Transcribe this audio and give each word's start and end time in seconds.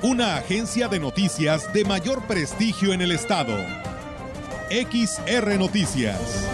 Una 0.00 0.36
agencia 0.36 0.86
de 0.86 1.00
noticias 1.00 1.72
de 1.72 1.84
mayor 1.84 2.22
prestigio 2.28 2.92
en 2.92 3.00
el 3.00 3.10
estado. 3.10 3.56
XR 4.70 5.58
Noticias. 5.58 6.46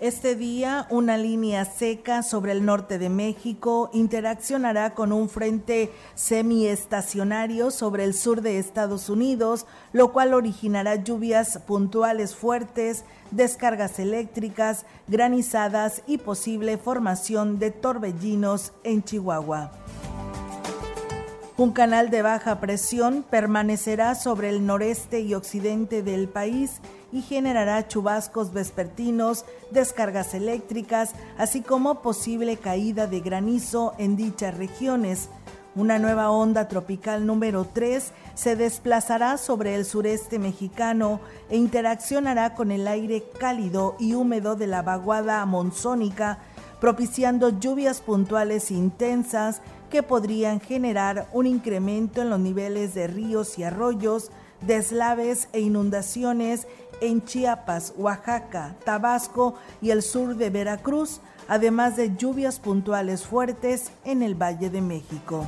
Este 0.00 0.34
día, 0.34 0.88
una 0.90 1.16
línea 1.16 1.64
seca 1.64 2.24
sobre 2.24 2.50
el 2.50 2.64
norte 2.64 2.98
de 2.98 3.10
México 3.10 3.90
interaccionará 3.92 4.94
con 4.94 5.12
un 5.12 5.28
frente 5.28 5.92
semiestacionario 6.16 7.70
sobre 7.70 8.02
el 8.02 8.14
sur 8.14 8.40
de 8.40 8.58
Estados 8.58 9.08
Unidos, 9.08 9.66
lo 9.92 10.10
cual 10.10 10.34
originará 10.34 10.96
lluvias 10.96 11.58
puntuales 11.58 12.34
fuertes, 12.34 13.04
descargas 13.30 13.98
eléctricas, 13.98 14.86
granizadas 15.08 16.02
y 16.06 16.18
posible 16.18 16.78
formación 16.78 17.58
de 17.58 17.70
torbellinos 17.70 18.72
en 18.84 19.02
Chihuahua. 19.02 19.72
Un 21.60 21.72
canal 21.72 22.08
de 22.08 22.22
baja 22.22 22.58
presión 22.58 23.22
permanecerá 23.28 24.14
sobre 24.14 24.48
el 24.48 24.64
noreste 24.64 25.20
y 25.20 25.34
occidente 25.34 26.02
del 26.02 26.26
país 26.26 26.80
y 27.12 27.20
generará 27.20 27.86
chubascos 27.86 28.54
vespertinos, 28.54 29.44
descargas 29.70 30.32
eléctricas, 30.32 31.12
así 31.36 31.60
como 31.60 32.00
posible 32.00 32.56
caída 32.56 33.06
de 33.06 33.20
granizo 33.20 33.92
en 33.98 34.16
dichas 34.16 34.56
regiones. 34.56 35.28
Una 35.76 36.00
nueva 36.00 36.30
onda 36.30 36.66
tropical 36.66 37.26
número 37.26 37.64
3 37.64 38.12
se 38.34 38.56
desplazará 38.56 39.38
sobre 39.38 39.76
el 39.76 39.84
sureste 39.84 40.40
mexicano 40.40 41.20
e 41.48 41.56
interaccionará 41.56 42.56
con 42.56 42.72
el 42.72 42.88
aire 42.88 43.22
cálido 43.38 43.94
y 44.00 44.14
húmedo 44.14 44.56
de 44.56 44.66
la 44.66 44.82
vaguada 44.82 45.46
monzónica, 45.46 46.38
propiciando 46.80 47.60
lluvias 47.60 48.00
puntuales 48.00 48.72
intensas 48.72 49.62
que 49.90 50.02
podrían 50.02 50.58
generar 50.58 51.28
un 51.32 51.46
incremento 51.46 52.20
en 52.20 52.30
los 52.30 52.40
niveles 52.40 52.94
de 52.94 53.06
ríos 53.06 53.56
y 53.56 53.62
arroyos, 53.62 54.32
deslaves 54.62 55.48
e 55.52 55.60
inundaciones 55.60 56.66
en 57.00 57.24
Chiapas, 57.24 57.94
Oaxaca, 57.96 58.74
Tabasco 58.84 59.54
y 59.80 59.90
el 59.90 60.02
sur 60.02 60.34
de 60.34 60.50
Veracruz, 60.50 61.20
además 61.50 61.96
de 61.96 62.16
lluvias 62.16 62.60
puntuales 62.60 63.26
fuertes 63.26 63.90
en 64.04 64.22
el 64.22 64.40
Valle 64.40 64.70
de 64.70 64.80
México. 64.80 65.44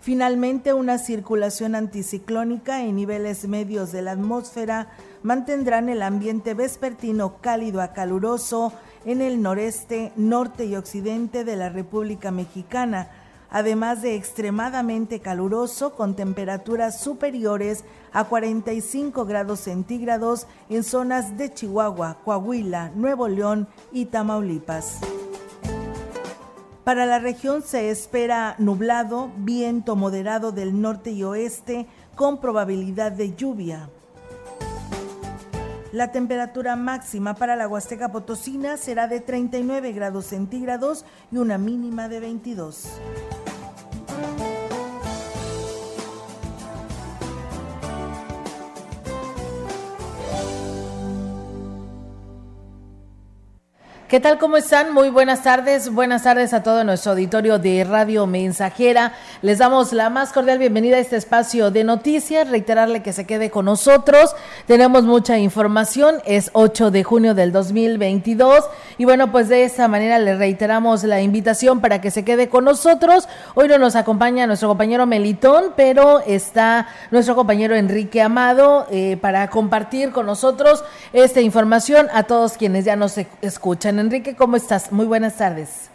Finalmente, 0.00 0.72
una 0.72 0.96
circulación 0.96 1.74
anticiclónica 1.74 2.82
en 2.82 2.96
niveles 2.96 3.46
medios 3.46 3.92
de 3.92 4.00
la 4.00 4.12
atmósfera 4.12 4.88
mantendrán 5.22 5.90
el 5.90 6.00
ambiente 6.00 6.54
vespertino 6.54 7.36
cálido 7.42 7.82
a 7.82 7.92
caluroso 7.92 8.72
en 9.04 9.20
el 9.20 9.42
noreste, 9.42 10.12
norte 10.16 10.64
y 10.64 10.76
occidente 10.76 11.44
de 11.44 11.56
la 11.56 11.68
República 11.68 12.30
Mexicana, 12.30 13.10
además 13.50 14.02
de 14.02 14.14
extremadamente 14.14 15.20
caluroso 15.20 15.94
con 15.94 16.14
temperaturas 16.16 17.00
superiores 17.00 17.84
a 18.12 18.24
45 18.24 19.24
grados 19.24 19.60
centígrados 19.60 20.46
en 20.68 20.84
zonas 20.84 21.36
de 21.36 21.52
Chihuahua, 21.52 22.18
Coahuila, 22.24 22.92
Nuevo 22.94 23.28
León 23.28 23.68
y 23.92 24.06
Tamaulipas. 24.06 24.98
Para 26.84 27.06
la 27.06 27.18
región 27.18 27.62
se 27.62 27.90
espera 27.90 28.54
nublado, 28.58 29.30
viento 29.36 29.96
moderado 29.96 30.50
del 30.50 30.80
norte 30.80 31.10
y 31.10 31.22
oeste 31.22 31.86
con 32.16 32.40
probabilidad 32.40 33.12
de 33.12 33.34
lluvia. 33.34 33.90
La 35.92 36.12
temperatura 36.12 36.76
máxima 36.76 37.34
para 37.34 37.56
la 37.56 37.66
Huasteca 37.66 38.12
Potosina 38.12 38.76
será 38.76 39.08
de 39.08 39.18
39 39.18 39.90
grados 39.90 40.26
centígrados 40.26 41.04
y 41.32 41.38
una 41.38 41.58
mínima 41.58 42.08
de 42.08 42.20
22. 42.20 42.84
¿Qué 54.10 54.18
tal? 54.18 54.38
¿Cómo 54.38 54.56
están? 54.56 54.92
Muy 54.92 55.08
buenas 55.08 55.44
tardes. 55.44 55.94
Buenas 55.94 56.24
tardes 56.24 56.52
a 56.52 56.64
todo 56.64 56.82
nuestro 56.82 57.12
auditorio 57.12 57.60
de 57.60 57.84
Radio 57.84 58.26
Mensajera. 58.26 59.12
Les 59.40 59.58
damos 59.58 59.92
la 59.92 60.10
más 60.10 60.32
cordial 60.32 60.58
bienvenida 60.58 60.96
a 60.96 60.98
este 60.98 61.14
espacio 61.14 61.70
de 61.70 61.84
noticias. 61.84 62.50
Reiterarle 62.50 63.04
que 63.04 63.12
se 63.12 63.24
quede 63.24 63.52
con 63.52 63.66
nosotros. 63.66 64.34
Tenemos 64.66 65.04
mucha 65.04 65.38
información. 65.38 66.16
Es 66.24 66.50
8 66.54 66.90
de 66.90 67.04
junio 67.04 67.34
del 67.34 67.52
2022. 67.52 68.64
Y 68.98 69.04
bueno, 69.04 69.30
pues 69.30 69.48
de 69.48 69.62
esta 69.62 69.86
manera 69.86 70.18
le 70.18 70.34
reiteramos 70.34 71.04
la 71.04 71.22
invitación 71.22 71.80
para 71.80 72.00
que 72.00 72.10
se 72.10 72.24
quede 72.24 72.48
con 72.48 72.64
nosotros. 72.64 73.28
Hoy 73.54 73.68
no 73.68 73.78
nos 73.78 73.94
acompaña 73.94 74.44
nuestro 74.48 74.68
compañero 74.68 75.06
Melitón, 75.06 75.66
pero 75.76 76.18
está 76.18 76.88
nuestro 77.12 77.36
compañero 77.36 77.76
Enrique 77.76 78.20
Amado 78.20 78.88
eh, 78.90 79.18
para 79.20 79.48
compartir 79.50 80.10
con 80.10 80.26
nosotros 80.26 80.82
esta 81.12 81.40
información 81.40 82.08
a 82.12 82.24
todos 82.24 82.54
quienes 82.54 82.84
ya 82.84 82.96
nos 82.96 83.16
escuchan. 83.40 83.99
Enrique, 84.00 84.34
¿cómo 84.34 84.56
estás? 84.56 84.90
Muy 84.90 85.06
buenas 85.06 85.36
tardes. 85.36 85.90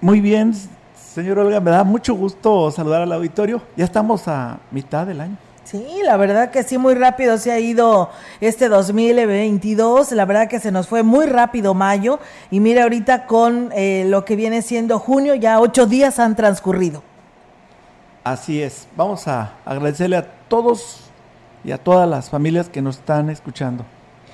Muy 0.00 0.20
bien, 0.20 0.54
señor 0.94 1.38
Olga, 1.38 1.60
me 1.60 1.70
da 1.70 1.84
mucho 1.84 2.14
gusto 2.14 2.70
saludar 2.70 3.02
al 3.02 3.12
auditorio. 3.12 3.62
Ya 3.76 3.84
estamos 3.84 4.28
a 4.28 4.58
mitad 4.70 5.06
del 5.06 5.20
año. 5.20 5.36
Sí, 5.64 5.86
la 6.04 6.16
verdad 6.16 6.50
que 6.50 6.62
sí, 6.62 6.78
muy 6.78 6.94
rápido 6.94 7.38
se 7.38 7.52
ha 7.52 7.60
ido 7.60 8.10
este 8.40 8.68
2022. 8.68 10.12
La 10.12 10.24
verdad 10.24 10.48
que 10.48 10.58
se 10.58 10.72
nos 10.72 10.88
fue 10.88 11.02
muy 11.02 11.26
rápido 11.26 11.74
mayo. 11.74 12.18
Y 12.50 12.60
mire 12.60 12.82
ahorita 12.82 13.26
con 13.26 13.70
eh, 13.72 14.04
lo 14.06 14.24
que 14.24 14.36
viene 14.36 14.62
siendo 14.62 14.98
junio, 14.98 15.34
ya 15.34 15.60
ocho 15.60 15.86
días 15.86 16.18
han 16.18 16.34
transcurrido. 16.34 17.02
Así 18.24 18.62
es. 18.62 18.88
Vamos 18.96 19.28
a 19.28 19.52
agradecerle 19.64 20.16
a 20.16 20.26
todos 20.48 21.10
y 21.62 21.72
a 21.72 21.78
todas 21.78 22.08
las 22.08 22.30
familias 22.30 22.68
que 22.68 22.82
nos 22.82 22.98
están 22.98 23.30
escuchando 23.30 23.84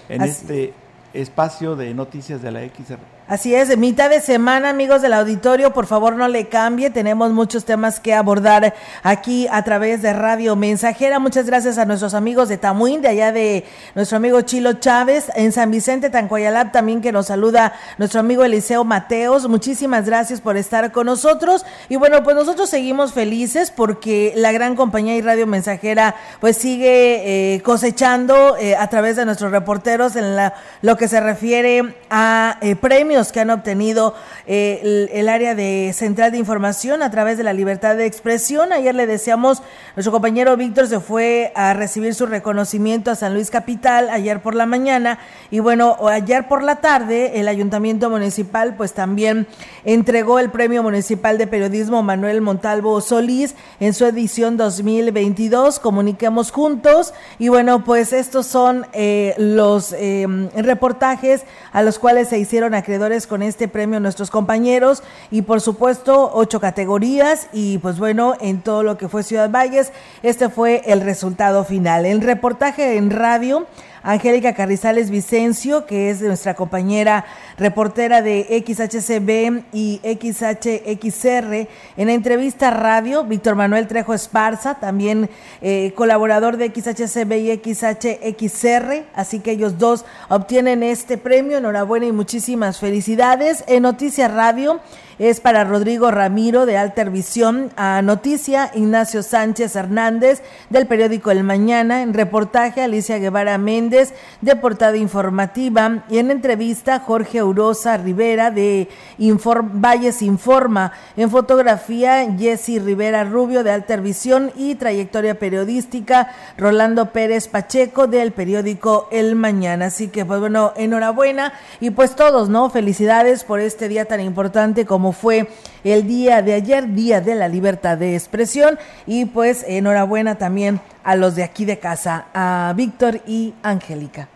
en 0.08 0.22
este 0.22 0.72
espacio 1.16 1.76
de 1.76 1.94
noticias 1.94 2.42
de 2.42 2.52
la 2.52 2.60
XR. 2.60 3.15
Así 3.28 3.56
es, 3.56 3.76
mitad 3.76 4.08
de 4.08 4.20
semana, 4.20 4.70
amigos 4.70 5.02
del 5.02 5.12
auditorio, 5.12 5.72
por 5.72 5.86
favor 5.86 6.14
no 6.14 6.28
le 6.28 6.46
cambie, 6.46 6.90
tenemos 6.90 7.32
muchos 7.32 7.64
temas 7.64 7.98
que 7.98 8.14
abordar 8.14 8.72
aquí 9.02 9.48
a 9.50 9.64
través 9.64 10.00
de 10.00 10.12
Radio 10.12 10.54
Mensajera. 10.54 11.18
Muchas 11.18 11.44
gracias 11.46 11.76
a 11.76 11.86
nuestros 11.86 12.14
amigos 12.14 12.48
de 12.48 12.56
Tamuín, 12.56 13.02
de 13.02 13.08
allá 13.08 13.32
de 13.32 13.64
nuestro 13.96 14.18
amigo 14.18 14.42
Chilo 14.42 14.74
Chávez, 14.74 15.32
en 15.34 15.50
San 15.50 15.72
Vicente, 15.72 16.08
Tancoyalab, 16.08 16.70
también 16.70 17.00
que 17.00 17.10
nos 17.10 17.26
saluda 17.26 17.72
nuestro 17.98 18.20
amigo 18.20 18.44
Eliseo 18.44 18.84
Mateos. 18.84 19.48
Muchísimas 19.48 20.06
gracias 20.06 20.40
por 20.40 20.56
estar 20.56 20.92
con 20.92 21.06
nosotros. 21.06 21.66
Y 21.88 21.96
bueno, 21.96 22.22
pues 22.22 22.36
nosotros 22.36 22.70
seguimos 22.70 23.12
felices 23.12 23.72
porque 23.72 24.34
la 24.36 24.52
gran 24.52 24.76
compañía 24.76 25.16
y 25.16 25.20
Radio 25.20 25.48
Mensajera 25.48 26.14
pues 26.38 26.58
sigue 26.58 27.54
eh, 27.56 27.62
cosechando 27.62 28.56
eh, 28.56 28.76
a 28.76 28.86
través 28.86 29.16
de 29.16 29.24
nuestros 29.24 29.50
reporteros 29.50 30.14
en 30.14 30.36
la, 30.36 30.54
lo 30.80 30.96
que 30.96 31.08
se 31.08 31.18
refiere 31.18 31.96
a 32.08 32.58
eh, 32.60 32.76
premios 32.76 33.15
que 33.24 33.40
han 33.40 33.48
obtenido 33.48 34.14
eh, 34.46 35.08
el, 35.12 35.28
área 35.30 35.54
de 35.54 35.92
Central 35.94 36.32
de 36.32 36.38
Información 36.38 37.02
a 37.02 37.10
través 37.10 37.38
de 37.38 37.44
la 37.44 37.54
libertad 37.54 37.96
de 37.96 38.04
expresión. 38.04 38.74
Ayer 38.74 38.94
le 38.94 39.06
decíamos, 39.06 39.62
nuestro 39.94 40.12
compañero 40.12 40.54
Víctor 40.56 40.86
se 40.86 41.00
fue 41.00 41.50
a 41.54 41.72
recibir 41.72 42.14
su 42.14 42.26
reconocimiento 42.26 43.10
a 43.10 43.14
San 43.14 43.32
Luis 43.32 43.50
Capital 43.50 44.10
ayer 44.10 44.42
por 44.42 44.54
la 44.54 44.66
mañana 44.66 45.18
y 45.50 45.60
bueno, 45.60 45.96
ayer 46.08 46.46
por 46.46 46.62
la 46.62 46.76
tarde 46.76 47.40
el 47.40 47.48
Ayuntamiento 47.48 48.10
Municipal 48.10 48.74
pues 48.76 48.92
también 48.92 49.46
entregó 49.84 50.38
el 50.38 50.50
Premio 50.50 50.82
Municipal 50.82 51.38
de 51.38 51.46
Periodismo 51.46 52.02
Manuel 52.02 52.42
Montalvo 52.42 53.00
Solís 53.00 53.54
en 53.80 53.94
su 53.94 54.04
edición 54.04 54.58
2022. 54.58 55.78
Comuniquemos 55.78 56.50
juntos 56.50 57.14
y 57.38 57.48
bueno, 57.48 57.82
pues 57.82 58.12
estos 58.12 58.46
son 58.46 58.86
eh, 58.92 59.34
los 59.38 59.94
eh, 59.94 60.26
reportajes 60.54 61.44
a 61.72 61.82
los 61.82 61.98
cuales 61.98 62.28
se 62.28 62.38
hicieron 62.38 62.74
acreedores 62.74 63.05
con 63.26 63.42
este 63.42 63.68
premio 63.68 64.00
nuestros 64.00 64.30
compañeros 64.30 65.04
y 65.30 65.42
por 65.42 65.60
supuesto 65.60 66.32
ocho 66.34 66.58
categorías 66.58 67.48
y 67.52 67.78
pues 67.78 67.98
bueno, 67.98 68.34
en 68.40 68.60
todo 68.60 68.82
lo 68.82 68.98
que 68.98 69.08
fue 69.08 69.22
Ciudad 69.22 69.48
Valles, 69.48 69.92
este 70.24 70.48
fue 70.48 70.82
el 70.86 71.00
resultado 71.02 71.64
final. 71.64 72.04
El 72.04 72.20
reportaje 72.20 72.96
en 72.96 73.10
radio 73.10 73.66
Angélica 74.06 74.54
Carrizales 74.54 75.10
Vicencio, 75.10 75.84
que 75.84 76.10
es 76.10 76.20
nuestra 76.20 76.54
compañera 76.54 77.24
reportera 77.58 78.22
de 78.22 78.64
XHCB 78.64 79.64
y 79.72 80.00
XHXR. 80.04 81.68
En 81.96 82.06
la 82.06 82.12
entrevista 82.12 82.70
radio, 82.70 83.24
Víctor 83.24 83.56
Manuel 83.56 83.88
Trejo 83.88 84.14
Esparza, 84.14 84.76
también 84.76 85.28
eh, 85.60 85.92
colaborador 85.96 86.56
de 86.56 86.68
XHCB 86.68 87.32
y 87.32 87.74
XHXR. 87.74 89.06
Así 89.12 89.40
que 89.40 89.50
ellos 89.50 89.76
dos 89.76 90.04
obtienen 90.28 90.84
este 90.84 91.18
premio. 91.18 91.58
Enhorabuena 91.58 92.06
y 92.06 92.12
muchísimas 92.12 92.78
felicidades. 92.78 93.64
En 93.66 93.82
Noticias 93.82 94.32
Radio 94.32 94.80
es 95.18 95.40
para 95.40 95.64
Rodrigo 95.64 96.10
Ramiro 96.10 96.66
de 96.66 96.76
Altervisión, 96.76 97.70
a 97.76 98.02
Noticia 98.02 98.70
Ignacio 98.74 99.22
Sánchez 99.22 99.74
Hernández 99.74 100.42
del 100.68 100.86
periódico 100.86 101.30
El 101.30 101.42
Mañana, 101.42 102.02
en 102.02 102.12
reportaje 102.12 102.82
Alicia 102.82 103.18
Guevara 103.18 103.56
Méndez 103.56 104.12
de 104.42 104.56
Portada 104.56 104.96
Informativa 104.96 106.04
y 106.10 106.18
en 106.18 106.30
entrevista 106.30 107.00
Jorge 107.00 107.42
Urosa 107.42 107.96
Rivera 107.96 108.50
de 108.50 108.88
Valles 109.18 110.20
Informa, 110.20 110.92
en 111.16 111.30
fotografía 111.30 112.26
Jesse 112.38 112.82
Rivera 112.84 113.24
Rubio 113.24 113.64
de 113.64 113.70
Altervisión 113.70 114.52
y 114.54 114.74
trayectoria 114.74 115.38
periodística 115.38 116.32
Rolando 116.58 117.12
Pérez 117.12 117.48
Pacheco 117.48 118.06
del 118.06 118.32
periódico 118.32 119.08
El 119.10 119.34
Mañana. 119.34 119.86
Así 119.86 120.08
que 120.08 120.24
pues 120.24 120.40
bueno, 120.40 120.72
enhorabuena 120.76 121.52
y 121.80 121.90
pues 121.90 122.14
todos, 122.14 122.48
¿no? 122.48 122.68
Felicidades 122.70 123.44
por 123.44 123.60
este 123.60 123.88
día 123.88 124.04
tan 124.04 124.20
importante 124.20 124.84
como 124.84 125.05
fue 125.12 125.48
el 125.84 126.06
día 126.06 126.42
de 126.42 126.54
ayer, 126.54 126.94
Día 126.94 127.20
de 127.20 127.34
la 127.34 127.48
Libertad 127.48 127.98
de 127.98 128.14
Expresión. 128.14 128.78
Y 129.06 129.26
pues 129.26 129.64
enhorabuena 129.66 130.36
también 130.36 130.80
a 131.04 131.16
los 131.16 131.34
de 131.34 131.44
aquí 131.44 131.64
de 131.64 131.78
casa, 131.78 132.26
a 132.34 132.72
Víctor 132.76 133.20
y 133.26 133.54
Angélica. 133.62 134.28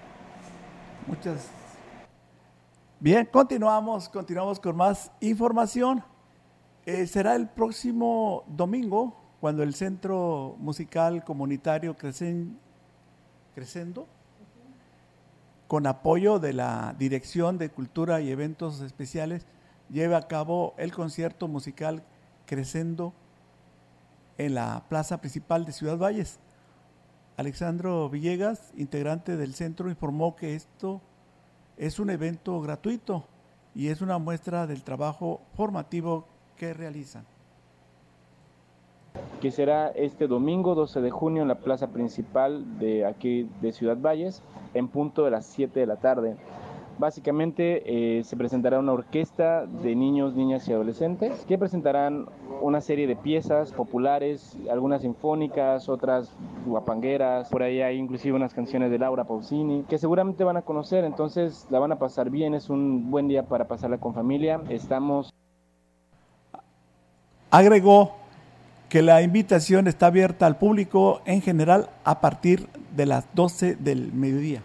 Muchas. 1.06 1.49
Bien, 3.00 3.26
continuamos, 3.32 4.08
continuamos 4.08 4.61
con 4.61 4.76
más 4.76 5.11
información. 5.20 6.05
Eh, 6.87 7.06
será 7.06 7.34
el 7.34 7.49
próximo 7.49 8.44
domingo 8.46 9.16
cuando 9.40 9.62
el 9.62 9.75
Centro 9.75 10.56
Musical 10.58 11.25
Comunitario 11.25 11.96
Crecen, 11.96 12.58
Crescendo, 13.55 14.06
con 15.66 15.87
apoyo 15.87 16.38
de 16.38 16.52
la 16.52 16.94
Dirección 16.99 17.56
de 17.56 17.70
Cultura 17.70 18.20
y 18.20 18.31
Eventos 18.31 18.81
Especiales, 18.81 19.46
lleve 19.90 20.16
a 20.16 20.22
cabo 20.22 20.75
el 20.78 20.92
concierto 20.92 21.48
musical 21.48 22.02
Crescendo 22.46 23.12
en 24.38 24.54
la 24.54 24.82
plaza 24.88 25.20
principal 25.20 25.64
de 25.64 25.72
Ciudad 25.72 25.98
Valles. 25.98 26.40
Alexandro 27.37 28.08
Villegas, 28.08 28.72
integrante 28.76 29.37
del 29.37 29.54
centro, 29.54 29.88
informó 29.88 30.34
que 30.34 30.54
esto 30.54 31.00
es 31.76 31.98
un 31.98 32.10
evento 32.10 32.60
gratuito 32.60 33.25
y 33.75 33.88
es 33.88 34.00
una 34.00 34.19
muestra 34.19 34.66
del 34.66 34.82
trabajo 34.82 35.40
formativo 35.54 36.26
que 36.56 36.75
realizan. 36.75 37.25
Que 39.40 39.50
será 39.50 39.88
este 39.88 40.26
domingo 40.26 40.75
12 40.75 41.00
de 41.00 41.10
junio 41.10 41.42
en 41.42 41.48
la 41.48 41.58
plaza 41.58 41.88
principal 41.88 42.78
de 42.78 43.06
aquí 43.06 43.48
de 43.60 43.72
Ciudad 43.72 43.96
Valles 43.96 44.42
en 44.75 44.88
punto 44.88 45.25
de 45.25 45.31
las 45.31 45.46
7 45.46 45.81
de 45.81 45.87
la 45.87 45.96
tarde. 45.96 46.37
Básicamente 47.00 48.19
eh, 48.19 48.25
se 48.25 48.37
presentará 48.37 48.79
una 48.79 48.93
orquesta 48.93 49.64
de 49.64 49.97
niños, 49.97 50.35
niñas 50.35 50.69
y 50.69 50.75
adolescentes 50.75 51.47
que 51.49 51.56
presentarán 51.56 52.26
una 52.61 52.82
serie 52.82 53.06
de 53.06 53.17
piezas 53.17 53.73
populares, 53.73 54.55
algunas 54.70 55.00
sinfónicas, 55.00 55.88
otras 55.88 56.31
guapangueras, 56.67 57.49
por 57.49 57.62
ahí 57.62 57.81
hay 57.81 57.97
inclusive 57.97 58.37
unas 58.37 58.52
canciones 58.52 58.91
de 58.91 58.99
Laura 58.99 59.25
Pausini 59.25 59.82
que 59.88 59.97
seguramente 59.97 60.44
van 60.44 60.58
a 60.58 60.62
conocer, 60.62 61.05
entonces 61.05 61.67
la 61.70 61.79
van 61.79 61.93
a 61.93 61.99
pasar 61.99 62.29
bien, 62.29 62.52
es 62.52 62.69
un 62.69 63.11
buen 63.11 63.29
día 63.29 63.44
para 63.44 63.67
pasarla 63.67 63.97
con 63.97 64.12
familia. 64.12 64.61
Estamos... 64.69 65.32
Agregó 67.50 68.12
que 68.91 69.00
la 69.00 69.23
invitación 69.23 69.88
está 69.88 70.08
abierta 70.08 70.44
al 70.44 70.58
público 70.58 71.23
en 71.25 71.41
general 71.41 71.88
a 72.05 72.20
partir 72.20 72.69
de 72.94 73.06
las 73.06 73.25
12 73.35 73.76
del 73.76 74.12
mediodía 74.12 74.62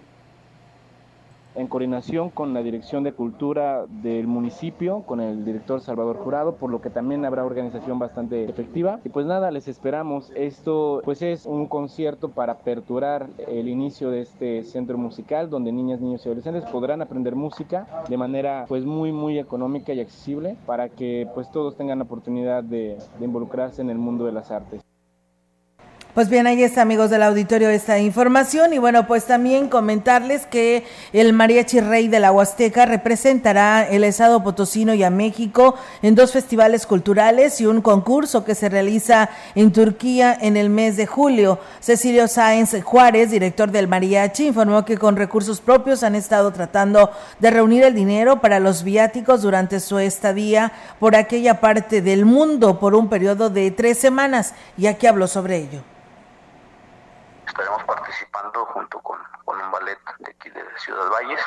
en 1.56 1.68
coordinación 1.68 2.30
con 2.30 2.54
la 2.54 2.62
Dirección 2.62 3.04
de 3.04 3.14
Cultura 3.14 3.86
del 3.88 4.28
municipio, 4.28 5.02
con 5.02 5.22
el 5.22 5.46
director 5.46 5.82
Salvador 5.82 6.18
Jurado, 6.18 6.56
por 6.56 6.70
lo 6.70 6.82
que 6.82 6.90
también 6.90 7.26
habrá 7.26 7.46
organización 7.46 8.00
bastante 8.00 8.46
efectiva. 8.46 9.00
Y 9.04 9.10
pues 9.10 9.26
nada, 9.26 9.52
les 9.52 9.68
esperamos. 9.68 10.32
Esto 10.36 11.02
pues 11.04 11.22
es 11.22 11.46
un 11.46 11.68
concierto 11.68 12.30
para 12.30 12.54
aperturar 12.54 13.28
el 13.48 13.68
inicio 13.68 14.10
de 14.10 14.22
este 14.22 14.64
centro 14.64 14.98
musical 14.98 15.50
donde 15.50 15.72
niñas, 15.72 16.02
niños 16.02 16.26
y 16.26 16.30
adolescentes 16.30 16.66
podrán 16.66 17.02
aprender 17.02 17.36
música 17.36 17.88
de 18.10 18.18
manera 18.18 18.66
pues 18.68 18.86
muy 18.86 19.12
muy 19.12 19.40
económica 19.40 19.94
y 19.94 20.00
accesible 20.00 20.58
para 20.66 20.90
que 20.90 21.28
pues 21.34 21.50
todos 21.52 21.76
tengan 21.76 22.00
la 22.00 22.06
oportunidad 22.06 22.64
de, 22.64 22.98
de 23.20 23.26
involucrarse 23.26 23.82
en 23.82 23.90
el 23.90 23.98
mundo 23.98 24.26
de 24.26 24.32
las 24.32 24.52
artes. 24.52 24.85
Pues 26.16 26.30
bien, 26.30 26.48
ahí 26.48 26.64
está, 26.64 26.82
amigos 26.82 27.10
del 27.10 27.24
auditorio, 27.24 27.70
esta 27.70 28.00
información. 28.00 28.72
Y 28.72 28.78
bueno, 28.78 29.06
pues 29.06 29.26
también 29.26 29.68
comentarles 29.68 30.46
que 30.46 30.86
el 31.12 31.34
Mariachi 31.34 31.82
Rey 31.82 32.08
de 32.08 32.22
la 32.22 32.32
Huasteca 32.32 32.86
representará 32.86 33.86
el 33.86 34.06
Estado 34.06 34.42
Potosino 34.42 34.94
y 34.94 35.04
a 35.04 35.10
México 35.10 35.76
en 36.02 36.16
dos 36.16 36.32
festivales 36.32 36.86
culturales 36.88 37.60
y 37.60 37.66
un 37.66 37.82
concurso 37.82 38.46
que 38.46 38.56
se 38.56 38.70
realiza 38.70 39.30
en 39.56 39.74
Turquía 39.74 40.38
en 40.40 40.56
el 40.56 40.70
mes 40.70 40.96
de 40.96 41.06
julio. 41.06 41.60
Cecilio 41.82 42.30
Sáenz 42.30 42.82
Juárez, 42.82 43.32
director 43.32 43.70
del 43.70 43.90
Mariachi, 43.90 44.48
informó 44.48 44.86
que 44.86 44.98
con 44.98 45.18
recursos 45.18 45.60
propios 45.60 46.02
han 46.02 46.16
estado 46.16 46.54
tratando 46.54 47.12
de 47.42 47.52
reunir 47.52 47.84
el 47.84 47.94
dinero 47.94 48.40
para 48.40 48.62
los 48.62 48.86
viáticos 48.86 49.42
durante 49.42 49.82
su 49.82 50.00
estadía 50.00 50.72
por 50.98 51.14
aquella 51.18 51.60
parte 51.60 52.02
del 52.02 52.24
mundo 52.24 52.80
por 52.80 52.96
un 52.96 53.10
periodo 53.10 53.50
de 53.50 53.70
tres 53.72 53.98
semanas. 53.98 54.54
Y 54.78 54.86
aquí 54.86 55.08
habló 55.08 55.28
sobre 55.28 55.58
ello 55.58 55.82
estaremos 57.56 57.86
participando 57.86 58.66
junto 58.66 59.00
con, 59.00 59.18
un 59.46 59.72
ballet 59.72 59.98
de 60.20 60.32
aquí 60.32 60.50
de 60.50 60.62
Ciudad 60.78 61.10
Valles. 61.10 61.40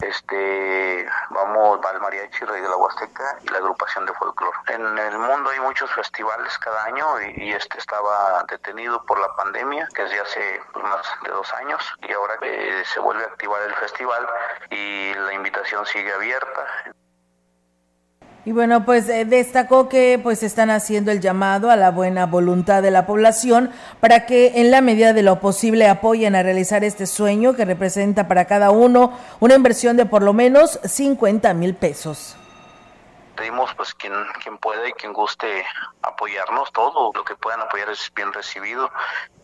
Este, 0.00 1.08
vamos 1.30 1.84
al 1.84 2.00
Mariachi 2.00 2.44
Rey 2.44 2.62
de 2.62 2.68
la 2.68 2.76
Huasteca 2.76 3.36
y 3.42 3.48
la 3.48 3.58
agrupación 3.58 4.06
de 4.06 4.12
folclore. 4.12 4.56
En 4.68 4.96
el 4.96 5.18
mundo 5.18 5.50
hay 5.50 5.58
muchos 5.58 5.90
festivales 5.90 6.56
cada 6.58 6.84
año 6.84 7.20
y, 7.20 7.52
este 7.52 7.78
estaba 7.78 8.44
detenido 8.48 9.04
por 9.06 9.18
la 9.18 9.34
pandemia, 9.34 9.88
que 9.92 10.02
desde 10.02 10.20
hace 10.20 10.62
pues, 10.72 10.84
más 10.84 11.04
de 11.24 11.30
dos 11.30 11.52
años, 11.54 11.82
y 12.00 12.12
ahora 12.12 12.38
eh, 12.42 12.84
se 12.86 13.00
vuelve 13.00 13.24
a 13.24 13.26
activar 13.26 13.60
el 13.62 13.74
festival 13.74 14.24
y 14.70 15.14
la 15.14 15.32
invitación 15.32 15.84
sigue 15.84 16.12
abierta. 16.12 16.94
Y 18.48 18.52
bueno, 18.52 18.86
pues 18.86 19.10
eh, 19.10 19.26
destacó 19.26 19.90
que 19.90 20.18
pues 20.22 20.42
están 20.42 20.70
haciendo 20.70 21.12
el 21.12 21.20
llamado 21.20 21.70
a 21.70 21.76
la 21.76 21.90
buena 21.90 22.24
voluntad 22.24 22.82
de 22.82 22.90
la 22.90 23.04
población 23.04 23.68
para 24.00 24.24
que 24.24 24.62
en 24.62 24.70
la 24.70 24.80
medida 24.80 25.12
de 25.12 25.22
lo 25.22 25.38
posible 25.38 25.86
apoyen 25.86 26.34
a 26.34 26.42
realizar 26.42 26.82
este 26.82 27.04
sueño 27.04 27.54
que 27.54 27.66
representa 27.66 28.26
para 28.26 28.46
cada 28.46 28.70
uno 28.70 29.12
una 29.40 29.54
inversión 29.54 29.98
de 29.98 30.06
por 30.06 30.22
lo 30.22 30.32
menos 30.32 30.80
50 30.82 31.52
mil 31.52 31.74
pesos 31.74 32.37
pedimos 33.38 33.72
pues 33.74 33.94
quien, 33.94 34.12
quien 34.42 34.58
pueda 34.58 34.88
y 34.88 34.92
quien 34.92 35.12
guste 35.12 35.64
apoyarnos, 36.02 36.72
todo 36.72 37.12
lo 37.14 37.24
que 37.24 37.36
puedan 37.36 37.60
apoyar 37.60 37.88
es 37.88 38.12
bien 38.14 38.32
recibido. 38.32 38.90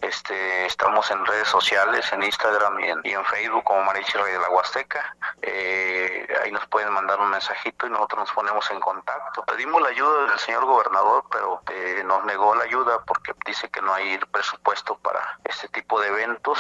Este, 0.01 0.67
estamos 0.67 1.11
en 1.11 1.25
redes 1.25 1.49
sociales, 1.49 2.13
en 2.13 2.25
Instagram 2.25 2.79
y 3.05 3.13
en, 3.13 3.25
Facebook 3.25 3.65
como 3.65 3.85
Marichi 3.85 4.19
Rey 4.19 4.33
de 4.33 4.41
la 4.41 4.51
Huasteca. 4.51 5.17
Eh, 5.41 6.27
ahí 6.43 6.51
nos 6.51 6.67
pueden 6.67 6.93
mandar 6.93 7.21
un 7.21 7.31
mensajito 7.31 7.87
y 7.87 7.91
nosotros 7.91 8.21
nos 8.21 8.33
ponemos 8.33 8.71
en 8.71 8.81
contacto. 8.81 9.45
Pedimos 9.45 9.81
la 9.81 9.89
ayuda 9.89 10.27
del 10.31 10.39
señor 10.41 10.67
gobernador, 10.67 11.25
pero 11.31 11.63
eh, 11.71 12.03
nos 12.05 12.25
negó 12.25 12.55
la 12.55 12.65
ayuda 12.65 13.03
porque 13.05 13.33
dice 13.47 13.71
que 13.71 13.81
no 13.81 13.95
hay 13.95 14.19
presupuesto 14.33 14.99
para 14.99 15.39
este 15.45 15.69
tipo 15.69 16.01
de 16.01 16.09
eventos. 16.09 16.59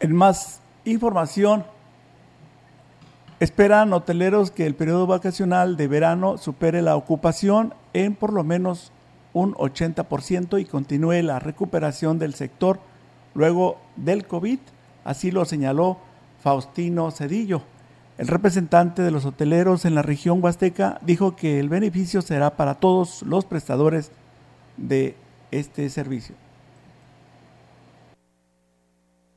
En 0.00 0.12
más 0.14 0.60
información, 0.84 1.64
Esperan 3.40 3.94
hoteleros 3.94 4.50
que 4.50 4.66
el 4.66 4.74
periodo 4.74 5.06
vacacional 5.06 5.78
de 5.78 5.88
verano 5.88 6.36
supere 6.36 6.82
la 6.82 6.94
ocupación 6.94 7.72
en 7.94 8.14
por 8.14 8.34
lo 8.34 8.44
menos 8.44 8.92
un 9.32 9.54
80% 9.54 10.60
y 10.60 10.66
continúe 10.66 11.22
la 11.22 11.38
recuperación 11.38 12.18
del 12.18 12.34
sector 12.34 12.80
luego 13.32 13.78
del 13.96 14.26
COVID, 14.26 14.58
así 15.04 15.30
lo 15.30 15.46
señaló 15.46 15.96
Faustino 16.42 17.10
Cedillo. 17.12 17.62
El 18.18 18.28
representante 18.28 19.00
de 19.00 19.10
los 19.10 19.24
hoteleros 19.24 19.86
en 19.86 19.94
la 19.94 20.02
región 20.02 20.44
huasteca 20.44 20.98
dijo 21.00 21.34
que 21.34 21.60
el 21.60 21.70
beneficio 21.70 22.20
será 22.20 22.58
para 22.58 22.74
todos 22.74 23.22
los 23.22 23.46
prestadores 23.46 24.12
de 24.76 25.16
este 25.50 25.88
servicio. 25.88 26.34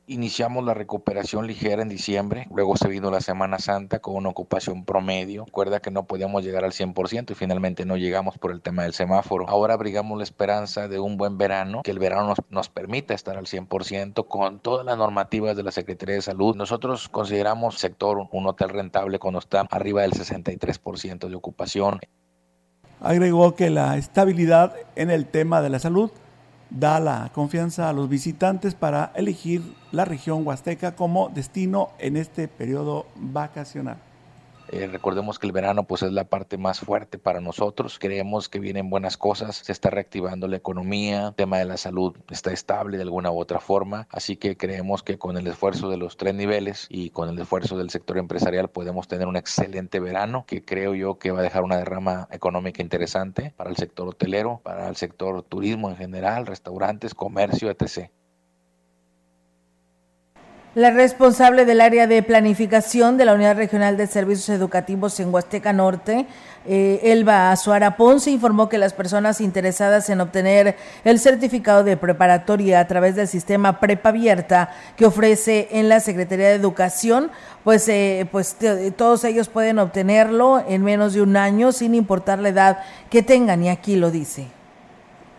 Iniciamos 0.06 0.62
la 0.66 0.74
recuperación 0.74 1.46
ligera 1.46 1.80
en 1.80 1.88
diciembre, 1.88 2.46
luego 2.54 2.76
se 2.76 2.88
vino 2.88 3.10
la 3.10 3.22
Semana 3.22 3.58
Santa 3.58 4.00
con 4.00 4.16
una 4.16 4.28
ocupación 4.28 4.84
promedio. 4.84 5.46
Recuerda 5.46 5.80
que 5.80 5.90
no 5.90 6.04
podíamos 6.04 6.44
llegar 6.44 6.62
al 6.62 6.72
100% 6.72 7.30
y 7.30 7.34
finalmente 7.34 7.86
no 7.86 7.96
llegamos 7.96 8.36
por 8.36 8.52
el 8.52 8.60
tema 8.60 8.82
del 8.82 8.92
semáforo. 8.92 9.48
Ahora 9.48 9.72
abrigamos 9.72 10.18
la 10.18 10.24
esperanza 10.24 10.88
de 10.88 10.98
un 10.98 11.16
buen 11.16 11.38
verano, 11.38 11.80
que 11.82 11.90
el 11.90 11.98
verano 11.98 12.28
nos, 12.28 12.38
nos 12.50 12.68
permita 12.68 13.14
estar 13.14 13.38
al 13.38 13.46
100% 13.46 14.28
con 14.28 14.58
todas 14.58 14.84
las 14.84 14.98
normativas 14.98 15.56
de 15.56 15.62
la 15.62 15.70
Secretaría 15.70 16.16
de 16.16 16.22
Salud. 16.22 16.54
Nosotros 16.54 17.08
consideramos 17.08 17.78
sector 17.78 18.28
un 18.30 18.46
hotel 18.46 18.68
rentable 18.68 19.18
cuando 19.18 19.38
está 19.38 19.62
arriba 19.70 20.02
del 20.02 20.12
63% 20.12 21.28
de 21.28 21.34
ocupación. 21.34 22.00
Agregó 23.00 23.54
que 23.54 23.70
la 23.70 23.96
estabilidad 23.96 24.74
en 24.96 25.10
el 25.10 25.24
tema 25.24 25.62
de 25.62 25.70
la 25.70 25.78
salud 25.78 26.10
da 26.74 26.98
la 26.98 27.30
confianza 27.32 27.88
a 27.88 27.92
los 27.92 28.08
visitantes 28.08 28.74
para 28.74 29.12
elegir 29.14 29.62
la 29.92 30.04
región 30.04 30.44
huasteca 30.46 30.96
como 30.96 31.28
destino 31.28 31.90
en 31.98 32.16
este 32.16 32.48
periodo 32.48 33.06
vacacional. 33.16 33.98
Eh, 34.74 34.88
recordemos 34.88 35.38
que 35.38 35.46
el 35.46 35.52
verano 35.52 35.84
pues 35.84 36.02
es 36.02 36.10
la 36.10 36.24
parte 36.24 36.58
más 36.58 36.80
fuerte 36.80 37.16
para 37.16 37.40
nosotros. 37.40 38.00
Creemos 38.00 38.48
que 38.48 38.58
vienen 38.58 38.90
buenas 38.90 39.16
cosas, 39.16 39.54
se 39.58 39.70
está 39.70 39.88
reactivando 39.88 40.48
la 40.48 40.56
economía, 40.56 41.28
el 41.28 41.34
tema 41.36 41.58
de 41.58 41.64
la 41.64 41.76
salud 41.76 42.16
está 42.28 42.52
estable 42.52 42.96
de 42.96 43.04
alguna 43.04 43.30
u 43.30 43.38
otra 43.38 43.60
forma, 43.60 44.08
así 44.10 44.36
que 44.36 44.56
creemos 44.56 45.04
que 45.04 45.16
con 45.16 45.36
el 45.36 45.46
esfuerzo 45.46 45.90
de 45.90 45.96
los 45.96 46.16
tres 46.16 46.34
niveles 46.34 46.88
y 46.90 47.10
con 47.10 47.28
el 47.28 47.38
esfuerzo 47.38 47.78
del 47.78 47.90
sector 47.90 48.18
empresarial 48.18 48.68
podemos 48.68 49.06
tener 49.06 49.28
un 49.28 49.36
excelente 49.36 50.00
verano 50.00 50.44
que 50.44 50.64
creo 50.64 50.96
yo 50.96 51.20
que 51.20 51.30
va 51.30 51.38
a 51.38 51.44
dejar 51.44 51.62
una 51.62 51.76
derrama 51.76 52.26
económica 52.32 52.82
interesante 52.82 53.54
para 53.56 53.70
el 53.70 53.76
sector 53.76 54.08
hotelero, 54.08 54.60
para 54.64 54.88
el 54.88 54.96
sector 54.96 55.44
turismo 55.44 55.88
en 55.88 55.96
general, 55.96 56.46
restaurantes, 56.46 57.14
comercio, 57.14 57.70
etc. 57.70 58.10
La 60.74 60.90
responsable 60.90 61.66
del 61.66 61.80
área 61.80 62.08
de 62.08 62.20
planificación 62.24 63.16
de 63.16 63.24
la 63.24 63.34
Unidad 63.34 63.54
Regional 63.54 63.96
de 63.96 64.08
Servicios 64.08 64.48
Educativos 64.48 65.20
en 65.20 65.32
Huasteca 65.32 65.72
Norte, 65.72 66.26
eh, 66.66 66.98
Elba 67.04 67.52
Azuara 67.52 67.96
Ponce, 67.96 68.32
informó 68.32 68.68
que 68.68 68.76
las 68.76 68.92
personas 68.92 69.40
interesadas 69.40 70.10
en 70.10 70.20
obtener 70.20 70.74
el 71.04 71.20
certificado 71.20 71.84
de 71.84 71.96
preparatoria 71.96 72.80
a 72.80 72.88
través 72.88 73.14
del 73.14 73.28
sistema 73.28 73.78
Prepa 73.78 74.08
Abierta 74.08 74.72
que 74.96 75.06
ofrece 75.06 75.68
en 75.70 75.88
la 75.88 76.00
Secretaría 76.00 76.48
de 76.48 76.54
Educación, 76.54 77.30
pues, 77.62 77.88
eh, 77.88 78.26
pues 78.32 78.56
todos 78.96 79.22
ellos 79.22 79.48
pueden 79.48 79.78
obtenerlo 79.78 80.64
en 80.66 80.82
menos 80.82 81.12
de 81.12 81.22
un 81.22 81.36
año 81.36 81.70
sin 81.70 81.94
importar 81.94 82.40
la 82.40 82.48
edad 82.48 82.78
que 83.10 83.22
tengan, 83.22 83.62
y 83.62 83.68
aquí 83.68 83.94
lo 83.94 84.10
dice. 84.10 84.48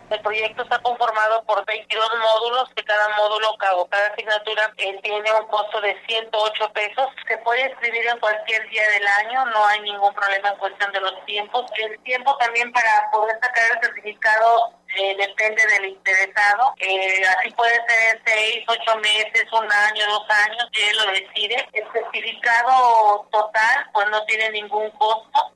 El 0.10 0.22
proyecto 0.22 0.62
está 0.64 0.78
conformado 0.80 1.44
por 1.46 1.66
22 1.66 2.10
módulos, 2.20 2.70
que 2.76 2.84
cada 2.84 3.10
módulo 3.18 3.56
cada 3.58 4.08
asignatura 4.08 4.72
eh, 4.78 5.00
tiene 5.02 5.32
un 5.34 5.48
costo 5.48 5.82
de 5.82 5.96
108 6.08 6.74
pesos. 6.74 7.08
Se 7.28 7.38
puede 7.40 7.66
escribir 7.66 8.06
en 8.08 8.20
cualquier 8.20 8.70
día 8.70 8.88
del 8.90 9.08
año, 9.26 9.46
no 9.48 9.66
hay 9.66 9.82
ningún 9.82 10.14
problema 10.14 10.50
en 10.50 10.58
cuestión 10.58 10.92
de 10.92 11.02
los 11.02 11.26
tiempos. 11.26 11.66
El 11.78 12.00
tiempo 12.04 12.38
también 12.38 12.72
para 12.72 13.10
poder 13.12 13.36
sacar 13.42 13.64
el 13.74 13.82
certificado 13.82 14.74
eh, 14.96 15.16
depende 15.18 15.66
del 15.68 15.86
interesado. 15.86 16.74
Eh, 16.78 17.24
así 17.38 17.52
puede 17.52 17.76
ser 17.88 18.22
seis, 18.26 18.66
ocho 18.68 18.98
meses, 18.98 19.46
un 19.52 19.72
año, 19.72 20.06
dos 20.08 20.30
años, 20.30 20.70
él 20.74 20.98
lo 20.98 21.12
decide. 21.12 21.68
El 21.74 21.92
certificado 21.92 23.28
total 23.32 23.90
pues 23.94 24.08
no 24.10 24.24
tiene 24.26 24.50
ningún 24.52 24.90
costo. 24.92 25.55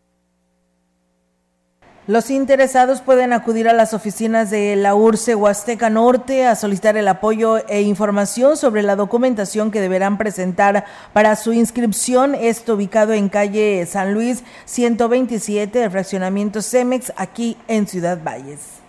Los 2.10 2.32
interesados 2.32 3.02
pueden 3.02 3.34
acudir 3.34 3.70
a 3.70 3.74
las 3.74 3.94
oficinas 3.94 4.50
de 4.50 4.76
la 4.76 4.96
URCE 4.96 5.36
Huasteca 5.36 5.92
Norte 5.92 6.48
a 6.48 6.56
solicitar 6.56 6.98
el 6.98 7.08
apoyo 7.08 7.58
e 7.68 7.84
información 7.84 8.58
sobre 8.58 8.82
la 8.82 8.96
documentación 8.96 9.70
que 9.70 9.80
deberán 9.80 10.18
presentar 10.18 10.86
para 11.14 11.36
su 11.36 11.54
inscripción. 11.54 12.34
Esto 12.34 12.74
ubicado 12.74 13.14
en 13.14 13.30
calle 13.30 13.86
San 13.86 14.16
Luis 14.16 14.44
127 14.66 15.78
del 15.78 15.92
fraccionamiento 15.92 16.64
Cemex, 16.64 17.14
aquí 17.16 17.58
en 17.68 17.86
Ciudad 17.86 18.18
Valles. 18.24 18.89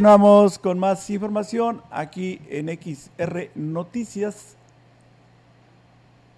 Continuamos 0.00 0.58
con 0.58 0.78
más 0.78 1.10
información 1.10 1.82
aquí 1.90 2.40
en 2.48 2.68
XR 2.70 3.50
Noticias. 3.54 4.56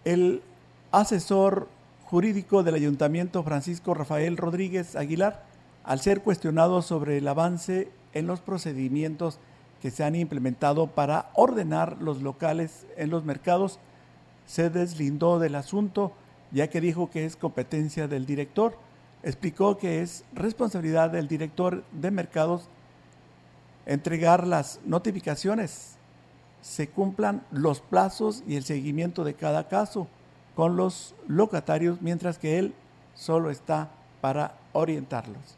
El 0.05 0.43
asesor 0.91 1.69
jurídico 2.07 2.65
del 2.65 2.75
ayuntamiento 2.75 3.45
Francisco 3.45 3.95
Rafael 3.95 4.37
Rodríguez 4.37 4.97
Aguilar, 4.97 5.45
al 5.85 6.01
ser 6.01 6.23
cuestionado 6.23 6.83
sobre 6.83 7.19
el 7.19 7.29
avance 7.29 7.89
en 8.15 8.27
los 8.27 8.41
procedimientos 8.41 9.39
que 9.81 9.93
se 9.93 10.03
han 10.03 10.17
implementado 10.17 10.89
para 10.89 11.31
ordenar 11.35 11.99
los 12.01 12.21
locales 12.21 12.85
en 12.97 13.11
los 13.11 13.25
mercados, 13.25 13.79
se 14.45 14.71
deslindó 14.71 15.39
del 15.39 15.55
asunto 15.55 16.11
ya 16.51 16.67
que 16.67 16.81
dijo 16.81 17.11
que 17.11 17.27
es 17.27 17.37
competencia 17.37 18.09
del 18.09 18.27
director. 18.27 18.77
Explicó 19.23 19.79
que 19.79 20.03
es 20.03 20.25
responsabilidad 20.35 21.11
del 21.11 21.29
director 21.29 21.85
de 21.93 22.11
mercados 22.11 22.69
entregar 23.87 24.47
las 24.47 24.81
notificaciones, 24.85 25.97
se 26.61 26.89
cumplan 26.89 27.43
los 27.51 27.81
plazos 27.81 28.43
y 28.47 28.57
el 28.57 28.65
seguimiento 28.65 29.25
de 29.25 29.35
cada 29.35 29.69
caso 29.69 30.07
con 30.55 30.77
los 30.77 31.15
locatarios, 31.27 32.01
mientras 32.01 32.39
que 32.39 32.59
él 32.59 32.75
solo 33.15 33.51
está 33.51 33.89
para 34.21 34.55
orientarlos. 34.73 35.57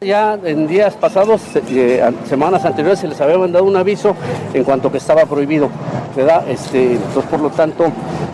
Ya 0.00 0.34
en 0.34 0.68
días 0.68 0.94
pasados, 0.94 1.42
eh, 1.56 2.08
semanas 2.24 2.64
anteriores, 2.64 3.00
se 3.00 3.08
les 3.08 3.20
había 3.20 3.36
mandado 3.36 3.64
un 3.64 3.76
aviso 3.76 4.14
en 4.54 4.62
cuanto 4.62 4.92
que 4.92 4.98
estaba 4.98 5.26
prohibido, 5.26 5.68
¿verdad? 6.14 6.48
Este, 6.48 6.92
entonces, 6.92 7.28
por 7.28 7.40
lo 7.40 7.50
tanto, 7.50 7.90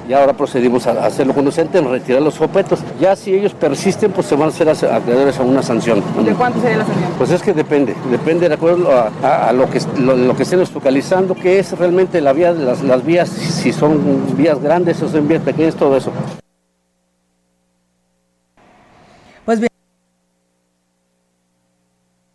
ya 0.08 0.20
ahora 0.20 0.34
procedimos 0.34 0.86
a 0.86 1.06
hacerlo 1.06 1.34
conducente, 1.34 1.78
en 1.78 1.90
retirar 1.90 2.22
los 2.22 2.40
objetos. 2.40 2.80
Ya 3.00 3.16
si 3.16 3.34
ellos 3.34 3.54
persisten, 3.54 4.12
pues 4.12 4.26
se 4.26 4.36
van 4.36 4.48
a 4.48 4.52
ser 4.52 4.68
acreedores 4.68 5.38
a 5.38 5.42
una 5.42 5.62
sanción. 5.62 6.02
¿De 6.24 6.34
cuánto 6.34 6.60
sería 6.60 6.78
la 6.78 6.86
sanción? 6.86 7.12
Pues 7.16 7.30
es 7.30 7.42
que 7.42 7.52
depende, 7.52 7.94
depende 8.10 8.48
de 8.48 8.54
acuerdo 8.54 8.90
a, 8.92 9.52
lo 9.52 9.68
que 9.70 9.80
lo, 9.98 10.36
que 10.36 10.42
estén 10.42 10.64
focalizando, 10.66 11.34
qué 11.34 11.58
es 11.58 11.76
realmente 11.78 12.20
la 12.20 12.32
vía, 12.32 12.52
las, 12.52 12.82
las 12.82 13.04
vías, 13.04 13.28
si 13.28 13.72
son 13.72 14.36
vías 14.36 14.60
grandes 14.60 15.02
o 15.02 15.08
son 15.08 15.26
vías 15.26 15.42
pequeñas, 15.42 15.74
todo 15.74 15.96
eso. 15.96 16.12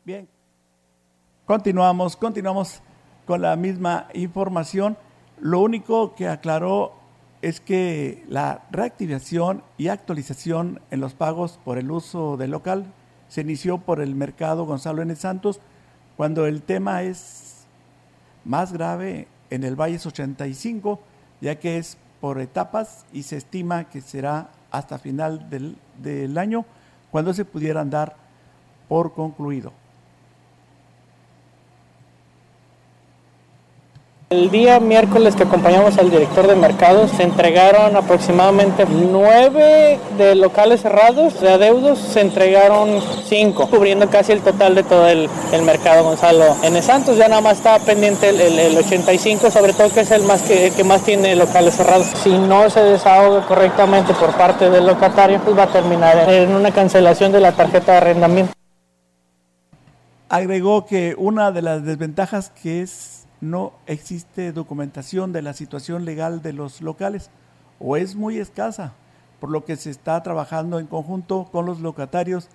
Bien, 0.05 0.27
continuamos, 1.45 2.15
continuamos 2.15 2.81
con 3.27 3.41
la 3.43 3.55
misma 3.55 4.07
información. 4.13 4.97
Lo 5.39 5.59
único 5.59 6.15
que 6.15 6.27
aclaró 6.27 6.98
es 7.41 7.61
que 7.61 8.23
la 8.27 8.63
reactivación 8.71 9.63
y 9.77 9.87
actualización 9.87 10.81
en 10.91 10.99
los 10.99 11.13
pagos 11.13 11.59
por 11.63 11.77
el 11.77 11.89
uso 11.91 12.35
del 12.37 12.51
local 12.51 12.85
se 13.29 13.41
inició 13.41 13.77
por 13.77 14.01
el 14.01 14.15
mercado 14.15 14.65
Gonzalo 14.65 15.01
N. 15.01 15.15
Santos, 15.15 15.61
cuando 16.17 16.45
el 16.45 16.61
tema 16.63 17.03
es 17.03 17.65
más 18.43 18.73
grave 18.73 19.27
en 19.49 19.63
el 19.63 19.75
Valles 19.75 20.05
85, 20.05 20.99
ya 21.39 21.55
que 21.59 21.77
es 21.77 21.97
por 22.19 22.41
etapas 22.41 23.05
y 23.13 23.23
se 23.23 23.37
estima 23.37 23.85
que 23.85 24.01
será 24.01 24.49
hasta 24.71 24.99
final 24.99 25.49
del, 25.49 25.77
del 26.01 26.37
año 26.37 26.65
cuando 27.11 27.33
se 27.33 27.45
pudieran 27.45 27.89
dar 27.89 28.15
por 28.87 29.13
concluido. 29.13 29.71
El 34.31 34.51
día 34.51 34.79
miércoles 34.79 35.35
que 35.35 35.41
acompañamos 35.41 35.97
al 35.97 36.11
director 36.11 36.45
de 36.45 36.55
mercados 36.55 37.09
se 37.09 37.23
entregaron 37.23 37.95
aproximadamente 37.95 38.85
nueve 38.85 39.99
de 40.19 40.35
locales 40.35 40.81
cerrados, 40.81 41.41
de 41.41 41.49
adeudos 41.49 41.97
se 41.97 42.21
entregaron 42.21 43.01
cinco, 43.25 43.67
cubriendo 43.67 44.07
casi 44.07 44.31
el 44.31 44.41
total 44.41 44.75
de 44.75 44.83
todo 44.83 45.07
el, 45.07 45.27
mercado 45.63 46.03
Gonzalo. 46.03 46.45
En 46.61 46.79
Santos 46.83 47.17
ya 47.17 47.27
nada 47.27 47.41
más 47.41 47.57
está 47.57 47.79
pendiente 47.79 48.29
el, 48.29 48.77
85, 48.77 49.49
sobre 49.49 49.73
todo 49.73 49.89
que 49.91 50.01
es 50.01 50.11
el 50.11 50.21
más 50.21 50.43
que, 50.43 50.71
que 50.77 50.83
más 50.83 51.01
tiene 51.01 51.35
locales 51.35 51.73
cerrados. 51.73 52.05
Si 52.21 52.29
no 52.29 52.69
se 52.69 52.81
desahoga 52.81 53.47
correctamente 53.47 54.13
por 54.13 54.37
parte 54.37 54.69
del 54.69 54.85
locatario, 54.85 55.41
pues 55.43 55.57
va 55.57 55.63
a 55.63 55.71
terminar 55.71 56.31
en 56.31 56.53
una 56.53 56.69
cancelación 56.69 57.31
de 57.31 57.39
la 57.39 57.53
tarjeta 57.53 57.93
de 57.93 57.97
arrendamiento. 57.97 58.53
Agregó 60.29 60.85
que 60.85 61.15
una 61.17 61.51
de 61.51 61.63
las 61.63 61.83
desventajas 61.83 62.51
que 62.51 62.83
es 62.83 63.18
no 63.41 63.73
existe 63.85 64.51
documentación 64.51 65.31
de 65.31 65.41
la 65.41 65.53
situación 65.53 66.05
legal 66.05 66.41
de 66.41 66.53
los 66.53 66.81
locales 66.81 67.29
o 67.79 67.95
es 67.95 68.15
muy 68.15 68.37
escasa, 68.37 68.93
por 69.39 69.49
lo 69.49 69.63
que 69.63 69.75
se 69.75 69.89
está 69.89 70.21
trabajando 70.21 70.79
en 70.79 70.87
conjunto 70.87 71.47
con 71.51 71.65
los 71.65 71.79
locatarios 71.79 72.49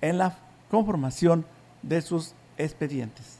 en 0.00 0.18
la 0.18 0.38
conformación 0.70 1.44
de 1.82 2.00
sus 2.02 2.34
expedientes. 2.56 3.35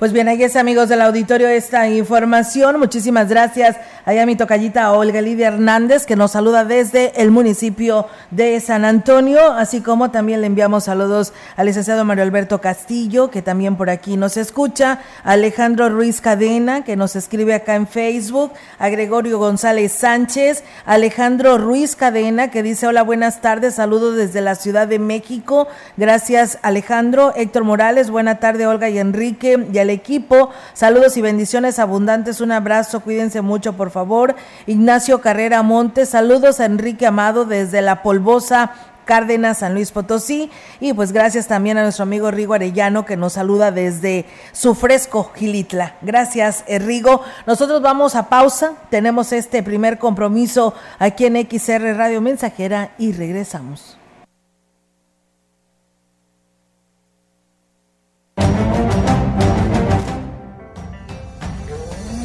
Pues 0.00 0.12
bien, 0.12 0.26
ahí 0.26 0.42
es 0.42 0.56
amigos 0.56 0.88
del 0.88 1.02
auditorio 1.02 1.46
esta 1.46 1.88
información. 1.88 2.80
Muchísimas 2.80 3.28
gracias 3.28 3.76
a 4.04 4.26
mi 4.26 4.34
tocallita 4.34 4.92
Olga 4.92 5.20
Lidia 5.20 5.48
Hernández 5.48 6.04
que 6.04 6.16
nos 6.16 6.32
saluda 6.32 6.64
desde 6.64 7.22
el 7.22 7.30
municipio 7.30 8.06
de 8.32 8.58
San 8.60 8.84
Antonio, 8.84 9.52
así 9.52 9.80
como 9.80 10.10
también 10.10 10.40
le 10.40 10.48
enviamos 10.48 10.84
saludos 10.84 11.32
al 11.56 11.66
licenciado 11.66 12.04
Mario 12.04 12.24
Alberto 12.24 12.60
Castillo 12.60 13.30
que 13.30 13.40
también 13.40 13.76
por 13.76 13.88
aquí 13.88 14.16
nos 14.16 14.36
escucha, 14.36 14.98
a 15.22 15.32
Alejandro 15.32 15.88
Ruiz 15.88 16.20
Cadena 16.20 16.82
que 16.82 16.96
nos 16.96 17.14
escribe 17.14 17.54
acá 17.54 17.76
en 17.76 17.86
Facebook, 17.86 18.52
a 18.80 18.88
Gregorio 18.88 19.38
González 19.38 19.92
Sánchez, 19.92 20.64
Alejandro 20.86 21.56
Ruiz 21.56 21.94
Cadena 21.94 22.50
que 22.50 22.64
dice 22.64 22.88
hola 22.88 23.02
buenas 23.02 23.40
tardes, 23.40 23.76
saludos 23.76 24.16
desde 24.16 24.40
la 24.40 24.56
Ciudad 24.56 24.88
de 24.88 24.98
México. 24.98 25.68
Gracias 25.96 26.58
Alejandro, 26.62 27.32
Héctor 27.36 27.62
Morales, 27.62 28.10
buena 28.10 28.40
tarde 28.40 28.66
Olga 28.66 28.90
y 28.90 28.98
Enrique 28.98 29.56
al 29.84 29.90
equipo. 29.90 30.50
Saludos 30.72 31.16
y 31.16 31.22
bendiciones 31.22 31.78
abundantes. 31.78 32.40
Un 32.40 32.52
abrazo. 32.52 33.00
Cuídense 33.00 33.40
mucho, 33.40 33.74
por 33.74 33.90
favor. 33.90 34.34
Ignacio 34.66 35.20
Carrera 35.20 35.62
Montes. 35.62 36.08
Saludos 36.08 36.58
a 36.58 36.64
Enrique 36.64 37.06
Amado 37.06 37.44
desde 37.44 37.80
la 37.80 38.02
polvosa 38.02 38.72
Cárdenas, 39.04 39.58
San 39.58 39.74
Luis 39.74 39.92
Potosí. 39.92 40.50
Y 40.80 40.92
pues 40.92 41.12
gracias 41.12 41.46
también 41.46 41.78
a 41.78 41.82
nuestro 41.82 42.02
amigo 42.02 42.30
Rigo 42.30 42.54
Arellano 42.54 43.04
que 43.04 43.16
nos 43.16 43.34
saluda 43.34 43.70
desde 43.70 44.26
su 44.52 44.74
fresco 44.74 45.30
Gilitla. 45.34 45.96
Gracias, 46.02 46.64
eh, 46.66 46.78
Rigo. 46.78 47.22
Nosotros 47.46 47.82
vamos 47.82 48.14
a 48.14 48.28
pausa. 48.28 48.72
Tenemos 48.90 49.32
este 49.32 49.62
primer 49.62 49.98
compromiso 49.98 50.74
aquí 50.98 51.26
en 51.26 51.36
XR 51.36 51.96
Radio 51.96 52.20
Mensajera 52.20 52.90
y 52.98 53.12
regresamos. 53.12 53.98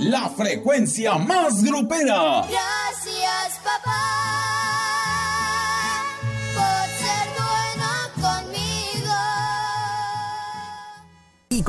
la 0.00 0.30
frecuencia 0.30 1.16
más 1.18 1.62
grupera. 1.62 2.46
Gracias, 2.48 3.60
papá. 3.62 4.19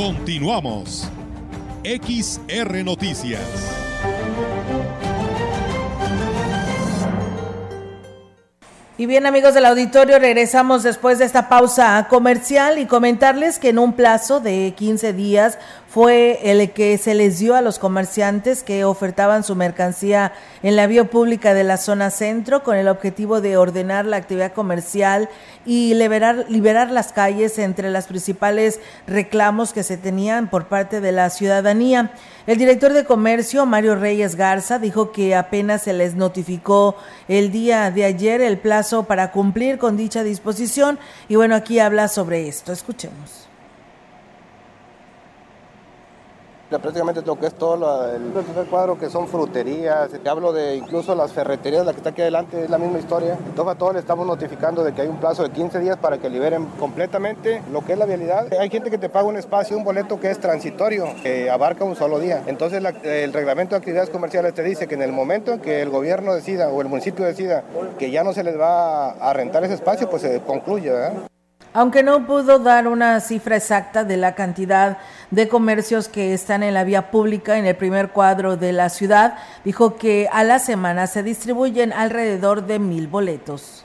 Continuamos. 0.00 1.10
XR 1.84 2.82
Noticias. 2.82 3.42
Y 8.96 9.04
bien 9.04 9.26
amigos 9.26 9.52
del 9.52 9.66
auditorio, 9.66 10.18
regresamos 10.18 10.82
después 10.84 11.18
de 11.18 11.26
esta 11.26 11.50
pausa 11.50 12.06
comercial 12.08 12.78
y 12.78 12.86
comentarles 12.86 13.58
que 13.58 13.68
en 13.68 13.78
un 13.78 13.92
plazo 13.92 14.40
de 14.40 14.72
15 14.74 15.12
días 15.12 15.58
fue 15.90 16.38
el 16.44 16.70
que 16.70 16.96
se 16.98 17.14
les 17.14 17.40
dio 17.40 17.56
a 17.56 17.62
los 17.62 17.80
comerciantes 17.80 18.62
que 18.62 18.84
ofertaban 18.84 19.42
su 19.42 19.56
mercancía 19.56 20.32
en 20.62 20.76
la 20.76 20.86
vía 20.86 21.10
pública 21.10 21.52
de 21.52 21.64
la 21.64 21.78
zona 21.78 22.10
centro 22.10 22.62
con 22.62 22.76
el 22.76 22.86
objetivo 22.86 23.40
de 23.40 23.56
ordenar 23.56 24.04
la 24.04 24.16
actividad 24.16 24.52
comercial 24.52 25.28
y 25.66 25.94
liberar, 25.94 26.46
liberar 26.48 26.92
las 26.92 27.12
calles 27.12 27.58
entre 27.58 27.90
las 27.90 28.06
principales 28.06 28.78
reclamos 29.08 29.72
que 29.72 29.82
se 29.82 29.96
tenían 29.96 30.48
por 30.48 30.68
parte 30.68 31.00
de 31.00 31.10
la 31.10 31.28
ciudadanía. 31.28 32.12
El 32.46 32.56
director 32.56 32.92
de 32.92 33.04
comercio, 33.04 33.66
Mario 33.66 33.96
Reyes 33.96 34.36
Garza, 34.36 34.78
dijo 34.78 35.10
que 35.10 35.34
apenas 35.34 35.82
se 35.82 35.92
les 35.92 36.14
notificó 36.14 36.94
el 37.26 37.50
día 37.50 37.90
de 37.90 38.04
ayer 38.04 38.42
el 38.42 38.58
plazo 38.58 39.04
para 39.04 39.32
cumplir 39.32 39.78
con 39.78 39.96
dicha 39.96 40.22
disposición 40.22 41.00
y 41.28 41.34
bueno, 41.34 41.56
aquí 41.56 41.80
habla 41.80 42.06
sobre 42.06 42.46
esto. 42.46 42.72
Escuchemos 42.72 43.39
prácticamente 46.78 47.22
lo 47.22 47.38
que 47.38 47.46
es 47.46 47.54
todo 47.54 48.06
el, 48.14 48.32
cuadro 48.70 48.98
que 48.98 49.10
son 49.10 49.26
fruterías, 49.26 50.10
te 50.10 50.28
hablo 50.28 50.52
de 50.52 50.76
incluso 50.76 51.14
las 51.14 51.32
ferreterías, 51.32 51.84
la 51.84 51.92
que 51.92 51.98
está 51.98 52.10
aquí 52.10 52.22
adelante 52.22 52.64
es 52.64 52.70
la 52.70 52.78
misma 52.78 52.98
historia. 52.98 53.36
Entonces 53.46 53.74
a 53.74 53.78
todos 53.78 53.94
le 53.94 54.00
estamos 54.00 54.26
notificando 54.26 54.84
de 54.84 54.92
que 54.92 55.02
hay 55.02 55.08
un 55.08 55.18
plazo 55.18 55.42
de 55.42 55.50
15 55.50 55.80
días 55.80 55.96
para 55.96 56.18
que 56.18 56.30
liberen 56.30 56.66
completamente 56.78 57.62
lo 57.72 57.84
que 57.84 57.94
es 57.94 57.98
la 57.98 58.06
vialidad. 58.06 58.52
Hay 58.54 58.70
gente 58.70 58.90
que 58.90 58.98
te 58.98 59.08
paga 59.08 59.26
un 59.26 59.36
espacio, 59.36 59.76
un 59.76 59.84
boleto 59.84 60.20
que 60.20 60.30
es 60.30 60.38
transitorio, 60.38 61.06
que 61.22 61.50
abarca 61.50 61.84
un 61.84 61.96
solo 61.96 62.18
día. 62.18 62.42
Entonces 62.46 62.82
el 63.02 63.32
reglamento 63.32 63.74
de 63.74 63.78
actividades 63.78 64.10
comerciales 64.10 64.54
te 64.54 64.62
dice 64.62 64.86
que 64.86 64.94
en 64.94 65.02
el 65.02 65.12
momento 65.12 65.52
en 65.52 65.60
que 65.60 65.82
el 65.82 65.90
gobierno 65.90 66.34
decida 66.34 66.68
o 66.68 66.80
el 66.80 66.88
municipio 66.88 67.24
decida 67.24 67.64
que 67.98 68.10
ya 68.10 68.22
no 68.22 68.32
se 68.32 68.44
les 68.44 68.58
va 68.58 69.10
a 69.10 69.32
rentar 69.32 69.64
ese 69.64 69.74
espacio, 69.74 70.08
pues 70.08 70.22
se 70.22 70.40
concluye. 70.40 70.90
Aunque 71.72 72.02
no 72.02 72.26
pudo 72.26 72.58
dar 72.58 72.88
una 72.88 73.20
cifra 73.20 73.56
exacta 73.56 74.02
de 74.02 74.16
la 74.16 74.34
cantidad 74.34 74.98
de 75.30 75.48
comercios 75.48 76.08
que 76.08 76.34
están 76.34 76.64
en 76.64 76.74
la 76.74 76.82
vía 76.82 77.12
pública 77.12 77.58
en 77.58 77.64
el 77.64 77.76
primer 77.76 78.10
cuadro 78.10 78.56
de 78.56 78.72
la 78.72 78.88
ciudad, 78.88 79.38
dijo 79.64 79.96
que 79.96 80.28
a 80.32 80.42
la 80.42 80.58
semana 80.58 81.06
se 81.06 81.22
distribuyen 81.22 81.92
alrededor 81.92 82.66
de 82.66 82.80
mil 82.80 83.06
boletos. 83.06 83.84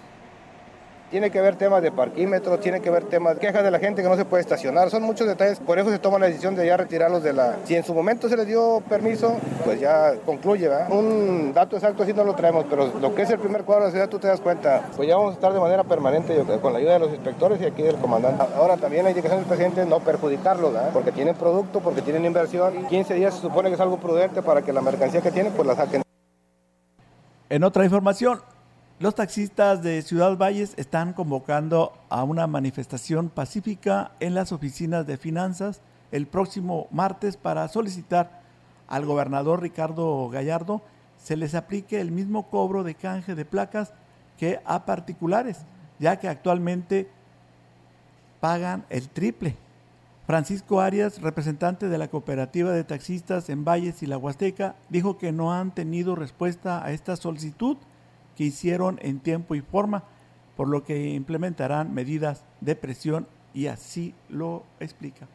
Tiene 1.12 1.30
que 1.30 1.40
haber 1.40 1.56
temas 1.56 1.82
de 1.84 1.92
parquímetros, 1.92 2.60
tiene 2.60 2.82
que 2.82 2.90
haber 2.90 3.04
temas 3.04 3.36
de 3.36 3.40
quejas 3.40 3.64
de 3.64 3.72
la 3.72 3.80
gente 3.80 4.02
que 4.02 4.10
no 4.10 4.16
se 4.16 4.26
puede 4.26 4.42
estacionar. 4.42 4.90
Son 4.90 5.04
muchos 5.04 5.28
detalles, 5.28 5.60
por 5.60 5.78
eso 5.78 5.92
se 5.92 6.00
toma 6.00 6.18
la 6.18 6.26
decisión 6.26 6.56
de 6.56 6.66
ya 6.66 6.78
retirarlos 6.78 7.22
de 7.24 7.34
la... 7.34 7.58
Si 7.66 7.76
en 7.76 7.84
su 7.84 7.94
momento 7.94 8.28
se 8.28 8.36
les 8.36 8.48
dio 8.48 8.82
permiso, 8.90 9.38
pues 9.64 9.80
ya 9.80 10.14
concluye, 10.26 10.68
¿verdad? 10.68 10.92
Un 10.92 11.54
dato 11.54 11.76
exacto 11.76 12.04
así 12.04 12.14
no 12.14 12.24
lo 12.24 12.34
traemos, 12.34 12.66
pero 12.70 12.92
lo 13.00 13.14
que 13.14 13.22
es 13.22 13.30
el 13.30 13.40
primer 13.40 13.64
cuadro 13.64 13.86
de 13.86 13.90
la 13.90 13.92
ciudad 13.92 14.10
tú 14.10 14.20
te 14.20 14.28
das 14.28 14.42
cuenta. 14.42 14.90
Pues 14.96 15.08
ya 15.08 15.16
vamos 15.16 15.32
a 15.32 15.36
estar 15.36 15.54
de 15.54 15.60
manera 15.60 15.84
permanente 15.84 16.36
con 16.62 16.74
la 16.74 16.80
ayuda 16.80 16.94
de 16.94 17.00
los 17.00 17.10
inspectores 17.10 17.62
y 17.62 17.66
aquí 17.66 17.84
del 17.84 17.98
comandante. 17.98 18.44
Ahora 18.56 18.76
también 18.78 19.06
hay 19.06 19.12
indicación 19.12 19.40
del 19.40 19.48
presidente 19.48 19.86
no 19.86 20.00
perjudicarlos, 20.00 20.74
¿verdad? 20.74 20.90
Porque 20.92 21.12
tienen 21.12 21.36
producto, 21.36 21.82
porque 21.82 22.02
tienen 22.02 22.26
inversión. 22.26 22.88
15 22.88 23.14
días 23.14 23.36
se 23.36 23.42
supone 23.42 23.70
que 23.70 23.76
es 23.76 23.82
algo 23.82 23.98
prudente 23.98 24.42
para 24.42 24.64
que 24.64 24.74
la 24.74 24.82
mercancía 24.82 25.22
que 25.22 25.32
tienen 25.32 25.54
pues 25.54 25.68
la 25.68 25.76
saquen. 25.76 26.02
En 27.48 27.64
otra 27.64 27.86
información, 27.86 28.42
los 28.98 29.16
taxistas 29.16 29.84
de 29.84 30.02
Ciudad 30.02 30.38
Valles 30.38 30.74
están 30.78 31.12
convocando 31.12 31.92
a 32.10 32.24
una 32.24 32.48
manifestación 32.48 33.30
pacífica 33.30 34.12
en 34.22 34.34
las 34.34 34.54
oficinas 34.54 35.06
de 35.06 35.18
finanzas 35.18 35.82
el 36.14 36.28
próximo 36.28 36.88
martes 36.92 37.36
para 37.36 37.68
solicitar 37.68 38.42
al 38.88 39.06
gobernador 39.06 39.62
Ricardo 39.62 40.30
Gallardo 40.30 40.82
se 41.22 41.36
les 41.36 41.56
aplique 41.56 42.00
el 42.00 42.12
mismo 42.12 42.44
cobro 42.44 42.84
de 42.84 42.96
canje 42.96 43.36
de 43.36 43.44
placas 43.44 43.92
que 44.38 44.62
a 44.64 44.86
particulares, 44.86 45.58
ya 46.00 46.18
que 46.18 46.30
actualmente 46.30 47.10
pagan 48.40 48.86
el 48.90 49.10
triple. 49.10 49.58
Francisco 50.26 50.80
Arias, 50.80 51.22
representante 51.22 51.90
de 51.90 51.98
la 51.98 52.08
cooperativa 52.08 52.72
de 52.72 52.84
taxistas 52.84 53.50
en 53.50 53.66
Valles 53.66 54.02
y 54.04 54.06
la 54.06 54.18
Huasteca, 54.18 54.76
dijo 54.90 55.18
que 55.18 55.32
no 55.32 55.52
han 55.52 55.72
tenido 55.72 56.16
respuesta 56.16 56.84
a 56.84 56.92
esta 56.92 57.16
solicitud 57.16 57.78
que 58.36 58.44
hicieron 58.46 59.00
en 59.02 59.20
tiempo 59.20 59.56
y 59.56 59.62
forma, 59.62 60.04
por 60.56 60.68
lo 60.68 60.84
que 60.84 61.14
implementarán 61.14 61.94
medidas 61.94 62.46
de 62.62 62.76
presión 62.76 63.28
y 63.54 63.68
así 63.68 64.14
lo 64.30 64.64
explica. 64.80 65.28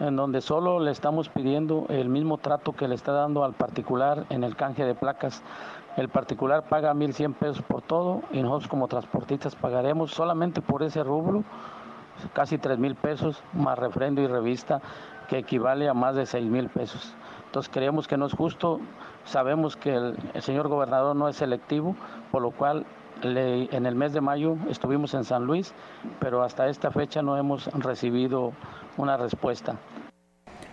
En 0.00 0.16
donde 0.16 0.40
solo 0.40 0.80
le 0.80 0.90
estamos 0.90 1.28
pidiendo 1.28 1.86
el 1.88 2.08
mismo 2.08 2.38
trato 2.38 2.72
que 2.72 2.88
le 2.88 2.94
está 2.94 3.12
dando 3.12 3.44
al 3.44 3.52
particular 3.52 4.24
en 4.30 4.42
el 4.42 4.56
canje 4.56 4.84
de 4.84 4.94
placas. 4.94 5.42
El 5.96 6.08
particular 6.08 6.68
paga 6.68 6.94
1.100 6.94 7.34
pesos 7.34 7.62
por 7.62 7.82
todo 7.82 8.22
y 8.32 8.42
nosotros 8.42 8.68
como 8.68 8.88
transportistas 8.88 9.54
pagaremos 9.54 10.10
solamente 10.10 10.62
por 10.62 10.82
ese 10.82 11.04
rubro 11.04 11.44
casi 12.32 12.58
3.000 12.58 12.96
pesos 12.96 13.42
más 13.52 13.78
refrendo 13.78 14.22
y 14.22 14.26
revista 14.26 14.80
que 15.28 15.38
equivale 15.38 15.88
a 15.88 15.94
más 15.94 16.14
de 16.14 16.22
6.000 16.22 16.70
pesos. 16.70 17.14
Entonces 17.46 17.70
creemos 17.72 18.08
que 18.08 18.16
no 18.16 18.26
es 18.26 18.32
justo 18.32 18.80
Sabemos 19.24 19.76
que 19.76 19.94
el, 19.94 20.42
señor 20.42 20.68
gobernador 20.68 21.14
no 21.16 21.28
es 21.28 21.36
selectivo, 21.36 21.96
por 22.30 22.42
lo 22.42 22.50
cual 22.50 22.84
en 23.22 23.86
el 23.86 23.94
mes 23.94 24.12
de 24.12 24.20
mayo 24.20 24.56
estuvimos 24.68 25.14
en 25.14 25.24
San 25.24 25.44
Luis, 25.44 25.72
pero 26.18 26.42
hasta 26.42 26.68
esta 26.68 26.90
fecha 26.90 27.22
no 27.22 27.36
hemos 27.36 27.66
recibido 27.66 28.52
una 28.96 29.16
respuesta. 29.16 29.76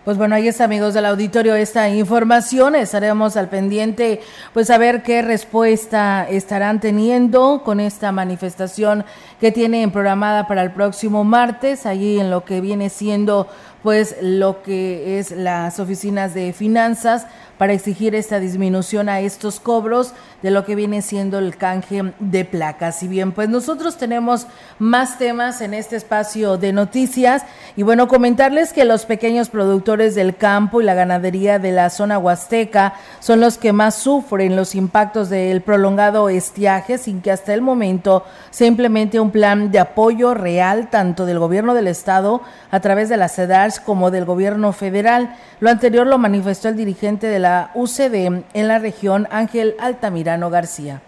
Pues 0.04 0.16
bueno, 0.16 0.34
ahí 0.34 0.48
está, 0.48 0.64
amigos 0.64 0.94
del 0.94 1.04
auditorio, 1.04 1.54
esta 1.54 1.90
información. 1.90 2.74
Estaremos 2.74 3.36
al 3.36 3.50
pendiente, 3.50 4.22
pues 4.54 4.70
a 4.70 4.78
ver 4.78 5.02
qué 5.02 5.20
respuesta 5.20 6.26
estarán 6.26 6.80
teniendo 6.80 7.60
con 7.62 7.80
esta 7.80 8.10
manifestación 8.10 9.04
que 9.40 9.52
tienen 9.52 9.90
programada 9.90 10.46
para 10.46 10.62
el 10.62 10.72
próximo 10.72 11.22
martes, 11.22 11.84
allí 11.84 12.18
en 12.18 12.30
lo 12.30 12.46
que 12.46 12.62
viene 12.62 12.88
siendo, 12.88 13.46
pues, 13.82 14.16
lo 14.22 14.62
que 14.62 15.18
es 15.18 15.32
las 15.32 15.78
oficinas 15.78 16.32
de 16.32 16.54
finanzas 16.54 17.26
para 17.60 17.74
exigir 17.74 18.14
esta 18.14 18.40
disminución 18.40 19.10
a 19.10 19.20
estos 19.20 19.60
cobros 19.60 20.14
de 20.42 20.50
lo 20.50 20.64
que 20.64 20.74
viene 20.74 21.02
siendo 21.02 21.38
el 21.38 21.58
canje 21.58 22.14
de 22.18 22.46
placas. 22.46 23.02
Y 23.02 23.06
bien, 23.06 23.32
pues 23.32 23.50
nosotros 23.50 23.98
tenemos 23.98 24.46
más 24.78 25.18
temas 25.18 25.60
en 25.60 25.74
este 25.74 25.96
espacio 25.96 26.56
de 26.56 26.72
noticias 26.72 27.42
y 27.76 27.82
bueno, 27.82 28.08
comentarles 28.08 28.72
que 28.72 28.86
los 28.86 29.04
pequeños 29.04 29.50
productores 29.50 30.14
del 30.14 30.36
campo 30.36 30.80
y 30.80 30.84
la 30.84 30.94
ganadería 30.94 31.58
de 31.58 31.72
la 31.72 31.90
zona 31.90 32.18
huasteca 32.18 32.94
son 33.18 33.40
los 33.40 33.58
que 33.58 33.74
más 33.74 33.94
sufren 33.94 34.56
los 34.56 34.74
impactos 34.74 35.28
del 35.28 35.60
prolongado 35.60 36.30
estiaje 36.30 36.96
sin 36.96 37.20
que 37.20 37.30
hasta 37.30 37.52
el 37.52 37.60
momento 37.60 38.24
se 38.50 38.64
implemente 38.64 39.20
un 39.20 39.32
plan 39.32 39.70
de 39.70 39.80
apoyo 39.80 40.32
real 40.32 40.88
tanto 40.88 41.26
del 41.26 41.38
gobierno 41.38 41.74
del 41.74 41.88
estado 41.88 42.40
a 42.70 42.80
través 42.80 43.10
de 43.10 43.18
la 43.18 43.28
CEDARS 43.28 43.80
como 43.80 44.10
del 44.10 44.24
gobierno 44.24 44.72
federal. 44.72 45.36
Lo 45.60 45.68
anterior 45.68 46.06
lo 46.06 46.16
manifestó 46.16 46.68
el 46.68 46.76
dirigente 46.76 47.26
de 47.26 47.38
la 47.38 47.49
UCD 47.74 48.44
en 48.54 48.68
la 48.68 48.78
región, 48.78 49.26
Ángel 49.30 49.76
Altamirano 49.78 50.50
García 50.50 51.02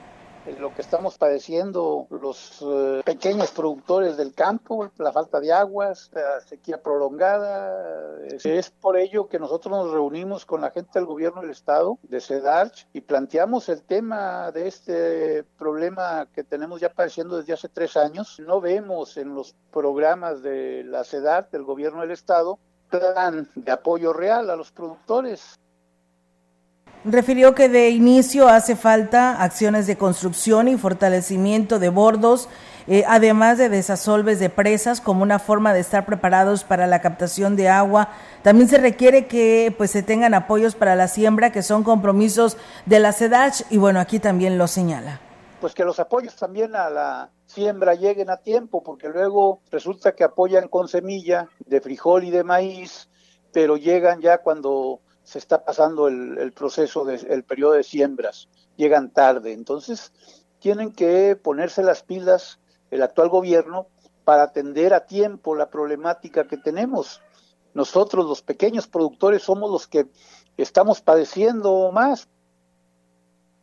lo 0.58 0.74
que 0.74 0.82
estamos 0.82 1.18
padeciendo 1.18 2.06
los 2.10 2.62
eh, 2.62 3.02
pequeños 3.04 3.50
productores 3.50 4.16
del 4.16 4.34
campo, 4.34 4.90
la 4.98 5.12
falta 5.12 5.40
de 5.40 5.52
aguas, 5.52 6.10
la 6.12 6.40
sequía 6.40 6.82
prolongada. 6.82 8.18
Es, 8.26 8.70
por 8.70 8.96
ello 8.96 9.28
que 9.28 9.38
nosotros 9.38 9.72
nos 9.72 9.92
reunimos 9.92 10.44
con 10.44 10.60
la 10.60 10.70
gente 10.70 10.98
del 10.98 11.06
gobierno 11.06 11.42
del 11.42 11.50
estado, 11.50 11.98
de 12.02 12.20
CEDARCH, 12.20 12.86
y 12.92 13.02
planteamos 13.02 13.68
el 13.68 13.82
tema 13.82 14.50
de 14.50 14.68
este 14.68 15.44
problema 15.58 16.26
que 16.34 16.44
tenemos 16.44 16.80
ya 16.80 16.92
padeciendo 16.92 17.36
desde 17.36 17.52
hace 17.52 17.68
tres 17.68 17.96
años. 17.96 18.40
No 18.40 18.60
vemos 18.60 19.16
en 19.16 19.34
los 19.34 19.54
programas 19.70 20.42
de 20.42 20.84
la 20.84 21.04
CEDARCH, 21.04 21.50
del 21.50 21.62
gobierno 21.62 22.00
del 22.00 22.10
estado, 22.10 22.58
plan 22.90 23.48
de 23.54 23.72
apoyo 23.72 24.12
real 24.12 24.50
a 24.50 24.56
los 24.56 24.70
productores. 24.70 25.58
Refirió 27.04 27.56
que 27.56 27.68
de 27.68 27.90
inicio 27.90 28.48
hace 28.48 28.76
falta 28.76 29.42
acciones 29.42 29.88
de 29.88 29.96
construcción 29.96 30.68
y 30.68 30.76
fortalecimiento 30.76 31.80
de 31.80 31.88
bordos, 31.88 32.48
eh, 32.86 33.02
además 33.08 33.58
de 33.58 33.68
desasolves 33.68 34.38
de 34.38 34.50
presas 34.50 35.00
como 35.00 35.24
una 35.24 35.40
forma 35.40 35.74
de 35.74 35.80
estar 35.80 36.06
preparados 36.06 36.62
para 36.62 36.86
la 36.86 37.00
captación 37.00 37.56
de 37.56 37.68
agua. 37.68 38.10
También 38.42 38.68
se 38.68 38.78
requiere 38.78 39.26
que 39.26 39.74
pues 39.76 39.90
se 39.90 40.04
tengan 40.04 40.32
apoyos 40.32 40.76
para 40.76 40.94
la 40.94 41.08
siembra, 41.08 41.50
que 41.50 41.64
son 41.64 41.82
compromisos 41.82 42.56
de 42.86 43.00
la 43.00 43.10
SEDACH 43.10 43.62
y 43.70 43.78
bueno, 43.78 43.98
aquí 43.98 44.20
también 44.20 44.56
lo 44.56 44.68
señala. 44.68 45.18
Pues 45.60 45.74
que 45.74 45.84
los 45.84 45.98
apoyos 45.98 46.36
también 46.36 46.76
a 46.76 46.88
la 46.88 47.30
siembra 47.46 47.94
lleguen 47.94 48.30
a 48.30 48.36
tiempo, 48.36 48.80
porque 48.84 49.08
luego 49.08 49.60
resulta 49.72 50.12
que 50.14 50.22
apoyan 50.22 50.68
con 50.68 50.86
semilla 50.86 51.48
de 51.66 51.80
frijol 51.80 52.22
y 52.22 52.30
de 52.30 52.44
maíz, 52.44 53.08
pero 53.52 53.76
llegan 53.76 54.20
ya 54.20 54.38
cuando 54.38 55.00
se 55.32 55.38
está 55.38 55.64
pasando 55.64 56.08
el, 56.08 56.52
proceso 56.52 57.06
del 57.06 57.42
periodo 57.44 57.72
de 57.72 57.82
siembras, 57.82 58.50
llegan 58.76 59.08
tarde. 59.10 59.54
Entonces, 59.54 60.12
tienen 60.58 60.92
que 60.92 61.36
ponerse 61.36 61.82
las 61.82 62.02
pilas 62.02 62.60
el 62.90 63.02
actual 63.02 63.30
gobierno 63.30 63.86
para 64.24 64.42
atender 64.42 64.92
a 64.92 65.06
tiempo 65.06 65.56
la 65.56 65.70
problemática 65.70 66.46
que 66.46 66.58
tenemos. 66.58 67.22
Nosotros, 67.72 68.26
los 68.26 68.42
pequeños 68.42 68.86
productores, 68.86 69.42
somos 69.42 69.70
los 69.70 69.86
que 69.86 70.06
estamos 70.58 71.00
padeciendo 71.00 71.90
más 71.92 72.28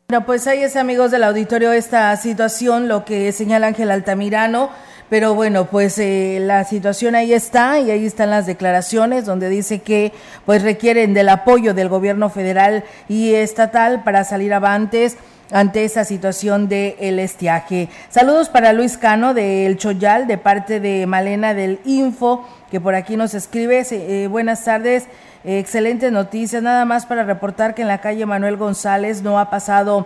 bueno, 0.09 0.25
pues 0.25 0.47
ahí 0.47 0.63
es, 0.63 0.75
amigos 0.75 1.11
del 1.11 1.23
auditorio, 1.23 1.71
esta 1.71 2.17
situación, 2.17 2.87
lo 2.87 3.05
que 3.05 3.31
señala 3.31 3.67
Ángel 3.67 3.91
Altamirano. 3.91 4.71
Pero 5.09 5.33
bueno, 5.33 5.65
pues 5.65 5.97
eh, 5.97 6.37
la 6.39 6.63
situación 6.63 7.15
ahí 7.15 7.33
está 7.33 7.79
y 7.79 7.89
ahí 7.89 8.05
están 8.05 8.29
las 8.29 8.45
declaraciones 8.45 9.25
donde 9.25 9.49
dice 9.49 9.79
que 9.79 10.13
pues 10.45 10.61
requieren 10.61 11.15
del 11.15 11.29
apoyo 11.29 11.73
del 11.73 11.89
gobierno 11.89 12.29
federal 12.29 12.83
y 13.07 13.33
estatal 13.33 14.03
para 14.03 14.23
salir 14.23 14.53
avantes 14.53 15.17
ante 15.51 15.83
esa 15.83 16.05
situación 16.05 16.69
del 16.69 16.95
el 16.99 17.17
estiaje. 17.17 17.89
Saludos 18.09 18.49
para 18.49 18.71
Luis 18.71 18.97
Cano 18.97 19.33
de 19.33 19.65
El 19.65 19.77
Choyal, 19.77 20.27
de 20.27 20.37
parte 20.37 20.79
de 20.79 21.07
Malena 21.07 21.55
del 21.55 21.79
Info, 21.85 22.47
que 22.69 22.79
por 22.79 22.93
aquí 22.93 23.17
nos 23.17 23.33
escribe. 23.33 23.83
Eh, 23.89 24.27
buenas 24.27 24.63
tardes. 24.63 25.07
Excelentes 25.43 26.11
noticias. 26.11 26.61
Nada 26.61 26.85
más 26.85 27.07
para 27.07 27.23
reportar 27.23 27.73
que 27.73 27.81
en 27.81 27.87
la 27.87 27.99
calle 27.99 28.27
Manuel 28.27 28.57
González 28.57 29.23
no 29.23 29.39
ha 29.39 29.49
pasado 29.49 30.05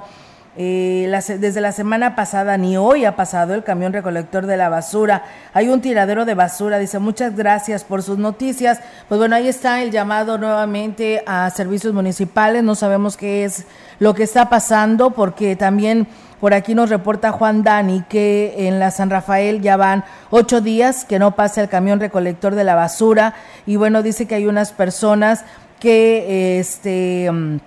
eh, 0.56 1.12
desde 1.40 1.62
la 1.62 1.72
semana 1.72 2.16
pasada 2.16 2.58
ni 2.58 2.78
hoy 2.78 3.06
ha 3.06 3.16
pasado 3.16 3.56
el 3.56 3.64
camión 3.64 3.92
recolector 3.92 4.46
de 4.46 4.56
la 4.56 4.70
basura. 4.70 5.24
Hay 5.54 5.70
un 5.70 5.82
tiradero 5.82 6.26
de 6.26 6.36
basura. 6.36 6.78
Dice, 6.78 7.00
muchas 7.00 7.36
gracias 7.36 7.84
por 7.84 8.04
sus 8.04 8.20
noticias. 8.20 8.80
Pues 9.10 9.18
bueno, 9.18 9.36
ahí 9.36 9.48
está 9.48 9.82
el 9.82 9.90
llamado 9.90 10.38
nuevamente 10.38 11.24
a 11.26 11.50
servicios 11.50 11.94
municipales. 11.94 12.64
No 12.64 12.76
sabemos 12.76 13.18
qué 13.18 13.46
es 13.46 13.66
lo 14.00 14.14
que 14.14 14.24
está 14.24 14.50
pasando 14.50 15.12
porque 15.12 15.56
también 15.56 16.08
por 16.40 16.54
aquí 16.54 16.76
nos 16.76 16.90
reporta 16.90 17.32
Juan 17.32 17.64
Dani 17.64 18.04
que 18.08 18.68
en 18.68 18.78
la 18.78 18.92
San 18.92 19.10
Rafael 19.10 19.62
ya 19.62 19.78
van 19.78 20.04
ocho 20.30 20.62
días 20.62 21.06
que 21.06 21.18
no 21.18 21.36
pasa 21.36 21.62
el 21.62 21.70
camión 21.70 22.00
recolector 22.00 22.54
de 22.54 22.64
la 22.64 22.76
basura. 22.76 23.34
Y 23.66 23.78
bueno, 23.78 24.04
dice 24.04 24.28
que 24.28 24.36
hay 24.36 24.46
unas 24.46 24.72
personas 24.72 25.46
que 25.80 26.60
este 26.60 27.32
mm, 27.32 27.58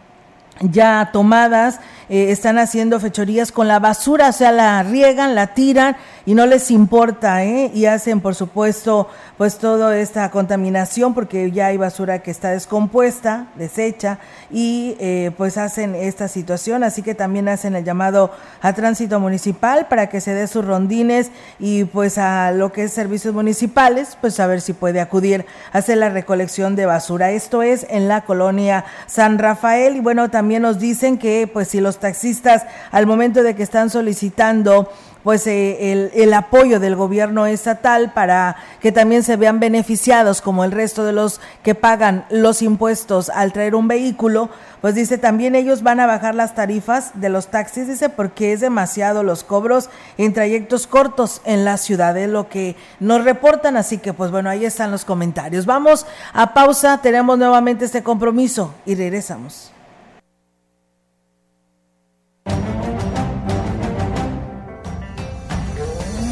ya 0.60 1.10
tomadas 1.12 1.80
eh, 2.08 2.30
están 2.30 2.58
haciendo 2.58 3.00
fechorías 3.00 3.52
con 3.52 3.68
la 3.68 3.78
basura, 3.78 4.28
o 4.28 4.32
sea, 4.32 4.52
la 4.52 4.82
riegan, 4.82 5.34
la 5.34 5.54
tiran 5.54 5.96
y 6.24 6.34
no 6.34 6.46
les 6.46 6.70
importa, 6.70 7.44
¿eh? 7.44 7.70
Y 7.74 7.86
hacen, 7.86 8.20
por 8.20 8.34
supuesto, 8.34 9.08
pues 9.36 9.58
toda 9.58 9.96
esta 9.98 10.30
contaminación 10.30 11.14
porque 11.14 11.50
ya 11.50 11.66
hay 11.66 11.76
basura 11.76 12.20
que 12.20 12.30
está 12.30 12.50
descompuesta, 12.50 13.46
deshecha 13.56 14.18
y 14.50 14.96
eh, 14.98 15.30
pues 15.36 15.58
hacen 15.58 15.94
esta 15.94 16.28
situación, 16.28 16.84
así 16.84 17.02
que 17.02 17.14
también 17.14 17.48
hacen 17.48 17.76
el 17.76 17.84
llamado 17.84 18.30
a 18.62 18.72
tránsito 18.72 19.20
municipal 19.20 19.86
para 19.88 20.08
que 20.08 20.20
se 20.20 20.32
dé 20.32 20.46
sus 20.46 20.64
rondines 20.64 21.30
y 21.58 21.84
pues 21.84 22.18
a 22.18 22.50
lo 22.52 22.72
que 22.72 22.84
es 22.84 22.92
servicios 22.92 23.34
municipales, 23.34 24.16
pues 24.20 24.40
a 24.40 24.46
ver 24.46 24.60
si 24.60 24.72
puede 24.72 25.00
acudir 25.00 25.44
a 25.72 25.78
hacer 25.78 25.98
la 25.98 26.08
recolección 26.08 26.76
de 26.76 26.86
basura. 26.86 27.30
Esto 27.30 27.62
es 27.62 27.86
en 27.90 28.08
la 28.08 28.22
colonia 28.22 28.84
San 29.06 29.38
Rafael 29.38 29.96
y 29.96 30.00
bueno, 30.00 30.30
también 30.30 30.62
nos 30.62 30.78
dicen 30.78 31.18
que 31.18 31.48
pues 31.52 31.68
si 31.68 31.80
los 31.80 31.95
taxistas 31.98 32.64
al 32.90 33.06
momento 33.06 33.42
de 33.42 33.54
que 33.54 33.62
están 33.62 33.90
solicitando 33.90 34.90
pues 35.26 35.44
eh, 35.48 35.90
el, 35.90 36.12
el, 36.14 36.32
apoyo 36.34 36.78
del 36.78 36.94
gobierno 36.94 37.46
estatal 37.46 38.12
para 38.12 38.54
que 38.80 38.92
también 38.92 39.24
se 39.24 39.34
vean 39.34 39.58
beneficiados 39.58 40.40
como 40.40 40.62
el 40.62 40.70
resto 40.70 41.04
de 41.04 41.12
los 41.12 41.40
que 41.64 41.74
pagan 41.74 42.24
los 42.30 42.62
impuestos 42.62 43.28
al 43.30 43.52
traer 43.52 43.74
un 43.74 43.88
vehículo, 43.88 44.50
pues 44.80 44.94
dice 44.94 45.18
también 45.18 45.56
ellos 45.56 45.82
van 45.82 45.98
a 45.98 46.06
bajar 46.06 46.36
las 46.36 46.54
tarifas 46.54 47.10
de 47.14 47.28
los 47.28 47.48
taxis, 47.48 47.88
dice 47.88 48.08
porque 48.08 48.52
es 48.52 48.60
demasiado 48.60 49.24
los 49.24 49.42
cobros 49.42 49.90
en 50.16 50.32
trayectos 50.32 50.86
cortos 50.86 51.40
en 51.44 51.64
la 51.64 51.76
ciudad, 51.76 52.16
es 52.16 52.30
lo 52.30 52.48
que 52.48 52.76
nos 53.00 53.24
reportan, 53.24 53.76
así 53.76 53.98
que 53.98 54.12
pues 54.12 54.30
bueno, 54.30 54.48
ahí 54.48 54.64
están 54.64 54.92
los 54.92 55.04
comentarios. 55.04 55.66
Vamos 55.66 56.06
a 56.34 56.54
pausa, 56.54 56.98
tenemos 57.02 57.36
nuevamente 57.36 57.84
este 57.84 58.04
compromiso 58.04 58.72
y 58.86 58.94
regresamos. 58.94 59.72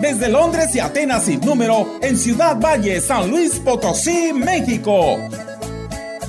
desde 0.00 0.28
Londres 0.28 0.74
y 0.74 0.80
Atenas 0.80 1.24
sin 1.24 1.40
número 1.40 1.98
en 2.00 2.16
Ciudad 2.16 2.56
Valle, 2.58 3.00
San 3.00 3.30
Luis 3.30 3.60
Potosí, 3.60 4.32
México. 4.32 5.18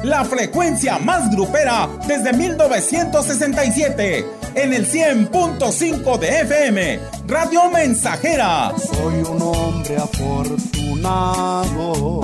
La 0.04 0.26
frecuencia 0.26 0.98
más 0.98 1.30
grupera 1.32 1.88
desde 2.08 2.34
1967 2.34 4.26
en 4.56 4.74
el 4.74 4.88
100.5 4.88 6.18
de 6.18 6.42
FM, 6.42 7.00
Radio 7.28 7.70
Mensajera. 7.70 8.74
Soy 8.78 9.22
un 9.22 9.40
hombre 9.42 9.98
afortunado 9.98 12.22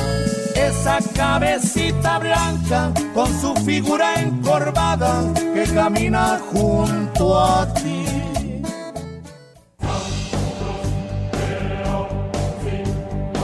Esa 0.55 0.99
cabecita 1.15 2.19
blanca 2.19 2.93
con 3.13 3.27
su 3.39 3.53
figura 3.57 4.19
encorvada 4.21 5.31
que 5.53 5.63
camina 5.73 6.39
junto 6.51 7.39
a 7.39 7.71
ti. 7.73 8.05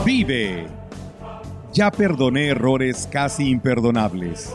Vive. 0.04 0.66
Ya 1.72 1.90
perdoné 1.90 2.48
errores 2.48 3.08
casi 3.10 3.48
imperdonables 3.48 4.54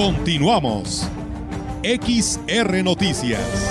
Continuamos. 0.00 1.06
XR 1.82 2.82
Noticias. 2.82 3.70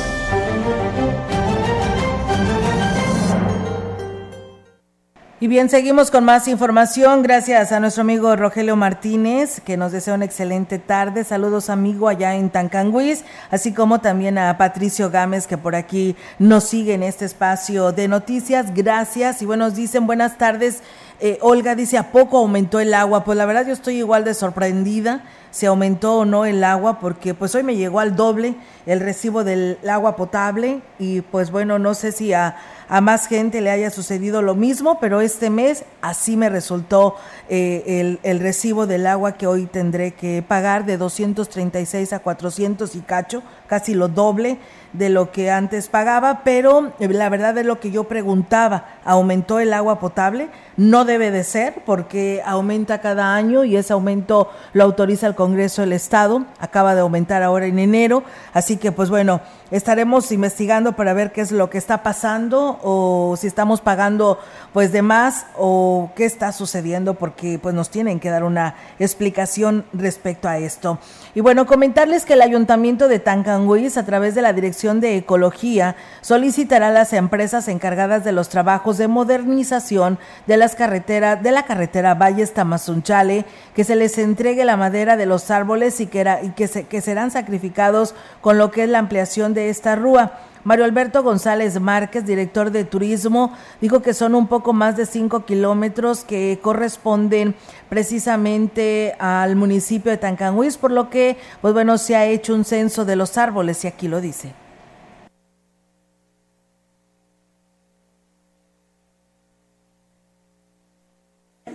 Y 5.41 5.47
bien, 5.47 5.69
seguimos 5.69 6.11
con 6.11 6.25
más 6.25 6.47
información. 6.47 7.23
Gracias 7.23 7.71
a 7.71 7.79
nuestro 7.79 8.01
amigo 8.01 8.35
Rogelio 8.35 8.75
Martínez, 8.75 9.59
que 9.61 9.75
nos 9.75 9.91
desea 9.91 10.13
una 10.13 10.25
excelente 10.25 10.77
tarde. 10.77 11.23
Saludos, 11.23 11.71
amigo, 11.71 12.09
allá 12.09 12.35
en 12.35 12.49
Tancanguis, 12.49 13.23
así 13.49 13.73
como 13.73 13.99
también 13.99 14.37
a 14.37 14.55
Patricio 14.57 15.09
Gámez, 15.09 15.47
que 15.47 15.57
por 15.57 15.75
aquí 15.75 16.17
nos 16.37 16.65
sigue 16.65 16.93
en 16.93 17.03
este 17.03 17.23
espacio 17.23 17.91
de 17.91 18.07
noticias. 18.09 18.73
Gracias. 18.75 19.41
Y 19.41 19.45
bueno, 19.45 19.65
nos 19.65 19.75
dicen 19.75 20.05
buenas 20.05 20.37
tardes. 20.37 20.83
Eh, 21.21 21.37
Olga 21.41 21.75
dice, 21.75 21.97
¿a 21.97 22.11
poco 22.11 22.37
aumentó 22.37 22.79
el 22.79 22.93
agua? 22.93 23.25
Pues 23.25 23.37
la 23.37 23.45
verdad 23.45 23.67
yo 23.67 23.73
estoy 23.73 23.97
igual 23.97 24.23
de 24.23 24.33
sorprendida 24.33 25.23
si 25.51 25.65
aumentó 25.65 26.19
o 26.19 26.25
no 26.25 26.45
el 26.45 26.63
agua, 26.63 26.99
porque 26.99 27.33
pues 27.33 27.53
hoy 27.55 27.63
me 27.63 27.75
llegó 27.75 27.99
al 27.99 28.15
doble 28.15 28.55
el 28.85 28.99
recibo 28.99 29.43
del 29.43 29.77
agua 29.89 30.15
potable 30.15 30.81
y 30.97 31.21
pues 31.21 31.51
bueno, 31.51 31.79
no 31.79 31.93
sé 31.93 32.11
si 32.11 32.33
a, 32.33 32.55
a 32.87 33.01
más 33.01 33.27
gente 33.27 33.59
le 33.59 33.71
haya 33.71 33.89
sucedido 33.89 34.41
lo 34.41 34.55
mismo, 34.55 34.99
pero 34.99 35.21
este 35.21 35.49
mes 35.49 35.83
así 36.01 36.37
me 36.37 36.49
resultó 36.49 37.15
eh, 37.51 38.19
el, 38.21 38.39
recibo 38.39 38.85
del 38.85 39.07
agua 39.07 39.31
que 39.31 39.47
hoy 39.47 39.65
tendré 39.65 40.11
que 40.11 40.43
pagar 40.47 40.85
de 40.85 40.97
236 40.97 42.13
a 42.13 42.19
400 42.19 42.95
y 42.95 42.99
cacho, 42.99 43.41
casi 43.65 43.95
lo 43.95 44.07
doble 44.07 44.59
de 44.93 45.09
lo 45.09 45.31
que 45.31 45.49
antes 45.49 45.87
pagaba, 45.87 46.41
pero 46.43 46.91
la 46.99 47.29
verdad 47.29 47.57
es 47.57 47.65
lo 47.65 47.79
que 47.79 47.91
yo 47.91 48.05
preguntaba, 48.05 48.99
¿aumentó 49.03 49.59
el 49.59 49.73
agua 49.73 49.99
potable? 49.99 50.49
No 50.77 51.05
debe 51.05 51.31
de 51.31 51.43
ser 51.43 51.83
porque 51.85 52.41
aumenta 52.45 53.01
cada 53.01 53.35
año 53.35 53.63
y 53.63 53.77
ese 53.77 53.93
aumento 53.93 54.49
lo 54.73 54.83
autoriza 54.83 55.27
el 55.27 55.35
Congreso 55.35 55.81
del 55.81 55.93
Estado, 55.93 56.45
acaba 56.59 56.95
de 56.95 57.01
aumentar 57.01 57.43
ahora 57.43 57.65
en 57.65 57.79
enero, 57.79 58.23
así 58.53 58.77
que 58.77 58.91
pues 58.91 59.09
bueno, 59.09 59.41
estaremos 59.71 60.31
investigando 60.31 60.93
para 60.93 61.13
ver 61.13 61.31
qué 61.31 61.41
es 61.41 61.51
lo 61.51 61.69
que 61.69 61.77
está 61.77 62.01
pasando 62.01 62.79
o 62.83 63.35
si 63.37 63.45
estamos 63.45 63.81
pagando 63.81 64.39
pues 64.73 64.91
de 64.91 65.01
más 65.01 65.45
o 65.57 66.11
qué 66.15 66.25
está 66.25 66.51
sucediendo 66.51 67.13
porque 67.13 67.38
pues 67.61 67.75
nos 67.75 67.89
tienen 67.89 68.19
que 68.19 68.29
dar 68.29 68.43
una 68.43 68.75
explicación 68.99 69.85
respecto 69.93 70.47
a 70.47 70.57
esto. 70.57 70.99
Y 71.35 71.41
bueno, 71.41 71.65
comentarles 71.65 72.25
que 72.25 72.33
el 72.33 72.41
Ayuntamiento 72.41 73.07
de 73.07 73.19
Tancanguis 73.19 73.97
a 73.97 74.05
través 74.05 74.35
de 74.35 74.41
la 74.41 74.53
Dirección 74.53 74.99
de 74.99 75.17
Ecología 75.17 75.95
solicitará 76.21 76.87
a 76.87 76.91
las 76.91 77.13
empresas 77.13 77.67
encargadas 77.67 78.23
de 78.23 78.31
los 78.31 78.49
trabajos 78.49 78.97
de 78.97 79.07
modernización 79.07 80.19
de 80.47 80.57
las 80.57 80.75
carreteras 80.75 81.41
de 81.41 81.51
la 81.51 81.63
carretera 81.63 82.15
Valles 82.15 82.53
Tamazunchale 82.53 83.45
que 83.75 83.83
se 83.83 83.95
les 83.95 84.17
entregue 84.17 84.65
la 84.65 84.77
madera 84.77 85.17
de 85.17 85.25
los 85.25 85.51
árboles 85.51 85.99
y 85.99 86.07
que, 86.07 86.25
y 86.43 86.49
que, 86.49 86.67
se, 86.67 86.87
que 86.87 87.01
serán 87.01 87.31
sacrificados 87.31 88.15
con 88.41 88.57
lo 88.57 88.71
que 88.71 88.83
es 88.83 88.89
la 88.89 88.99
ampliación 88.99 89.53
de 89.53 89.69
esta 89.69 89.95
rúa. 89.95 90.33
Mario 90.63 90.85
Alberto 90.85 91.23
González 91.23 91.79
Márquez, 91.79 92.25
director 92.25 92.71
de 92.71 92.83
turismo, 92.83 93.53
dijo 93.81 94.01
que 94.01 94.13
son 94.13 94.35
un 94.35 94.47
poco 94.47 94.73
más 94.73 94.97
de 94.97 95.05
cinco 95.05 95.45
kilómetros 95.45 96.23
que 96.23 96.59
corresponden 96.61 97.55
precisamente 97.87 99.15
al 99.19 99.55
municipio 99.55 100.11
de 100.11 100.17
Tancanhuiz, 100.17 100.77
por 100.77 100.91
lo 100.91 101.09
que, 101.09 101.37
pues 101.61 101.73
bueno, 101.73 101.97
se 101.97 102.15
ha 102.15 102.25
hecho 102.25 102.53
un 102.53 102.65
censo 102.65 103.05
de 103.05 103.15
los 103.15 103.37
árboles 103.37 103.83
y 103.85 103.87
aquí 103.87 104.07
lo 104.07 104.21
dice. 104.21 104.53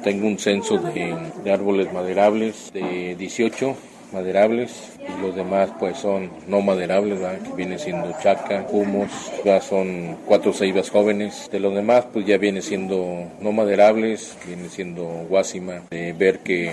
Tengo 0.02 0.26
un 0.26 0.38
censo 0.38 0.76
de, 0.76 1.16
de 1.42 1.52
árboles 1.52 1.90
maderables 1.90 2.70
de 2.74 3.16
18 3.16 3.74
maderables 4.14 4.92
y 5.00 5.20
los 5.20 5.34
demás 5.34 5.70
pues 5.78 5.98
son 5.98 6.30
no 6.46 6.62
maderables, 6.62 7.20
¿verdad? 7.20 7.40
que 7.40 7.54
viene 7.54 7.78
siendo 7.78 8.10
chaca, 8.22 8.66
humus, 8.70 9.10
ya 9.44 9.60
son 9.60 10.16
cuatro 10.24 10.52
ceibas 10.52 10.90
jóvenes. 10.90 11.48
De 11.50 11.60
los 11.60 11.74
demás 11.74 12.06
pues 12.12 12.24
ya 12.24 12.38
viene 12.38 12.62
siendo 12.62 13.30
no 13.40 13.52
maderables, 13.52 14.36
viene 14.46 14.68
siendo 14.68 15.04
guásima, 15.28 15.82
de 15.90 16.12
ver 16.12 16.38
que 16.38 16.72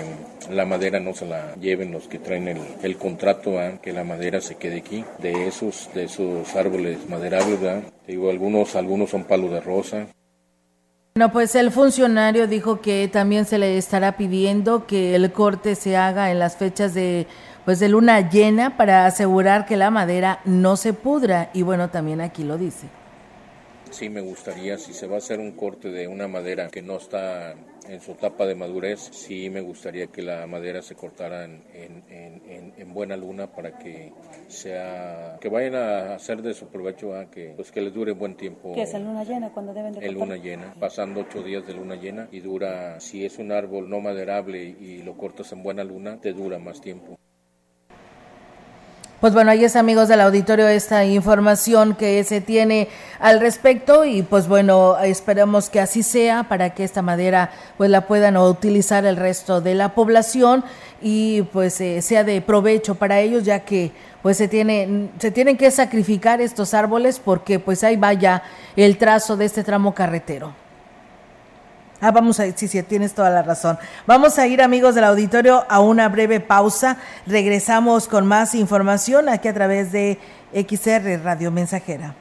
la 0.50 0.64
madera 0.64 1.00
no 1.00 1.14
se 1.14 1.26
la 1.26 1.54
lleven 1.56 1.92
los 1.92 2.08
que 2.08 2.18
traen 2.18 2.48
el, 2.48 2.58
el 2.82 2.96
contrato, 2.96 3.52
¿verdad? 3.52 3.80
que 3.80 3.92
la 3.92 4.04
madera 4.04 4.40
se 4.40 4.54
quede 4.54 4.78
aquí. 4.78 5.04
De 5.18 5.48
esos, 5.48 5.90
de 5.94 6.04
esos 6.04 6.54
árboles 6.56 6.98
maderables, 7.08 7.60
¿verdad? 7.60 7.82
digo 8.06 8.30
algunos, 8.30 8.76
algunos 8.76 9.10
son 9.10 9.24
palo 9.24 9.48
de 9.48 9.60
rosa, 9.60 10.06
bueno, 11.14 11.30
pues 11.30 11.54
el 11.56 11.70
funcionario 11.70 12.46
dijo 12.46 12.80
que 12.80 13.06
también 13.06 13.44
se 13.44 13.58
le 13.58 13.76
estará 13.76 14.16
pidiendo 14.16 14.86
que 14.86 15.14
el 15.14 15.30
corte 15.30 15.74
se 15.74 15.94
haga 15.94 16.30
en 16.30 16.38
las 16.38 16.56
fechas 16.56 16.94
de 16.94 17.26
pues 17.66 17.78
de 17.78 17.88
luna 17.90 18.30
llena 18.30 18.76
para 18.76 19.04
asegurar 19.04 19.66
que 19.66 19.76
la 19.76 19.90
madera 19.90 20.40
no 20.46 20.76
se 20.76 20.94
pudra 20.94 21.50
y 21.52 21.62
bueno, 21.62 21.90
también 21.90 22.20
aquí 22.22 22.44
lo 22.44 22.56
dice. 22.56 22.88
Sí, 23.90 24.08
me 24.08 24.22
gustaría, 24.22 24.78
si 24.78 24.94
se 24.94 25.06
va 25.06 25.16
a 25.16 25.18
hacer 25.18 25.38
un 25.38 25.52
corte 25.52 25.90
de 25.90 26.08
una 26.08 26.28
madera 26.28 26.68
que 26.68 26.80
no 26.80 26.96
está 26.96 27.54
en 27.88 28.00
su 28.00 28.12
etapa 28.12 28.46
de 28.46 28.54
madurez, 28.54 29.00
sí 29.12 29.50
me 29.50 29.60
gustaría 29.60 30.06
que 30.06 30.22
la 30.22 30.46
madera 30.46 30.82
se 30.82 30.94
cortara 30.94 31.44
en, 31.44 31.62
en, 31.74 32.02
en, 32.10 32.74
en 32.76 32.94
buena 32.94 33.16
luna 33.16 33.52
para 33.52 33.78
que 33.78 34.12
sea 34.48 35.38
que 35.40 35.48
vayan 35.48 35.74
a 35.74 36.14
hacer 36.14 36.42
de 36.42 36.54
su 36.54 36.68
provecho, 36.68 37.14
a 37.14 37.30
que 37.30 37.54
pues 37.56 37.70
que 37.70 37.80
les 37.80 37.92
dure 37.92 38.12
buen 38.12 38.36
tiempo. 38.36 38.72
¿Qué 38.74 38.82
es 38.82 38.94
en 38.94 39.04
luna 39.04 39.24
llena 39.24 39.50
cuando 39.50 39.74
deben 39.74 39.92
de 39.92 40.06
En 40.06 40.14
luna 40.14 40.36
llena, 40.36 40.74
pasando 40.78 41.20
ocho 41.20 41.42
días 41.42 41.66
de 41.66 41.74
luna 41.74 41.96
llena 41.96 42.28
y 42.30 42.40
dura, 42.40 43.00
si 43.00 43.24
es 43.24 43.38
un 43.38 43.52
árbol 43.52 43.88
no 43.88 44.00
maderable 44.00 44.62
y 44.62 45.02
lo 45.02 45.16
cortas 45.16 45.52
en 45.52 45.62
buena 45.62 45.84
luna, 45.84 46.20
te 46.20 46.32
dura 46.32 46.58
más 46.58 46.80
tiempo. 46.80 47.18
Pues 49.22 49.34
bueno, 49.34 49.52
ahí 49.52 49.64
es 49.64 49.76
amigos 49.76 50.08
del 50.08 50.20
auditorio 50.20 50.66
esta 50.66 51.04
información 51.04 51.94
que 51.94 52.24
se 52.24 52.40
tiene 52.40 52.88
al 53.20 53.38
respecto 53.38 54.04
y 54.04 54.22
pues 54.22 54.48
bueno, 54.48 54.98
esperamos 54.98 55.70
que 55.70 55.78
así 55.78 56.02
sea 56.02 56.48
para 56.48 56.70
que 56.70 56.82
esta 56.82 57.02
madera 57.02 57.52
pues 57.76 57.88
la 57.88 58.08
puedan 58.08 58.36
utilizar 58.36 59.06
el 59.06 59.14
resto 59.16 59.60
de 59.60 59.76
la 59.76 59.94
población 59.94 60.64
y 61.00 61.42
pues 61.52 61.80
eh, 61.80 62.02
sea 62.02 62.24
de 62.24 62.40
provecho 62.40 62.96
para 62.96 63.20
ellos 63.20 63.44
ya 63.44 63.60
que 63.60 63.92
pues 64.22 64.38
se 64.38 64.48
tiene 64.48 65.10
se 65.20 65.30
tienen 65.30 65.56
que 65.56 65.70
sacrificar 65.70 66.40
estos 66.40 66.74
árboles 66.74 67.20
porque 67.24 67.60
pues 67.60 67.84
ahí 67.84 67.96
vaya 67.96 68.42
el 68.74 68.98
trazo 68.98 69.36
de 69.36 69.44
este 69.44 69.62
tramo 69.62 69.94
carretero. 69.94 70.61
Ah, 72.04 72.10
vamos 72.10 72.40
a 72.40 72.48
ir, 72.48 72.54
sí, 72.56 72.66
sí, 72.66 72.82
tienes 72.82 73.14
toda 73.14 73.30
la 73.30 73.42
razón. 73.42 73.78
Vamos 74.08 74.36
a 74.36 74.48
ir, 74.48 74.60
amigos 74.60 74.96
del 74.96 75.04
auditorio, 75.04 75.64
a 75.68 75.78
una 75.78 76.08
breve 76.08 76.40
pausa. 76.40 76.96
Regresamos 77.28 78.08
con 78.08 78.26
más 78.26 78.56
información 78.56 79.28
aquí 79.28 79.46
a 79.46 79.54
través 79.54 79.92
de 79.92 80.18
XR 80.52 81.22
Radio 81.22 81.52
Mensajera. 81.52 82.16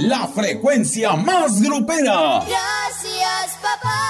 la 0.00 0.26
frecuencia 0.28 1.14
más 1.14 1.60
grupera. 1.60 2.42
Gracias, 2.46 3.58
papá, 3.60 4.09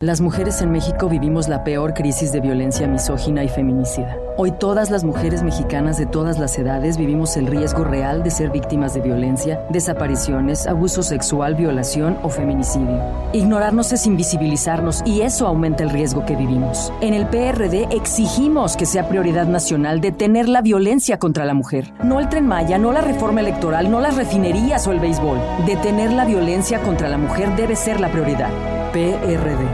Las 0.00 0.20
mujeres 0.20 0.62
en 0.62 0.70
México 0.70 1.08
vivimos 1.08 1.48
la 1.48 1.64
peor 1.64 1.92
crisis 1.92 2.30
de 2.30 2.38
violencia 2.38 2.86
misógina 2.86 3.42
y 3.42 3.48
feminicida. 3.48 4.16
Hoy 4.36 4.52
todas 4.52 4.92
las 4.92 5.02
mujeres 5.02 5.42
mexicanas 5.42 5.98
de 5.98 6.06
todas 6.06 6.38
las 6.38 6.56
edades 6.56 6.96
vivimos 6.96 7.36
el 7.36 7.48
riesgo 7.48 7.82
real 7.82 8.22
de 8.22 8.30
ser 8.30 8.50
víctimas 8.50 8.94
de 8.94 9.00
violencia, 9.00 9.60
desapariciones, 9.70 10.68
abuso 10.68 11.02
sexual, 11.02 11.56
violación 11.56 12.16
o 12.22 12.28
feminicidio. 12.28 13.02
Ignorarnos 13.32 13.92
es 13.92 14.06
invisibilizarnos 14.06 15.02
y 15.04 15.22
eso 15.22 15.48
aumenta 15.48 15.82
el 15.82 15.90
riesgo 15.90 16.24
que 16.24 16.36
vivimos. 16.36 16.92
En 17.00 17.12
el 17.12 17.26
PRD 17.26 17.88
exigimos 17.90 18.76
que 18.76 18.86
sea 18.86 19.08
prioridad 19.08 19.48
nacional 19.48 20.00
detener 20.00 20.48
la 20.48 20.62
violencia 20.62 21.18
contra 21.18 21.44
la 21.44 21.54
mujer. 21.54 21.92
No 22.04 22.20
el 22.20 22.28
tren 22.28 22.46
Maya, 22.46 22.78
no 22.78 22.92
la 22.92 23.00
reforma 23.00 23.40
electoral, 23.40 23.90
no 23.90 23.98
las 23.98 24.14
refinerías 24.14 24.86
o 24.86 24.92
el 24.92 25.00
béisbol. 25.00 25.40
Detener 25.66 26.12
la 26.12 26.24
violencia 26.24 26.80
contra 26.82 27.08
la 27.08 27.18
mujer 27.18 27.56
debe 27.56 27.74
ser 27.74 27.98
la 27.98 28.12
prioridad. 28.12 28.77
PRD. 28.92 29.66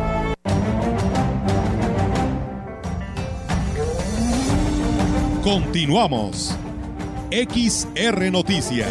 Continuamos. 5.43 6.57
XR 7.31 8.33
Noticias. 8.33 8.89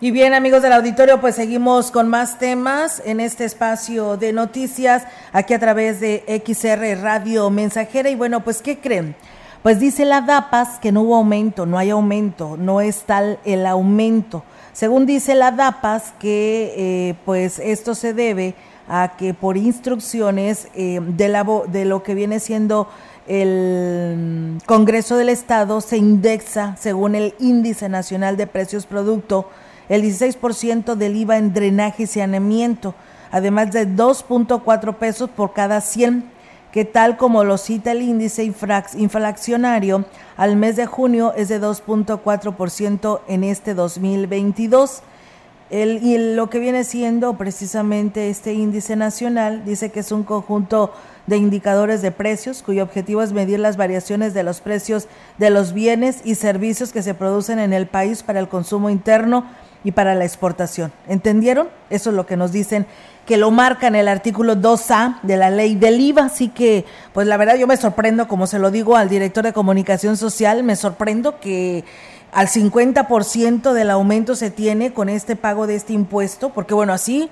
Y 0.00 0.10
bien, 0.12 0.34
amigos 0.34 0.62
del 0.62 0.72
auditorio, 0.72 1.20
pues 1.20 1.34
seguimos 1.34 1.90
con 1.90 2.08
más 2.08 2.38
temas 2.38 3.02
en 3.04 3.20
este 3.20 3.44
espacio 3.44 4.16
de 4.16 4.32
noticias 4.32 5.04
aquí 5.32 5.52
a 5.52 5.58
través 5.58 6.00
de 6.00 6.42
XR 6.46 7.02
Radio 7.02 7.50
Mensajera. 7.50 8.08
Y 8.08 8.14
bueno, 8.14 8.42
pues, 8.44 8.62
¿qué 8.62 8.78
creen? 8.78 9.14
Pues 9.62 9.80
dice 9.80 10.04
la 10.04 10.20
DAPAS 10.20 10.78
que 10.78 10.92
no 10.92 11.02
hubo 11.02 11.16
aumento, 11.16 11.66
no 11.66 11.76
hay 11.76 11.90
aumento, 11.90 12.56
no 12.56 12.80
es 12.80 13.02
tal 13.02 13.40
el 13.44 13.66
aumento. 13.66 14.44
Según 14.76 15.06
dice 15.06 15.34
la 15.34 15.52
DAPAS 15.52 16.12
que 16.18 16.74
eh, 16.76 17.14
pues 17.24 17.58
esto 17.60 17.94
se 17.94 18.12
debe 18.12 18.54
a 18.86 19.14
que 19.16 19.32
por 19.32 19.56
instrucciones 19.56 20.68
eh, 20.74 21.00
de, 21.02 21.28
la, 21.28 21.46
de 21.68 21.86
lo 21.86 22.02
que 22.02 22.14
viene 22.14 22.40
siendo 22.40 22.86
el 23.26 24.58
Congreso 24.66 25.16
del 25.16 25.30
Estado 25.30 25.80
se 25.80 25.96
indexa 25.96 26.76
según 26.78 27.14
el 27.14 27.34
Índice 27.40 27.88
Nacional 27.88 28.36
de 28.36 28.46
Precios 28.46 28.84
Producto 28.84 29.48
el 29.88 30.02
16% 30.02 30.94
del 30.94 31.16
IVA 31.16 31.38
en 31.38 31.54
drenaje 31.54 32.02
y 32.02 32.06
saneamiento, 32.06 32.94
además 33.30 33.72
de 33.72 33.88
2.4 33.88 34.94
pesos 34.96 35.30
por 35.30 35.54
cada 35.54 35.80
100, 35.80 36.22
que 36.72 36.84
tal 36.84 37.16
como 37.16 37.44
lo 37.44 37.58
cita 37.58 37.92
el 37.92 38.02
índice 38.02 38.44
inflacionario, 38.44 40.04
al 40.36 40.56
mes 40.56 40.76
de 40.76 40.86
junio 40.86 41.32
es 41.36 41.48
de 41.48 41.60
2.4% 41.60 43.20
en 43.28 43.44
este 43.44 43.74
2022. 43.74 45.02
El, 45.68 46.02
y 46.02 46.34
lo 46.34 46.48
que 46.48 46.60
viene 46.60 46.84
siendo 46.84 47.36
precisamente 47.36 48.30
este 48.30 48.52
índice 48.52 48.94
nacional 48.94 49.64
dice 49.64 49.90
que 49.90 50.00
es 50.00 50.12
un 50.12 50.22
conjunto 50.22 50.92
de 51.26 51.38
indicadores 51.38 52.02
de 52.02 52.12
precios 52.12 52.62
cuyo 52.62 52.84
objetivo 52.84 53.20
es 53.20 53.32
medir 53.32 53.58
las 53.58 53.76
variaciones 53.76 54.32
de 54.32 54.44
los 54.44 54.60
precios 54.60 55.08
de 55.38 55.50
los 55.50 55.72
bienes 55.72 56.20
y 56.24 56.36
servicios 56.36 56.92
que 56.92 57.02
se 57.02 57.14
producen 57.14 57.58
en 57.58 57.72
el 57.72 57.88
país 57.88 58.22
para 58.22 58.38
el 58.38 58.48
consumo 58.48 58.90
interno 58.90 59.44
y 59.84 59.92
para 59.92 60.14
la 60.14 60.24
exportación. 60.24 60.92
¿Entendieron? 61.08 61.68
Eso 61.90 62.10
es 62.10 62.16
lo 62.16 62.26
que 62.26 62.36
nos 62.36 62.52
dicen 62.52 62.86
que 63.26 63.36
lo 63.36 63.50
marca 63.50 63.88
en 63.88 63.96
el 63.96 64.08
artículo 64.08 64.56
2A 64.56 65.20
de 65.22 65.36
la 65.36 65.50
ley 65.50 65.74
del 65.74 66.00
IVA. 66.00 66.26
Así 66.26 66.48
que, 66.48 66.84
pues 67.12 67.26
la 67.26 67.36
verdad 67.36 67.56
yo 67.56 67.66
me 67.66 67.76
sorprendo, 67.76 68.28
como 68.28 68.46
se 68.46 68.58
lo 68.58 68.70
digo 68.70 68.96
al 68.96 69.08
director 69.08 69.44
de 69.44 69.52
comunicación 69.52 70.16
social, 70.16 70.62
me 70.62 70.76
sorprendo 70.76 71.40
que 71.40 71.84
al 72.32 72.48
50% 72.48 73.72
del 73.72 73.90
aumento 73.90 74.36
se 74.36 74.50
tiene 74.50 74.92
con 74.92 75.08
este 75.08 75.36
pago 75.36 75.66
de 75.66 75.74
este 75.74 75.92
impuesto, 75.92 76.50
porque 76.50 76.74
bueno, 76.74 76.92
así 76.92 77.28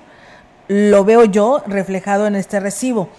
lo 0.67 1.05
veo 1.05 1.25
yo 1.25 1.63
reflejado 1.65 2.27
en 2.27 2.35
este 2.35 2.59
recibo. 2.59 3.09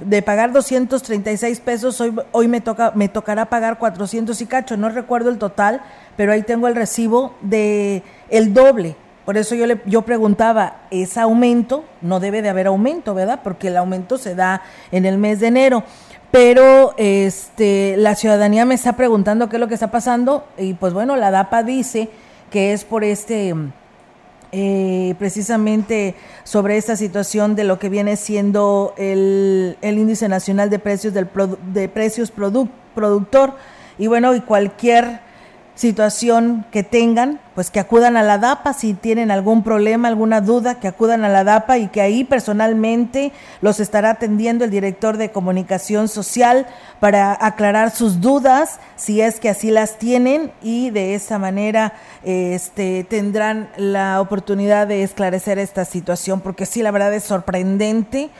De 0.00 0.22
pagar 0.22 0.52
236 0.52 1.60
pesos, 1.60 2.00
hoy, 2.00 2.14
hoy 2.32 2.48
me, 2.48 2.60
toca, 2.60 2.92
me 2.94 3.08
tocará 3.08 3.46
pagar 3.46 3.78
400 3.78 4.40
y 4.40 4.46
cacho, 4.46 4.76
no 4.76 4.88
recuerdo 4.88 5.28
el 5.28 5.38
total, 5.38 5.82
pero 6.16 6.32
ahí 6.32 6.42
tengo 6.42 6.68
el 6.68 6.74
recibo 6.74 7.34
de 7.40 8.02
el 8.28 8.54
doble. 8.54 8.96
Por 9.24 9.36
eso 9.36 9.54
yo, 9.54 9.66
le, 9.66 9.80
yo 9.86 10.02
preguntaba, 10.02 10.78
¿es 10.90 11.16
aumento? 11.16 11.84
No 12.00 12.18
debe 12.18 12.42
de 12.42 12.48
haber 12.48 12.66
aumento, 12.66 13.14
¿verdad? 13.14 13.40
Porque 13.44 13.68
el 13.68 13.76
aumento 13.76 14.18
se 14.18 14.34
da 14.34 14.62
en 14.90 15.06
el 15.06 15.18
mes 15.18 15.40
de 15.40 15.46
enero 15.48 15.84
pero 16.32 16.94
este 16.96 17.94
la 17.98 18.14
ciudadanía 18.14 18.64
me 18.64 18.74
está 18.74 18.96
preguntando 18.96 19.48
qué 19.48 19.56
es 19.56 19.60
lo 19.60 19.68
que 19.68 19.74
está 19.74 19.90
pasando 19.90 20.46
y 20.56 20.72
pues 20.72 20.94
bueno, 20.94 21.14
la 21.14 21.30
DAPA 21.30 21.62
dice 21.62 22.08
que 22.50 22.72
es 22.72 22.84
por 22.84 23.04
este 23.04 23.54
eh, 24.50 25.14
precisamente 25.18 26.14
sobre 26.44 26.78
esta 26.78 26.96
situación 26.96 27.54
de 27.54 27.64
lo 27.64 27.78
que 27.78 27.90
viene 27.90 28.16
siendo 28.16 28.94
el, 28.96 29.76
el 29.82 29.98
índice 29.98 30.26
nacional 30.26 30.70
de 30.70 30.78
precios 30.78 31.12
del 31.12 31.28
de 31.72 31.88
precios 31.90 32.32
productor 32.94 33.54
y 33.98 34.06
bueno 34.06 34.34
y 34.34 34.40
cualquier 34.40 35.20
situación 35.74 36.66
que 36.70 36.82
tengan, 36.82 37.40
pues 37.54 37.70
que 37.70 37.80
acudan 37.80 38.16
a 38.16 38.22
la 38.22 38.38
DAPA 38.38 38.74
si 38.74 38.92
tienen 38.92 39.30
algún 39.30 39.62
problema, 39.62 40.08
alguna 40.08 40.40
duda, 40.40 40.78
que 40.78 40.88
acudan 40.88 41.24
a 41.24 41.28
la 41.28 41.44
DAPA 41.44 41.78
y 41.78 41.88
que 41.88 42.02
ahí 42.02 42.24
personalmente 42.24 43.32
los 43.62 43.80
estará 43.80 44.10
atendiendo 44.10 44.64
el 44.64 44.70
director 44.70 45.16
de 45.16 45.30
comunicación 45.30 46.08
social 46.08 46.66
para 47.00 47.36
aclarar 47.40 47.90
sus 47.90 48.20
dudas, 48.20 48.80
si 48.96 49.20
es 49.22 49.40
que 49.40 49.48
así 49.48 49.70
las 49.70 49.98
tienen 49.98 50.52
y 50.62 50.90
de 50.90 51.14
esa 51.14 51.38
manera 51.38 51.94
este 52.22 53.04
tendrán 53.04 53.68
la 53.76 54.20
oportunidad 54.20 54.86
de 54.86 55.02
esclarecer 55.02 55.58
esta 55.58 55.84
situación, 55.84 56.40
porque 56.40 56.66
sí 56.66 56.82
la 56.82 56.90
verdad 56.90 57.14
es 57.14 57.24
sorprendente 57.24 58.30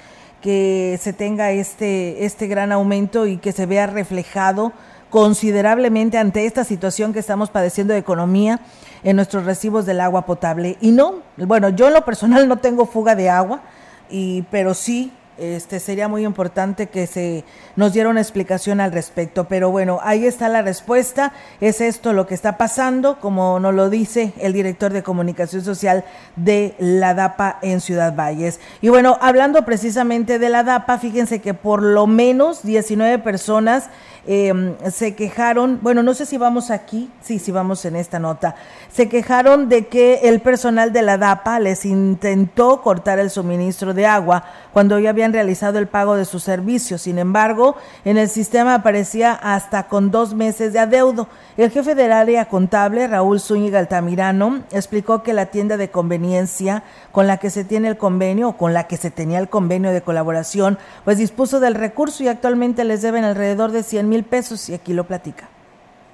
que 0.43 0.99
se 1.01 1.13
tenga 1.13 1.53
este 1.53 2.27
este 2.27 2.47
gran 2.47 2.73
aumento 2.73 3.27
y 3.27 3.39
que 3.39 3.53
se 3.53 3.65
vea 3.65 3.87
reflejado 3.87 4.73
considerablemente 5.13 6.17
ante 6.17 6.47
esta 6.47 6.65
situación 6.65 7.13
que 7.13 7.19
estamos 7.19 7.51
padeciendo 7.51 7.93
de 7.93 8.01
economía 8.01 8.61
en 9.05 9.17
nuestros 9.17 9.45
recibos 9.45 9.85
del 9.85 10.01
agua 10.01 10.25
potable. 10.25 10.79
Y 10.81 10.91
no, 10.91 11.17
bueno, 11.37 11.69
yo 11.69 11.89
en 11.89 11.93
lo 11.93 12.05
personal 12.07 12.49
no 12.49 12.57
tengo 12.61 12.87
fuga 12.87 13.15
de 13.15 13.29
agua, 13.29 13.61
y, 14.09 14.43
pero 14.51 14.73
sí 14.73 15.13
este 15.39 15.81
sería 15.81 16.09
muy 16.09 16.25
importante 16.25 16.89
que 16.89 17.07
se 17.07 17.45
nos 17.75 17.93
diera 17.95 18.11
una 18.11 18.21
explicación 18.21 18.81
al 18.81 18.93
respecto. 18.93 19.45
Pero 19.49 19.71
bueno, 19.71 19.99
ahí 20.03 20.27
está 20.27 20.49
la 20.49 20.63
respuesta. 20.63 21.33
Es 21.61 21.81
esto 21.81 22.13
lo 22.13 22.27
que 22.27 22.35
está 22.35 22.59
pasando, 22.59 23.19
como 23.19 23.59
nos 23.59 23.75
lo 23.75 23.91
dice 23.91 24.35
el 24.39 24.53
director 24.53 24.93
de 24.93 25.03
comunicación 25.03 25.63
social 25.63 26.05
de 26.37 26.75
la 26.79 27.15
DAPA 27.15 27.59
en 27.63 27.81
Ciudad 27.81 28.15
Valles. 28.15 28.61
Y 28.83 28.89
bueno, 28.91 29.19
hablando 29.21 29.65
precisamente 29.65 30.39
de 30.39 30.49
la 30.49 30.65
DAPA, 30.65 30.99
fíjense 30.99 31.41
que 31.41 31.55
por 31.55 31.83
lo 31.83 32.07
menos 32.07 32.63
19 32.63 33.19
personas 33.19 33.89
eh, 34.27 34.75
se 34.91 35.15
quejaron, 35.15 35.81
bueno, 35.83 36.03
no 36.03 36.15
sé 36.15 36.27
si 36.27 36.39
vamos 36.39 36.71
aquí, 36.71 37.11
sí, 37.21 37.39
sí 37.39 37.51
vamos 37.51 37.85
en 37.85 37.97
esta 37.97 38.19
nota, 38.19 38.55
se 38.93 39.09
quejaron 39.09 39.69
de 39.69 39.87
que 39.87 40.21
el 40.25 40.41
personal 40.41 40.93
de 40.93 41.03
la 41.03 41.19
DAPA 41.19 41.59
les 41.59 41.85
intentó 41.85 42.83
cortar 42.83 43.19
el 43.19 43.31
suministro 43.31 43.95
de 43.95 44.07
agua 44.07 44.45
cuando 44.73 44.99
ya 44.99 45.11
habían 45.11 45.33
realizado 45.33 45.79
el 45.79 45.89
pago 45.89 46.15
de 46.15 46.25
sus 46.25 46.43
servicios. 46.43 47.03
Sin 47.03 47.19
embargo, 47.19 47.77
en 48.05 48.19
el 48.19 48.29
sistema 48.29 48.75
aparecía 48.75 49.33
hasta 49.33 49.89
con 49.89 50.11
dos 50.11 50.35
meses 50.35 50.73
de 50.73 50.79
adeudo. 50.79 51.29
El 51.57 51.71
jefe 51.71 51.95
del 51.95 52.13
área 52.13 52.47
contable, 52.47 53.07
Raúl 53.07 53.41
Zúñiga 53.41 53.79
Altamirano, 53.79 54.63
explicó 54.71 55.23
que 55.23 55.33
la 55.33 55.47
tienda 55.47 55.77
de 55.77 55.91
conveniencia 55.91 56.83
con 57.13 57.27
la 57.27 57.39
que 57.39 57.51
se 57.51 57.65
tiene 57.65 57.89
el 57.89 57.99
convenio 57.99 58.51
o 58.51 58.57
con 58.57 58.73
la 58.73 58.87
que 58.87 58.97
se 58.97 59.11
tenía 59.11 59.39
el 59.39 59.49
convenio 59.49 59.91
de 59.91 60.03
colaboración, 60.03 60.79
pues 61.05 61.19
dispuso 61.19 61.61
del 61.61 61.75
recurso 61.75 62.23
y 62.23 62.29
actualmente 62.29 62.85
les 62.85 63.03
deben 63.03 63.25
alrededor 63.25 63.73
de 63.73 63.83
100 63.83 64.09
mil 64.13 64.25
pesos 64.25 64.69
y 64.69 64.75
aquí 64.75 64.93
lo 64.93 65.05
platica 65.05 65.49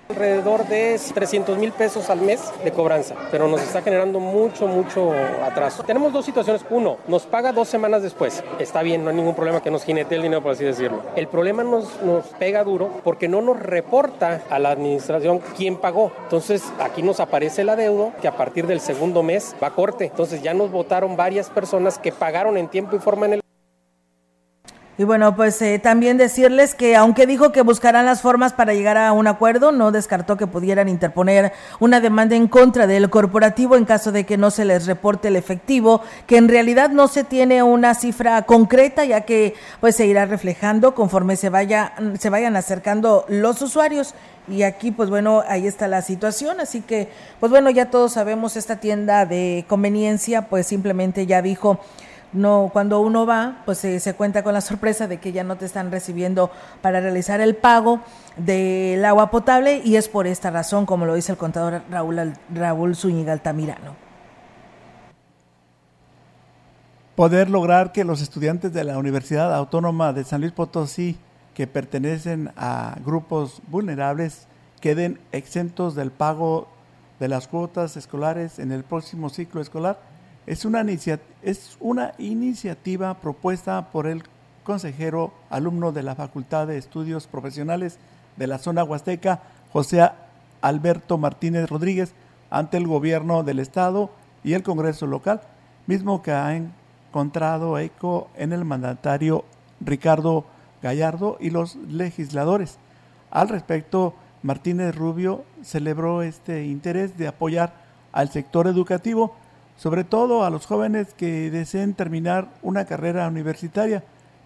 alrededor 0.09 0.67
de 0.67 0.99
300 1.15 1.59
mil 1.59 1.73
pesos 1.73 2.09
al 2.09 2.23
mes 2.23 2.41
de 2.65 2.73
cobranza, 2.73 3.15
pero 3.31 3.47
nos 3.47 3.61
está 3.61 3.83
generando 3.83 4.21
mucho, 4.21 4.67
mucho 4.67 5.13
atraso. 5.45 5.83
Tenemos 5.83 6.13
dos 6.13 6.25
situaciones. 6.25 6.65
Uno, 6.71 6.97
nos 7.09 7.27
paga 7.27 7.53
dos 7.53 7.69
semanas 7.69 8.03
después. 8.03 8.43
Está 8.59 8.83
bien, 8.83 9.05
no 9.05 9.11
hay 9.11 9.17
ningún 9.17 9.35
problema 9.35 9.63
que 9.63 9.71
nos 9.71 9.85
jinete 9.85 10.15
el 10.15 10.23
dinero, 10.23 10.43
por 10.43 10.53
así 10.53 10.65
decirlo. 10.65 11.03
El 11.15 11.29
problema 11.29 11.63
nos, 11.63 12.03
nos 12.03 12.25
pega 12.39 12.65
duro 12.65 12.91
porque 13.05 13.29
no 13.29 13.43
nos 13.43 13.59
reporta 13.61 14.43
a 14.49 14.59
la 14.59 14.71
administración 14.71 15.41
quién 15.57 15.77
pagó. 15.77 16.11
Entonces, 16.23 16.65
aquí 16.81 17.03
nos 17.03 17.21
aparece 17.21 17.63
el 17.63 17.69
adeudo 17.69 18.13
que 18.23 18.29
a 18.29 18.37
partir 18.37 18.67
del 18.67 18.81
segundo 18.81 19.23
mes 19.23 19.55
va 19.63 19.69
a 19.69 19.75
corte. 19.75 20.07
Entonces, 20.07 20.43
ya 20.43 20.55
nos 20.55 20.71
votaron 20.71 21.17
varias 21.17 21.51
personas 21.51 21.99
que 21.99 22.13
pagaron 22.13 22.57
en 22.57 22.69
tiempo 22.69 22.97
y 22.97 22.99
forma 22.99 23.27
en 23.27 23.35
el 23.35 23.41
y 24.99 25.05
bueno, 25.05 25.37
pues 25.37 25.63
eh, 25.63 25.79
también 25.79 26.19
decirles 26.19 26.75
que 26.75 26.97
aunque 26.97 27.25
dijo 27.25 27.53
que 27.53 27.63
buscarán 27.63 28.05
las 28.05 28.21
formas 28.21 28.53
para 28.53 28.75
llegar 28.75 28.99
a 28.99 29.13
un 29.13 29.29
acuerdo, 29.29 29.71
no 29.71 29.93
descartó 29.93 30.37
que 30.37 30.49
pudieran 30.49 30.89
interponer 30.89 31.53
una 31.79 32.01
demanda 32.01 32.35
en 32.35 32.49
contra 32.49 32.89
del 32.89 33.09
corporativo 33.09 33.77
en 33.77 33.85
caso 33.85 34.11
de 34.11 34.27
que 34.27 34.37
no 34.37 34.51
se 34.51 34.65
les 34.65 34.87
reporte 34.87 35.29
el 35.29 35.37
efectivo, 35.37 36.03
que 36.27 36.37
en 36.37 36.49
realidad 36.49 36.91
no 36.91 37.07
se 37.07 37.23
tiene 37.23 37.63
una 37.63 37.95
cifra 37.95 38.43
concreta, 38.43 39.05
ya 39.05 39.21
que 39.21 39.55
pues 39.79 39.95
se 39.95 40.05
irá 40.05 40.27
reflejando 40.27 40.97
conforme 40.97 41.37
se 41.37 41.49
vaya 41.49 41.93
se 42.19 42.29
vayan 42.29 42.57
acercando 42.57 43.25
los 43.29 43.63
usuarios. 43.63 44.17
Y 44.49 44.65
aquí 44.65 44.91
pues 44.91 45.11
bueno 45.11 45.45
ahí 45.47 45.69
está 45.69 45.87
la 45.87 46.03
situación. 46.03 46.59
Así 46.59 46.81
que 46.81 47.09
pues 47.39 47.51
bueno 47.51 47.71
ya 47.71 47.89
todos 47.89 48.15
sabemos 48.15 48.57
esta 48.57 48.81
tienda 48.81 49.27
de 49.27 49.65
conveniencia 49.69 50.49
pues 50.49 50.67
simplemente 50.67 51.25
ya 51.25 51.41
dijo 51.41 51.79
no 52.33 52.71
cuando 52.73 53.01
uno 53.01 53.27
va 53.27 53.63
pues 53.65 53.79
se 53.79 54.15
cuenta 54.15 54.43
con 54.43 54.53
la 54.53 54.61
sorpresa 54.61 55.07
de 55.07 55.19
que 55.19 55.33
ya 55.33 55.45
no 55.45 55.57
te 55.57 55.65
están 55.65 55.91
recibiendo 55.91 56.51
para 56.83 57.01
realizar 57.01 57.41
el 57.41 57.57
pago 57.57 58.01
del 58.37 59.05
agua 59.05 59.31
potable 59.31 59.81
y 59.85 59.97
es 59.97 60.09
por 60.09 60.27
esta 60.27 60.51
razón 60.51 60.87
como 60.87 61.07
lo 61.07 61.15
dice 61.15 61.33
el 61.33 61.39
contador 61.39 61.83
Raúl 61.91 62.35
Raúl 62.55 62.97
Zúñiga 62.97 63.33
Altamirano. 63.33 63.97
Poder 67.17 67.51
lograr 67.51 67.91
que 67.91 68.05
los 68.05 68.21
estudiantes 68.21 68.73
de 68.73 68.85
la 68.85 68.97
Universidad 68.97 69.53
Autónoma 69.53 70.13
de 70.13 70.23
San 70.23 70.41
Luis 70.41 70.53
Potosí 70.53 71.19
que 71.55 71.67
pertenecen 71.67 72.53
a 72.57 72.97
grupos 73.05 73.61
vulnerables 73.67 74.47
queden 74.81 75.19
exentos 75.33 75.97
del 75.97 76.13
pago 76.13 76.69
de 77.19 77.27
las 77.27 77.49
cuotas 77.49 77.97
escolares 77.97 78.61
en 78.61 78.71
el 78.71 78.85
próximo 78.85 79.29
ciclo 79.29 79.61
escolar 79.61 79.99
es 80.49 80.65
una, 80.65 80.83
es 81.43 81.77
una 81.79 82.15
iniciativa 82.17 83.13
propuesta 83.21 83.91
por 83.91 84.07
el 84.07 84.23
consejero 84.65 85.35
alumno 85.51 85.93
de 85.93 86.03
la 86.03 86.15
Facultad 86.15 86.67
de 86.67 86.79
Estudios 86.79 87.27
Profesionales 87.27 87.99
de 88.39 88.47
la 88.47 88.57
zona 88.57 88.83
huasteca, 88.83 89.43
José 89.75 90.09
Alberto 90.63 91.19
Martínez 91.19 91.69
Rodríguez, 91.69 92.15
ante 92.49 92.79
el 92.79 92.87
gobierno 92.87 93.43
del 93.43 93.59
estado 93.59 94.11
y 94.43 94.55
el 94.55 94.63
Congreso 94.63 95.07
local, 95.07 95.43
mismo 95.87 96.23
que 96.23 96.33
ha 96.33 96.57
encontrado 96.57 97.79
eco 97.79 98.31
en 98.35 98.55
el 98.55 98.65
mandatario 98.65 99.45
Ricardo 99.83 100.47
Gallardo 100.83 101.37
y 101.41 101.51
los 101.51 101.77
legisladores. 101.77 102.79
Al 103.31 103.51
respecto, 103.51 104.15
Martínez 104.43 104.95
Rubio 104.95 105.45
celebró 105.63 106.23
este 106.23 106.65
interés 106.65 107.19
de 107.19 107.29
apoyar 107.29 107.75
al 108.13 108.31
sector 108.31 108.67
educativo 108.67 109.35
sobre 109.79 110.03
todo 110.03 110.45
a 110.45 110.51
los 110.51 110.67
jóvenes 110.67 111.15
que 111.15 111.51
deseen 111.51 111.95
terminar 111.95 112.49
una 112.63 112.85
carrera 112.85 113.29
universitaria, 113.29 114.03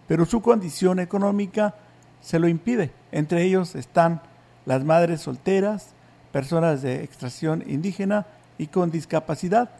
pero 0.07 0.25
su 0.25 0.41
condición 0.41 0.99
económica 0.99 1.73
se 2.21 2.37
lo 2.37 2.47
impide. 2.47 2.91
Entre 3.11 3.43
ellos 3.43 3.73
están 3.75 4.21
las 4.65 4.83
madres 4.83 5.21
solteras, 5.21 5.89
personas 6.31 6.83
de 6.83 7.03
extracción 7.03 7.63
indígena 7.67 8.27
y 8.59 8.67
con 8.67 8.91
discapacidad. 8.91 9.71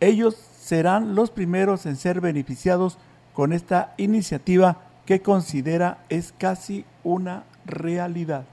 Ellos 0.00 0.36
serán 0.60 1.14
los 1.14 1.30
primeros 1.30 1.86
en 1.86 1.94
ser 1.96 2.20
beneficiados 2.20 2.98
con 3.32 3.52
esta 3.52 3.94
iniciativa 3.98 4.78
que 5.06 5.22
considera 5.22 5.98
es 6.08 6.34
casi 6.36 6.84
una 7.04 7.44
realidad 7.64 8.44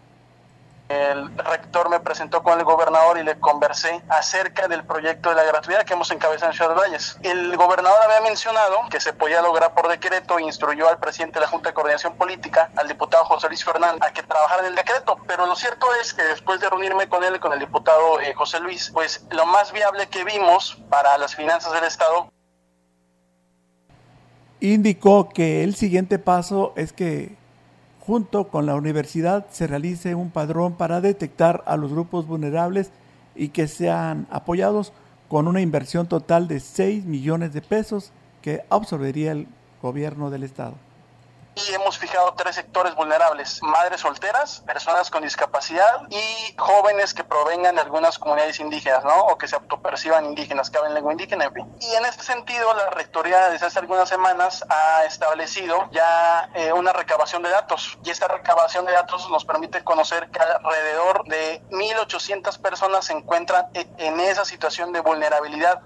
el 0.93 1.37
rector 1.37 1.89
me 1.89 1.99
presentó 1.99 2.43
con 2.43 2.59
el 2.59 2.65
gobernador 2.65 3.17
y 3.17 3.23
le 3.23 3.39
conversé 3.39 4.01
acerca 4.09 4.67
del 4.67 4.83
proyecto 4.83 5.29
de 5.29 5.35
la 5.35 5.43
gratuidad 5.43 5.83
que 5.83 5.93
hemos 5.93 6.11
encabezado 6.11 6.51
en 6.51 6.57
Ciudad 6.57 6.75
Valles. 6.75 7.17
El 7.23 7.55
gobernador 7.57 7.97
había 8.05 8.21
mencionado 8.21 8.77
que 8.89 8.99
se 8.99 9.13
podía 9.13 9.41
lograr 9.41 9.73
por 9.73 9.87
decreto 9.87 10.37
e 10.37 10.43
instruyó 10.43 10.89
al 10.89 10.99
presidente 10.99 11.39
de 11.39 11.41
la 11.41 11.47
Junta 11.47 11.69
de 11.69 11.73
Coordinación 11.73 12.15
Política, 12.15 12.71
al 12.75 12.87
diputado 12.87 13.25
José 13.25 13.47
Luis 13.47 13.63
Fernández, 13.63 14.01
a 14.01 14.13
que 14.13 14.23
trabajara 14.23 14.61
en 14.61 14.67
el 14.67 14.75
decreto. 14.75 15.17
Pero 15.27 15.45
lo 15.45 15.55
cierto 15.55 15.87
es 16.01 16.13
que 16.13 16.23
después 16.23 16.59
de 16.59 16.69
reunirme 16.69 17.09
con 17.09 17.23
él, 17.23 17.39
con 17.39 17.53
el 17.53 17.59
diputado 17.59 18.19
eh, 18.21 18.33
José 18.33 18.59
Luis, 18.59 18.91
pues 18.93 19.25
lo 19.31 19.45
más 19.45 19.71
viable 19.71 20.07
que 20.07 20.23
vimos 20.23 20.77
para 20.89 21.17
las 21.17 21.35
finanzas 21.35 21.73
del 21.73 21.83
Estado 21.85 22.29
indicó 24.59 25.27
que 25.27 25.63
el 25.63 25.75
siguiente 25.75 26.19
paso 26.19 26.73
es 26.77 26.93
que 26.93 27.35
junto 28.05 28.49
con 28.49 28.65
la 28.65 28.75
universidad 28.75 29.45
se 29.49 29.65
realice 29.65 30.13
un 30.13 30.29
padrón 30.29 30.73
para 30.73 30.99
detectar 30.99 31.63
a 31.65 31.77
los 31.77 31.91
grupos 31.91 32.27
vulnerables 32.27 32.91
y 33.33 33.49
que 33.49 33.67
sean 33.69 34.27
apoyados 34.29 34.91
con 35.29 35.47
una 35.47 35.61
inversión 35.61 36.07
total 36.07 36.49
de 36.49 36.59
6 36.59 37.05
millones 37.05 37.53
de 37.53 37.61
pesos 37.61 38.11
que 38.41 38.65
absorbería 38.69 39.31
el 39.31 39.47
gobierno 39.81 40.29
del 40.29 40.43
estado 40.43 40.75
y 41.55 41.73
hemos 41.73 41.97
fijado 41.97 42.33
tres 42.35 42.55
sectores 42.55 42.95
vulnerables, 42.95 43.61
madres 43.61 44.01
solteras, 44.01 44.61
personas 44.61 45.09
con 45.09 45.23
discapacidad 45.23 46.07
y 46.09 46.55
jóvenes 46.57 47.13
que 47.13 47.23
provengan 47.23 47.75
de 47.75 47.81
algunas 47.81 48.17
comunidades 48.17 48.59
indígenas, 48.59 49.03
¿no? 49.03 49.25
O 49.27 49.37
que 49.37 49.47
se 49.47 49.55
autoperciban 49.55 50.25
indígenas, 50.25 50.69
que 50.69 50.77
hablen 50.77 50.93
lengua 50.93 51.11
indígena, 51.11 51.45
en 51.45 51.53
fin. 51.53 51.75
Y 51.79 51.95
en 51.95 52.05
este 52.05 52.23
sentido, 52.23 52.73
la 52.73 52.89
Rectoría 52.89 53.49
desde 53.49 53.67
hace 53.67 53.79
algunas 53.79 54.09
semanas 54.09 54.63
ha 54.69 55.05
establecido 55.05 55.89
ya 55.91 56.49
eh, 56.55 56.73
una 56.73 56.93
recabación 56.93 57.43
de 57.43 57.49
datos 57.49 57.97
y 58.03 58.09
esta 58.09 58.27
recabación 58.27 58.85
de 58.85 58.91
datos 58.91 59.29
nos 59.29 59.45
permite 59.45 59.83
conocer 59.83 60.29
que 60.29 60.39
alrededor 60.39 61.23
de 61.25 61.61
1.800 61.69 62.59
personas 62.59 63.05
se 63.05 63.13
encuentran 63.13 63.67
en 63.73 64.19
esa 64.19 64.45
situación 64.45 64.91
de 64.93 65.01
vulnerabilidad. 65.01 65.81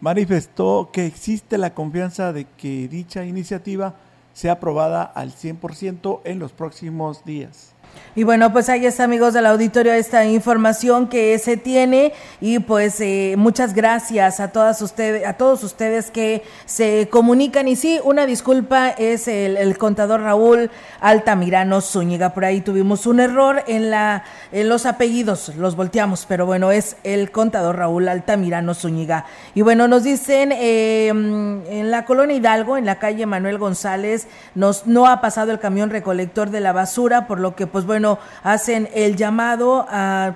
Manifestó 0.00 0.90
que 0.92 1.06
existe 1.06 1.58
la 1.58 1.74
confianza 1.74 2.32
de 2.32 2.44
que 2.44 2.88
dicha 2.88 3.24
iniciativa 3.24 3.94
sea 4.32 4.52
aprobada 4.52 5.02
al 5.02 5.32
100% 5.32 6.20
en 6.24 6.38
los 6.38 6.52
próximos 6.52 7.24
días. 7.24 7.71
Y 8.14 8.24
bueno, 8.24 8.52
pues 8.52 8.68
ahí 8.68 8.84
está, 8.84 9.04
amigos 9.04 9.32
del 9.32 9.46
auditorio, 9.46 9.92
esta 9.94 10.26
información 10.26 11.08
que 11.08 11.38
se 11.38 11.56
tiene. 11.56 12.12
Y 12.42 12.58
pues 12.58 13.00
eh, 13.00 13.36
muchas 13.38 13.72
gracias 13.72 14.38
a 14.38 14.48
todas 14.48 14.82
ustedes, 14.82 15.26
a 15.26 15.32
todos 15.32 15.64
ustedes 15.64 16.10
que 16.10 16.42
se 16.66 17.08
comunican. 17.10 17.68
Y 17.68 17.76
sí, 17.76 18.00
una 18.04 18.26
disculpa 18.26 18.90
es 18.90 19.28
el, 19.28 19.78
contador 19.78 20.20
Raúl 20.20 20.70
Altamirano 21.00 21.80
Zúñiga, 21.80 22.34
por 22.34 22.44
ahí 22.44 22.60
tuvimos 22.60 23.06
un 23.06 23.20
error 23.20 23.64
en 23.66 23.90
la 23.90 24.24
en 24.52 24.68
los 24.68 24.84
apellidos, 24.84 25.56
los 25.56 25.76
volteamos, 25.76 26.26
pero 26.28 26.44
bueno, 26.44 26.70
es 26.70 26.96
el 27.04 27.30
contador 27.30 27.76
Raúl 27.76 28.08
Altamirano 28.08 28.74
Zúñiga. 28.74 29.24
Y 29.54 29.62
bueno, 29.62 29.88
nos 29.88 30.04
dicen 30.04 30.52
em, 30.52 31.64
en 31.66 31.90
la 31.90 32.04
colonia 32.04 32.36
Hidalgo, 32.36 32.76
en 32.76 32.84
la 32.84 32.98
calle 32.98 33.24
Manuel 33.24 33.56
González, 33.56 34.28
nos 34.54 34.86
no 34.86 35.06
ha 35.06 35.22
pasado 35.22 35.50
el 35.52 35.58
camión 35.58 35.88
recolector 35.88 36.50
de 36.50 36.60
la 36.60 36.72
basura, 36.72 37.26
por 37.26 37.40
lo 37.40 37.56
que 37.56 37.66
pues 37.66 37.81
bueno 37.86 37.92
bueno, 38.02 38.18
hacen 38.42 38.88
el 38.94 39.16
llamado 39.16 39.86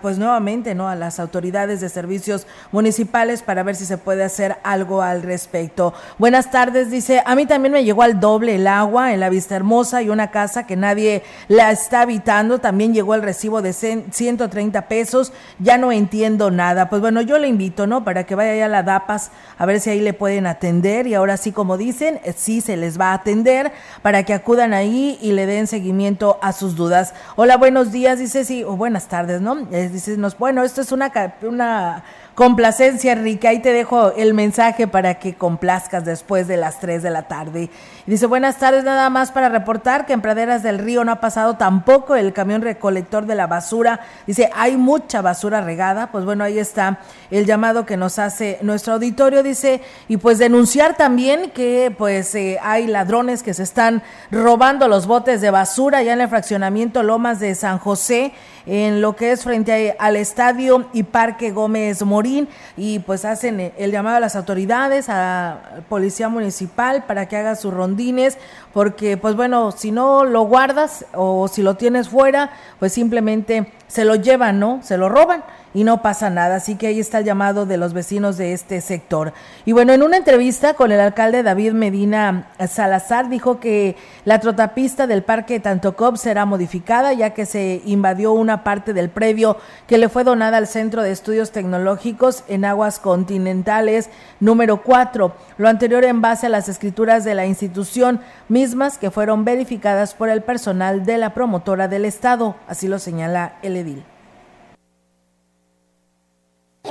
pues 0.00 0.18
nuevamente, 0.18 0.74
¿no? 0.74 0.88
A 0.88 0.94
las 0.94 1.18
autoridades 1.18 1.80
de 1.80 1.88
servicios 1.88 2.46
municipales 2.70 3.42
para 3.42 3.64
ver 3.64 3.74
si 3.74 3.86
se 3.86 3.98
puede 3.98 4.22
hacer 4.22 4.58
algo 4.62 5.02
al 5.02 5.22
respecto. 5.22 5.94
Buenas 6.18 6.50
tardes, 6.50 6.90
dice, 6.90 7.22
a 7.24 7.34
mí 7.34 7.46
también 7.46 7.72
me 7.72 7.82
llegó 7.82 8.02
al 8.02 8.20
doble 8.20 8.54
el 8.54 8.66
agua 8.66 9.12
en 9.14 9.20
la 9.20 9.30
Vista 9.30 9.56
Hermosa 9.56 10.02
y 10.02 10.10
una 10.10 10.30
casa 10.30 10.66
que 10.66 10.76
nadie 10.76 11.22
la 11.48 11.72
está 11.72 12.02
habitando, 12.02 12.58
también 12.58 12.94
llegó 12.94 13.14
el 13.14 13.22
recibo 13.22 13.62
de 13.62 13.72
130 13.72 14.82
pesos, 14.86 15.32
ya 15.58 15.76
no 15.78 15.90
entiendo 15.92 16.50
nada. 16.50 16.88
Pues 16.88 17.00
bueno, 17.00 17.22
yo 17.22 17.38
le 17.38 17.48
invito, 17.48 17.86
¿no? 17.86 18.04
Para 18.04 18.24
que 18.26 18.34
vaya 18.34 18.54
ya 18.54 18.66
a 18.66 18.68
la 18.68 18.82
DAPAS 18.82 19.30
a 19.58 19.66
ver 19.66 19.80
si 19.80 19.90
ahí 19.90 20.00
le 20.00 20.12
pueden 20.12 20.46
atender 20.46 21.06
y 21.06 21.14
ahora 21.14 21.36
sí, 21.36 21.52
como 21.52 21.78
dicen, 21.78 22.20
sí 22.36 22.60
se 22.60 22.76
les 22.76 23.00
va 23.00 23.12
a 23.12 23.14
atender 23.14 23.72
para 24.02 24.24
que 24.24 24.34
acudan 24.34 24.72
ahí 24.72 25.18
y 25.20 25.32
le 25.32 25.46
den 25.46 25.66
seguimiento 25.66 26.38
a 26.42 26.52
sus 26.52 26.76
dudas. 26.76 27.14
Hola, 27.38 27.58
buenos 27.58 27.92
días, 27.92 28.18
dice 28.18 28.46
sí, 28.46 28.64
o 28.64 28.78
buenas 28.78 29.08
tardes, 29.08 29.42
¿no? 29.42 29.68
Eh, 29.70 29.90
dice, 29.92 30.16
nos, 30.16 30.38
bueno, 30.38 30.62
esto 30.62 30.80
es 30.80 30.90
una, 30.90 31.12
una 31.42 32.02
complacencia, 32.36 33.12
Enrique. 33.12 33.48
Ahí 33.48 33.60
te 33.60 33.72
dejo 33.72 34.12
el 34.12 34.34
mensaje 34.34 34.86
para 34.86 35.18
que 35.18 35.34
complazcas 35.34 36.04
después 36.04 36.46
de 36.46 36.58
las 36.58 36.78
3 36.78 37.02
de 37.02 37.10
la 37.10 37.22
tarde. 37.22 37.70
dice, 38.06 38.26
buenas 38.26 38.58
tardes, 38.58 38.84
nada 38.84 39.08
más 39.08 39.32
para 39.32 39.48
reportar 39.48 40.04
que 40.04 40.12
en 40.12 40.20
Praderas 40.20 40.62
del 40.62 40.78
Río 40.78 41.02
no 41.02 41.12
ha 41.12 41.20
pasado 41.20 41.56
tampoco 41.56 42.14
el 42.14 42.34
camión 42.34 42.60
recolector 42.60 43.24
de 43.24 43.34
la 43.34 43.46
basura. 43.46 44.00
Dice, 44.26 44.50
hay 44.54 44.76
mucha 44.76 45.22
basura 45.22 45.62
regada. 45.62 46.12
Pues 46.12 46.26
bueno, 46.26 46.44
ahí 46.44 46.58
está 46.58 47.00
el 47.30 47.46
llamado 47.46 47.86
que 47.86 47.96
nos 47.96 48.18
hace 48.18 48.58
nuestro 48.60 48.92
auditorio. 48.92 49.42
Dice, 49.42 49.80
y 50.06 50.18
pues 50.18 50.36
denunciar 50.36 50.94
también 50.94 51.50
que 51.52 51.92
pues 51.96 52.34
eh, 52.34 52.58
hay 52.62 52.86
ladrones 52.86 53.42
que 53.42 53.54
se 53.54 53.62
están 53.62 54.02
robando 54.30 54.88
los 54.88 55.06
botes 55.06 55.40
de 55.40 55.50
basura 55.50 56.02
ya 56.02 56.12
en 56.12 56.20
el 56.20 56.28
fraccionamiento 56.28 57.02
Lomas 57.02 57.40
de 57.40 57.54
San 57.54 57.78
José 57.78 58.34
en 58.66 59.00
lo 59.00 59.14
que 59.14 59.32
es 59.32 59.44
frente 59.44 59.94
al 59.98 60.16
estadio 60.16 60.86
y 60.92 61.04
Parque 61.04 61.52
Gómez 61.52 62.02
Morín 62.04 62.48
y 62.76 62.98
pues 62.98 63.24
hacen 63.24 63.72
el 63.76 63.90
llamado 63.92 64.16
a 64.16 64.20
las 64.20 64.36
autoridades, 64.36 65.06
a 65.08 65.82
Policía 65.88 66.28
Municipal 66.28 67.04
para 67.06 67.26
que 67.26 67.36
haga 67.36 67.54
sus 67.54 67.72
rondines, 67.72 68.36
porque 68.72 69.16
pues 69.16 69.36
bueno, 69.36 69.70
si 69.70 69.92
no 69.92 70.24
lo 70.24 70.42
guardas 70.42 71.06
o 71.14 71.48
si 71.48 71.62
lo 71.62 71.76
tienes 71.76 72.08
fuera, 72.08 72.50
pues 72.78 72.92
simplemente 72.92 73.72
se 73.86 74.04
lo 74.04 74.16
llevan, 74.16 74.58
¿no? 74.58 74.80
Se 74.82 74.98
lo 74.98 75.08
roban 75.08 75.44
y 75.74 75.84
no 75.84 76.00
pasa 76.00 76.30
nada. 76.30 76.56
Así 76.56 76.76
que 76.76 76.86
ahí 76.86 77.00
está 77.00 77.18
el 77.18 77.24
llamado 77.24 77.66
de 77.66 77.76
los 77.76 77.92
vecinos 77.92 78.36
de 78.36 78.52
este 78.52 78.80
sector. 78.80 79.32
Y 79.64 79.72
bueno, 79.72 79.92
en 79.92 80.02
una 80.02 80.16
entrevista 80.16 80.74
con 80.74 80.90
el 80.90 81.00
alcalde 81.00 81.42
David 81.42 81.72
Medina 81.72 82.48
Salazar 82.68 83.28
dijo 83.28 83.60
que 83.60 83.96
la 84.24 84.40
trotapista 84.40 85.06
del 85.06 85.22
Parque 85.22 85.60
Tantocop 85.60 86.16
será 86.16 86.46
modificada 86.46 87.12
ya 87.12 87.30
que 87.30 87.46
se 87.46 87.82
invadió 87.84 88.32
una 88.32 88.64
parte 88.64 88.92
del 88.92 89.10
previo 89.10 89.58
que 89.86 89.98
le 89.98 90.08
fue 90.08 90.24
donada 90.24 90.56
al 90.56 90.66
Centro 90.66 91.02
de 91.02 91.12
Estudios 91.12 91.52
Tecnológicos 91.52 92.44
en 92.48 92.64
Aguas 92.64 92.98
Continentales 92.98 94.08
número 94.40 94.82
4. 94.82 95.34
Lo 95.58 95.68
anterior 95.68 96.04
en 96.04 96.22
base 96.22 96.46
a 96.46 96.50
las 96.50 96.68
escrituras 96.68 97.24
de 97.24 97.34
la 97.34 97.46
institución 97.46 98.20
mismas 98.48 98.98
que 98.98 99.10
fueron 99.10 99.44
verificadas 99.44 100.14
por 100.14 100.28
el 100.28 100.42
personal 100.42 101.04
de 101.04 101.18
la 101.18 101.34
promotora 101.34 101.88
del 101.88 102.04
Estado. 102.04 102.56
Así 102.66 102.88
lo 102.88 102.98
señala 102.98 103.56
el 103.62 103.76
edil 103.76 104.15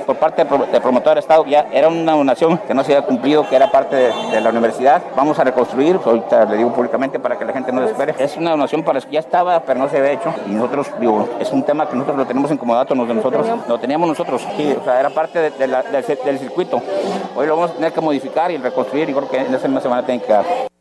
por 0.02 0.18
parte 0.18 0.44
del 0.44 0.82
promotor 0.82 1.10
del 1.10 1.18
Estado 1.20 1.46
ya 1.46 1.68
era 1.72 1.88
una 1.88 2.14
donación 2.14 2.58
que 2.60 2.74
no 2.74 2.84
se 2.84 2.96
había 2.96 3.08
cumplido, 3.08 3.48
que 3.48 3.56
era 3.56 3.72
parte 3.72 3.96
de, 3.96 4.42
la 4.42 4.50
universidad. 4.50 5.02
Vamos 5.16 5.40
a 5.40 5.44
reconstruir, 5.44 6.00
ahorita 6.04 6.46
le 6.46 6.58
digo 6.58 6.74
públicamente 6.74 7.20
para 7.20 7.38
que 7.38 7.46
la 7.46 7.54
gente 7.54 7.72
no 7.72 7.84
se 7.84 7.92
espere. 7.92 8.16
Es 8.20 8.38
una 8.38 8.52
donación 8.52 8.84
para 8.84 9.00
que 9.00 9.12
ya 9.12 9.20
estaba, 9.20 9.60
pero 9.62 9.80
no 9.80 9.90
se 9.90 9.98
había 9.98 10.12
hecho. 10.12 10.34
Y 10.48 10.52
nosotros, 10.52 10.88
digo, 11.00 11.30
es 11.40 11.52
un 11.52 11.64
tema 11.64 11.88
que 11.88 11.96
nosotros 11.96 12.18
lo 12.18 12.26
tenemos 12.26 12.52
en 12.52 12.58
comodato, 12.58 12.94
de 12.94 13.14
nosotros, 13.14 13.48
lo 13.68 13.80
teníamos 13.80 14.08
nosotros. 14.08 14.46
Sí, 14.58 14.76
o 14.80 14.84
sea, 14.84 15.00
era 15.00 15.10
parte 15.10 15.40
de, 15.40 15.52
del, 15.52 15.76
del 16.26 16.40
circuito. 16.40 16.82
Hoy 17.36 17.48
lo 17.48 17.56
vamos 17.56 17.72
a 17.72 17.74
tener 17.76 17.92
que 17.92 18.02
modificar 18.02 18.52
y 18.52 18.58
reconstruir 18.58 19.10
y 19.10 19.14
creo 19.14 19.30
que 19.30 19.38
en 19.38 19.54
esa 19.54 19.68
misma 19.68 19.82
semana 19.82 20.06
tiene 20.06 20.22
que 20.22 20.32
dar. 20.32 20.75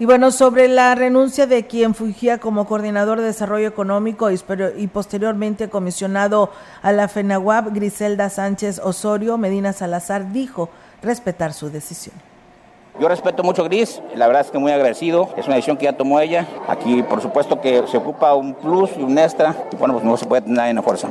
Y 0.00 0.04
bueno, 0.04 0.30
sobre 0.30 0.68
la 0.68 0.94
renuncia 0.94 1.48
de 1.48 1.66
quien 1.66 1.92
fungía 1.92 2.38
como 2.38 2.66
coordinador 2.66 3.18
de 3.18 3.26
desarrollo 3.26 3.66
económico 3.66 4.30
y, 4.30 4.86
posteriormente 4.86 5.68
comisionado 5.68 6.52
a 6.82 6.92
la 6.92 7.08
FENAWAP, 7.08 7.74
Griselda 7.74 8.30
Sánchez 8.30 8.78
Osorio, 8.78 9.38
Medina 9.38 9.72
Salazar 9.72 10.30
dijo 10.32 10.70
respetar 11.02 11.52
su 11.52 11.70
decisión. 11.70 12.27
Yo 13.00 13.06
respeto 13.06 13.44
mucho 13.44 13.62
Gris, 13.62 14.02
la 14.16 14.26
verdad 14.26 14.42
es 14.42 14.50
que 14.50 14.58
muy 14.58 14.72
agradecido, 14.72 15.28
es 15.36 15.46
una 15.46 15.54
decisión 15.54 15.76
que 15.76 15.84
ya 15.84 15.92
tomó 15.92 16.18
ella. 16.18 16.48
Aquí, 16.66 17.04
por 17.04 17.20
supuesto, 17.20 17.60
que 17.60 17.86
se 17.86 17.96
ocupa 17.96 18.34
un 18.34 18.54
plus 18.54 18.90
y 18.96 19.02
un 19.02 19.16
extra, 19.16 19.54
y 19.70 19.76
bueno, 19.76 19.94
pues 19.94 20.04
no 20.04 20.16
se 20.16 20.26
puede 20.26 20.42
tener 20.42 20.56
nadie 20.56 20.70
en 20.70 20.76
la 20.76 20.82
fuerza. 20.82 21.08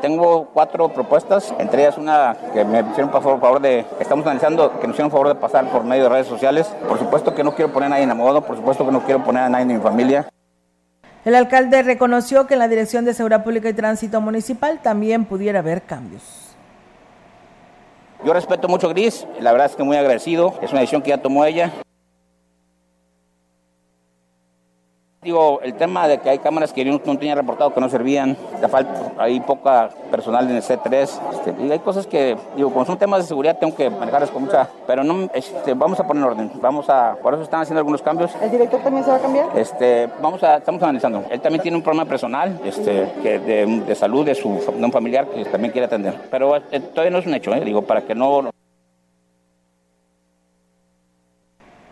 Tengo 0.00 0.48
cuatro 0.52 0.88
propuestas, 0.88 1.54
entre 1.58 1.82
ellas 1.82 1.96
una 1.96 2.36
que 2.52 2.64
me 2.64 2.80
hicieron 2.80 3.10
por 3.10 3.22
favor 3.22 3.60
de, 3.60 3.86
estamos 4.00 4.26
analizando, 4.26 4.80
que 4.80 4.86
nos 4.88 4.94
hicieron 4.94 5.12
favor 5.12 5.28
de 5.28 5.36
pasar 5.36 5.70
por 5.70 5.84
medio 5.84 6.04
de 6.04 6.08
redes 6.08 6.26
sociales. 6.26 6.66
Por 6.88 6.98
supuesto 6.98 7.32
que 7.34 7.44
no 7.44 7.54
quiero 7.54 7.72
poner 7.72 7.86
a 7.86 7.90
nadie 7.90 8.02
en 8.02 8.08
la 8.08 8.16
moda, 8.16 8.40
por 8.40 8.56
supuesto 8.56 8.84
que 8.84 8.90
no 8.90 9.00
quiero 9.04 9.22
poner 9.22 9.44
a 9.44 9.48
nadie 9.48 9.62
en 9.62 9.76
mi 9.76 9.82
familia. 9.82 10.28
El 11.24 11.36
alcalde 11.36 11.82
reconoció 11.82 12.48
que 12.48 12.54
en 12.54 12.60
la 12.60 12.68
Dirección 12.68 13.04
de 13.04 13.14
Seguridad 13.14 13.44
Pública 13.44 13.68
y 13.68 13.74
Tránsito 13.74 14.20
Municipal 14.20 14.80
también 14.82 15.24
pudiera 15.24 15.60
haber 15.60 15.82
cambios. 15.82 16.45
Yo 18.24 18.32
respeto 18.32 18.68
mucho 18.68 18.88
Gris, 18.88 19.26
la 19.40 19.52
verdad 19.52 19.68
es 19.68 19.76
que 19.76 19.82
muy 19.82 19.96
agradecido, 19.96 20.54
es 20.62 20.72
una 20.72 20.80
decisión 20.80 21.02
que 21.02 21.10
ya 21.10 21.18
tomó 21.18 21.44
ella. 21.44 21.72
Digo, 25.26 25.60
el 25.60 25.74
tema 25.74 26.06
de 26.06 26.18
que 26.18 26.30
hay 26.30 26.38
cámaras 26.38 26.72
que 26.72 26.84
yo 26.84 26.92
no 27.04 27.18
tenía 27.18 27.34
reportado 27.34 27.74
que 27.74 27.80
no 27.80 27.88
servían, 27.88 28.36
falta, 28.70 29.10
hay 29.18 29.40
poca 29.40 29.88
personal 30.08 30.48
en 30.48 30.54
el 30.54 30.62
C3, 30.62 31.02
este, 31.02 31.54
y 31.64 31.72
hay 31.72 31.80
cosas 31.80 32.06
que, 32.06 32.36
digo, 32.54 32.72
como 32.72 32.84
son 32.84 32.96
temas 32.96 33.22
de 33.22 33.26
seguridad, 33.26 33.58
tengo 33.58 33.74
que 33.74 33.90
manejarlas 33.90 34.30
con 34.30 34.44
mucha, 34.44 34.68
pero 34.86 35.02
no, 35.02 35.28
este, 35.34 35.74
vamos 35.74 35.98
a 35.98 36.06
poner 36.06 36.22
orden, 36.22 36.52
vamos 36.60 36.88
a, 36.88 37.16
por 37.20 37.34
eso 37.34 37.42
están 37.42 37.62
haciendo 37.62 37.80
algunos 37.80 38.02
cambios. 38.02 38.36
¿El 38.40 38.52
director 38.52 38.80
también 38.82 39.02
se 39.02 39.10
va 39.10 39.16
a 39.16 39.20
cambiar? 39.20 39.46
Este, 39.56 40.08
vamos 40.22 40.44
a, 40.44 40.58
estamos 40.58 40.80
analizando. 40.80 41.24
Él 41.28 41.40
también 41.40 41.60
tiene 41.60 41.76
un 41.76 41.82
problema 41.82 42.04
personal, 42.04 42.60
este, 42.64 43.12
que 43.20 43.40
de, 43.40 43.66
de 43.84 43.94
salud 43.96 44.24
de 44.24 44.36
su 44.36 44.48
de 44.48 44.84
un 44.84 44.92
familiar 44.92 45.26
que 45.26 45.44
también 45.46 45.72
quiere 45.72 45.86
atender, 45.86 46.14
pero 46.30 46.54
eh, 46.54 46.78
todavía 46.78 47.10
no 47.10 47.18
es 47.18 47.26
un 47.26 47.34
hecho, 47.34 47.52
eh, 47.52 47.64
digo, 47.64 47.82
para 47.82 48.02
que 48.02 48.14
no 48.14 48.48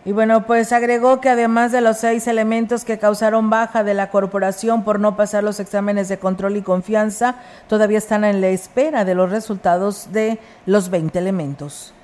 Y 0.06 0.12
bueno, 0.12 0.46
pues 0.46 0.70
agregó 0.72 1.22
que 1.22 1.30
además 1.30 1.72
de 1.72 1.80
los 1.80 1.96
seis 1.96 2.26
elementos 2.26 2.84
que 2.84 2.98
causaron 2.98 3.48
baja 3.48 3.84
de 3.84 3.94
la 3.94 4.10
corporación 4.10 4.84
por 4.84 5.00
no 5.00 5.16
pasar 5.16 5.42
los 5.42 5.60
exámenes 5.60 6.08
de 6.08 6.18
control 6.18 6.56
y 6.56 6.62
confianza, 6.62 7.36
todavía 7.68 7.96
están 7.96 8.24
en 8.24 8.42
la 8.42 8.48
espera 8.48 9.06
de 9.06 9.14
los 9.14 9.30
resultados 9.30 10.12
de 10.12 10.38
los 10.66 10.90
20 10.90 11.18
elementos. 11.18 11.94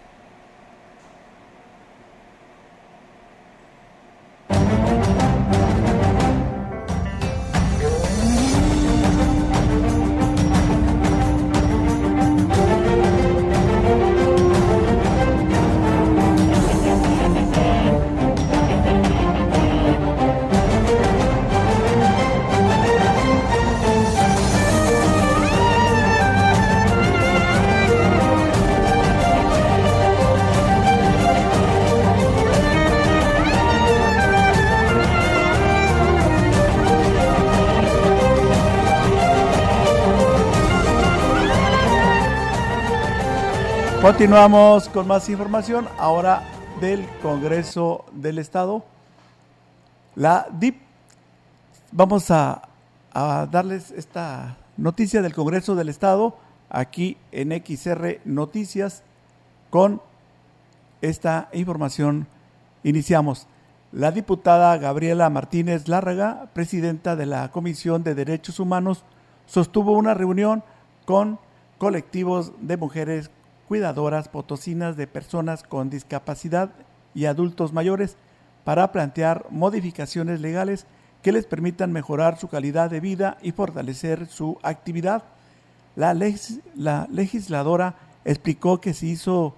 Continuamos 44.02 44.88
con 44.88 45.06
más 45.06 45.28
información 45.28 45.86
ahora 45.98 46.42
del 46.80 47.06
Congreso 47.20 48.06
del 48.12 48.38
Estado. 48.38 48.82
La 50.14 50.46
DIP, 50.50 50.76
vamos 51.92 52.30
a, 52.30 52.62
darles 53.12 53.90
esta 53.90 54.56
noticia 54.78 55.20
del 55.20 55.34
Congreso 55.34 55.74
del 55.74 55.90
Estado 55.90 56.38
aquí 56.70 57.18
en 57.30 57.50
XR 57.50 58.20
Noticias 58.24 59.02
con 59.68 60.00
esta 61.02 61.50
información. 61.52 62.26
Iniciamos. 62.82 63.48
La 63.92 64.12
diputada 64.12 64.78
Gabriela 64.78 65.28
Martínez 65.28 65.88
Lárraga, 65.88 66.48
presidenta 66.54 67.16
de 67.16 67.26
la 67.26 67.50
Comisión 67.50 68.02
de 68.02 68.14
Derechos 68.14 68.60
Humanos, 68.60 69.04
sostuvo 69.44 69.92
una 69.92 70.14
reunión 70.14 70.64
con 71.04 71.38
colectivos 71.76 72.52
de 72.62 72.78
mujeres 72.78 73.30
cuidadoras 73.70 74.28
potosinas 74.28 74.96
de 74.96 75.06
personas 75.06 75.62
con 75.62 75.90
discapacidad 75.90 76.72
y 77.14 77.26
adultos 77.26 77.72
mayores 77.72 78.16
para 78.64 78.90
plantear 78.90 79.46
modificaciones 79.48 80.40
legales 80.40 80.86
que 81.22 81.30
les 81.30 81.46
permitan 81.46 81.92
mejorar 81.92 82.36
su 82.36 82.48
calidad 82.48 82.90
de 82.90 82.98
vida 82.98 83.38
y 83.42 83.52
fortalecer 83.52 84.26
su 84.26 84.58
actividad. 84.64 85.22
La, 85.94 86.14
la 86.74 87.06
legisladora 87.12 87.94
explicó 88.24 88.80
que 88.80 88.92
se 88.92 89.06
hizo 89.06 89.54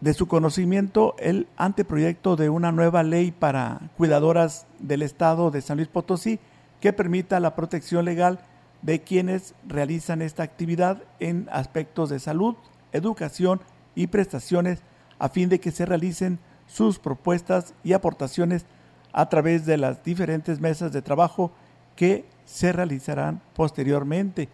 de 0.00 0.14
su 0.14 0.28
conocimiento 0.28 1.16
el 1.18 1.48
anteproyecto 1.56 2.36
de 2.36 2.50
una 2.50 2.70
nueva 2.70 3.02
ley 3.02 3.32
para 3.32 3.80
cuidadoras 3.96 4.68
del 4.78 5.02
Estado 5.02 5.50
de 5.50 5.60
San 5.60 5.78
Luis 5.78 5.88
Potosí 5.88 6.38
que 6.80 6.92
permita 6.92 7.40
la 7.40 7.56
protección 7.56 8.04
legal 8.04 8.38
de 8.82 9.02
quienes 9.02 9.54
realizan 9.66 10.22
esta 10.22 10.42
actividad 10.42 11.02
en 11.18 11.48
aspectos 11.52 12.08
de 12.08 12.18
salud, 12.18 12.56
educación 12.92 13.60
y 13.94 14.06
prestaciones 14.06 14.82
a 15.18 15.28
fin 15.28 15.48
de 15.48 15.60
que 15.60 15.70
se 15.70 15.86
realicen 15.86 16.38
sus 16.66 16.98
propuestas 16.98 17.74
y 17.84 17.92
aportaciones 17.92 18.64
a 19.12 19.28
través 19.28 19.66
de 19.66 19.76
las 19.76 20.02
diferentes 20.04 20.60
mesas 20.60 20.92
de 20.92 21.02
trabajo 21.02 21.52
que 21.96 22.24
se 22.44 22.72
realizarán 22.72 23.42
posteriormente. 23.54 24.48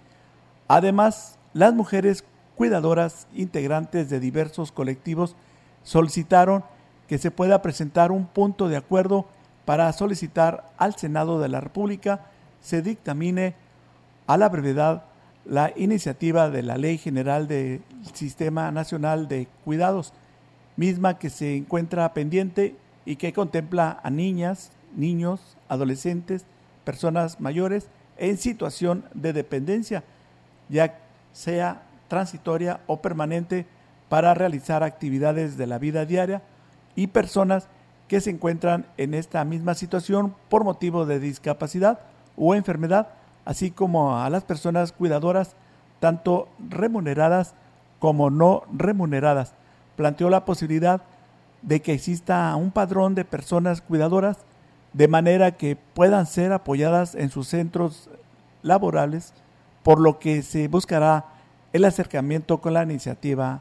Además, 0.67 1.39
las 1.53 1.75
mujeres 1.75 2.25
cuidadoras 2.57 3.29
integrantes 3.35 4.09
de 4.11 4.19
diversos 4.19 4.73
colectivos 4.73 5.37
solicitaron 5.83 6.65
que 7.07 7.19
se 7.19 7.31
pueda 7.31 7.63
presentar 7.63 8.11
un 8.11 8.27
punto 8.27 8.69
de 8.69 8.77
acuerdo 8.77 9.27
para 9.65 9.93
solicitar 9.93 10.73
al 10.79 10.97
Senado 10.97 11.39
de 11.39 11.49
la 11.49 11.61
República 11.61 12.27
se 12.61 12.83
dictamine 12.83 13.55
a 14.27 14.37
la 14.37 14.49
brevedad 14.49 15.05
la 15.45 15.73
iniciativa 15.77 16.51
de 16.51 16.63
la 16.63 16.77
Ley 16.77 16.99
General 16.99 17.47
del 17.47 17.81
Sistema 18.13 18.71
Nacional 18.73 19.29
de 19.29 19.47
Cuidados, 19.65 20.13
misma 20.77 21.19
que 21.19 21.31
se 21.31 21.57
encuentra 21.57 22.13
pendiente 22.13 22.77
y 23.05 23.17
que 23.17 23.33
contempla 23.33 24.01
a 24.03 24.11
niñas, 24.11 24.73
niños, 24.97 25.57
adolescentes, 25.69 26.45
personas 26.85 27.41
mayores 27.41 27.89
en 28.19 28.39
situación 28.39 29.05
de 29.15 29.33
dependencia, 29.33 30.03
ya 30.69 30.99
sea 31.33 31.83
transitoria 32.09 32.81
o 32.87 33.01
permanente 33.01 33.67
para 34.09 34.35
realizar 34.35 34.83
actividades 34.83 35.57
de 35.57 35.67
la 35.67 35.79
vida 35.79 36.07
diaria 36.07 36.43
y 36.95 37.09
personas 37.09 37.69
que 38.09 38.21
se 38.21 38.31
encuentran 38.31 38.87
en 38.97 39.15
esta 39.15 39.45
misma 39.45 39.75
situación 39.75 40.35
por 40.49 40.65
motivo 40.65 41.07
de 41.07 41.21
discapacidad 41.21 42.01
o 42.37 42.55
enfermedad, 42.55 43.09
así 43.47 43.71
como 43.71 44.19
a 44.19 44.29
las 44.29 44.45
personas 44.45 44.93
cuidadoras, 44.93 45.57
tanto 46.01 46.49
remuneradas 46.69 47.55
como 47.99 48.29
no 48.29 48.65
remuneradas. 48.71 49.55
Planteó 49.97 50.29
la 50.29 50.45
posibilidad 50.45 51.01
de 51.63 51.81
que 51.81 51.95
exista 51.95 52.55
un 52.57 52.71
padrón 52.71 53.15
de 53.15 53.25
personas 53.25 53.81
cuidadoras 53.81 54.37
de 54.93 55.09
manera 55.09 55.53
que 55.53 55.77
puedan 55.77 56.27
ser 56.27 56.53
apoyadas 56.53 57.15
en 57.15 57.31
sus 57.31 57.49
centros 57.49 58.11
laborales, 58.63 59.33
por 59.83 60.01
lo 60.01 60.19
que 60.19 60.43
se 60.43 60.69
buscará 60.69 61.27
el 61.73 61.85
acercamiento 61.85 62.59
con 62.59 62.75
la 62.75 62.83
iniciativa 62.83 63.61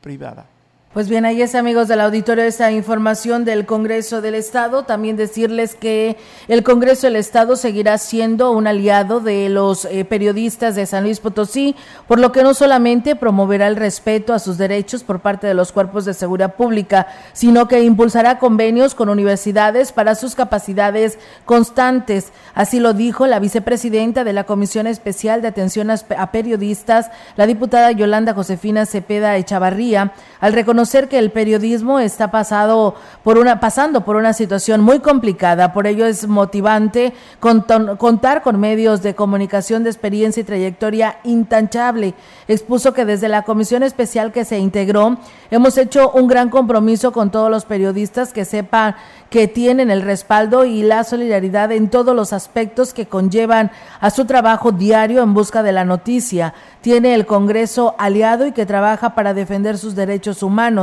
privada. 0.00 0.46
Pues 0.94 1.08
bien, 1.08 1.24
ahí 1.24 1.42
es 1.42 1.56
amigos 1.56 1.88
del 1.88 2.00
auditorio 2.00 2.44
esta 2.44 2.70
información 2.70 3.44
del 3.44 3.66
Congreso 3.66 4.22
del 4.22 4.36
Estado. 4.36 4.84
También 4.84 5.16
decirles 5.16 5.74
que 5.74 6.16
el 6.46 6.62
Congreso 6.62 7.08
del 7.08 7.16
Estado 7.16 7.56
seguirá 7.56 7.98
siendo 7.98 8.52
un 8.52 8.68
aliado 8.68 9.18
de 9.18 9.48
los 9.48 9.86
eh, 9.86 10.04
periodistas 10.04 10.76
de 10.76 10.86
San 10.86 11.02
Luis 11.02 11.18
Potosí, 11.18 11.74
por 12.06 12.20
lo 12.20 12.30
que 12.30 12.44
no 12.44 12.54
solamente 12.54 13.16
promoverá 13.16 13.66
el 13.66 13.74
respeto 13.74 14.32
a 14.34 14.38
sus 14.38 14.56
derechos 14.56 15.02
por 15.02 15.18
parte 15.18 15.48
de 15.48 15.54
los 15.54 15.72
cuerpos 15.72 16.04
de 16.04 16.14
seguridad 16.14 16.54
pública, 16.54 17.08
sino 17.32 17.66
que 17.66 17.82
impulsará 17.82 18.38
convenios 18.38 18.94
con 18.94 19.08
universidades 19.08 19.90
para 19.90 20.14
sus 20.14 20.36
capacidades 20.36 21.18
constantes. 21.44 22.30
Así 22.54 22.78
lo 22.78 22.92
dijo 22.92 23.26
la 23.26 23.40
vicepresidenta 23.40 24.22
de 24.22 24.32
la 24.32 24.44
Comisión 24.44 24.86
Especial 24.86 25.42
de 25.42 25.48
Atención 25.48 25.90
a 25.90 26.30
Periodistas, 26.30 27.10
la 27.34 27.46
diputada 27.46 27.90
Yolanda 27.90 28.32
Josefina 28.32 28.86
Cepeda 28.86 29.36
Echavarría, 29.36 30.12
al 30.38 30.52
reconocer 30.52 30.83
que 30.84 31.18
el 31.18 31.30
periodismo 31.30 31.98
está 31.98 32.30
pasado 32.30 32.94
por 33.22 33.38
una, 33.38 33.58
pasando 33.58 34.04
por 34.04 34.16
una 34.16 34.32
situación 34.32 34.80
muy 34.80 35.00
complicada. 35.00 35.72
Por 35.72 35.86
ello 35.86 36.06
es 36.06 36.28
motivante 36.28 37.12
contar 37.40 38.42
con 38.42 38.60
medios 38.60 39.02
de 39.02 39.14
comunicación 39.14 39.82
de 39.82 39.90
experiencia 39.90 40.42
y 40.42 40.44
trayectoria 40.44 41.18
intachable. 41.24 42.14
Expuso 42.48 42.92
que 42.92 43.04
desde 43.04 43.28
la 43.28 43.42
comisión 43.42 43.82
especial 43.82 44.30
que 44.30 44.44
se 44.44 44.58
integró 44.58 45.16
hemos 45.50 45.78
hecho 45.78 46.10
un 46.12 46.28
gran 46.28 46.50
compromiso 46.50 47.12
con 47.12 47.30
todos 47.30 47.50
los 47.50 47.64
periodistas 47.64 48.32
que 48.32 48.44
sepan 48.44 48.94
que 49.30 49.48
tienen 49.48 49.90
el 49.90 50.02
respaldo 50.02 50.64
y 50.64 50.82
la 50.82 51.02
solidaridad 51.02 51.72
en 51.72 51.90
todos 51.90 52.14
los 52.14 52.32
aspectos 52.32 52.94
que 52.94 53.06
conllevan 53.06 53.72
a 54.00 54.10
su 54.10 54.26
trabajo 54.26 54.70
diario 54.70 55.24
en 55.24 55.34
busca 55.34 55.64
de 55.64 55.72
la 55.72 55.84
noticia. 55.84 56.54
Tiene 56.82 57.14
el 57.14 57.26
Congreso 57.26 57.96
aliado 57.98 58.46
y 58.46 58.52
que 58.52 58.64
trabaja 58.64 59.16
para 59.16 59.34
defender 59.34 59.76
sus 59.76 59.96
derechos 59.96 60.42
humanos 60.42 60.73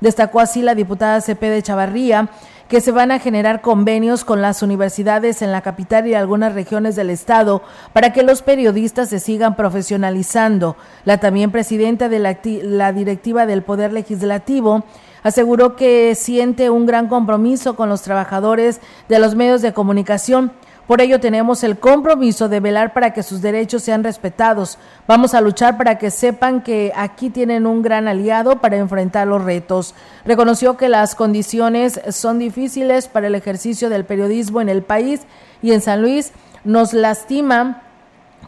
Destacó 0.00 0.40
así 0.40 0.62
la 0.62 0.74
diputada 0.74 1.20
de 1.20 1.62
Chavarría 1.62 2.28
que 2.68 2.80
se 2.80 2.90
van 2.90 3.12
a 3.12 3.20
generar 3.20 3.60
convenios 3.60 4.24
con 4.24 4.42
las 4.42 4.62
universidades 4.62 5.40
en 5.40 5.52
la 5.52 5.60
capital 5.60 6.06
y 6.06 6.14
algunas 6.14 6.52
regiones 6.52 6.96
del 6.96 7.10
estado 7.10 7.62
para 7.92 8.12
que 8.12 8.24
los 8.24 8.42
periodistas 8.42 9.08
se 9.08 9.20
sigan 9.20 9.54
profesionalizando. 9.54 10.76
La 11.04 11.18
también 11.18 11.52
presidenta 11.52 12.08
de 12.08 12.18
la 12.18 12.92
directiva 12.92 13.46
del 13.46 13.62
Poder 13.62 13.92
Legislativo 13.92 14.84
aseguró 15.22 15.76
que 15.76 16.14
siente 16.14 16.70
un 16.70 16.86
gran 16.86 17.08
compromiso 17.08 17.76
con 17.76 17.88
los 17.88 18.02
trabajadores 18.02 18.80
de 19.08 19.18
los 19.18 19.34
medios 19.34 19.62
de 19.62 19.72
comunicación 19.72 20.52
por 20.86 21.00
ello 21.00 21.18
tenemos 21.18 21.64
el 21.64 21.78
compromiso 21.78 22.48
de 22.48 22.60
velar 22.60 22.92
para 22.92 23.12
que 23.12 23.22
sus 23.22 23.42
derechos 23.42 23.82
sean 23.82 24.04
respetados. 24.04 24.78
Vamos 25.08 25.34
a 25.34 25.40
luchar 25.40 25.76
para 25.76 25.98
que 25.98 26.10
sepan 26.10 26.62
que 26.62 26.92
aquí 26.94 27.30
tienen 27.30 27.66
un 27.66 27.82
gran 27.82 28.06
aliado 28.06 28.60
para 28.60 28.76
enfrentar 28.76 29.26
los 29.26 29.42
retos. 29.42 29.94
Reconoció 30.24 30.76
que 30.76 30.88
las 30.88 31.14
condiciones 31.14 32.00
son 32.10 32.38
difíciles 32.38 33.08
para 33.08 33.26
el 33.26 33.34
ejercicio 33.34 33.90
del 33.90 34.04
periodismo 34.04 34.60
en 34.60 34.68
el 34.68 34.82
país 34.82 35.22
y 35.60 35.72
en 35.72 35.80
San 35.80 36.02
Luis 36.02 36.32
nos 36.64 36.92
lastima 36.92 37.82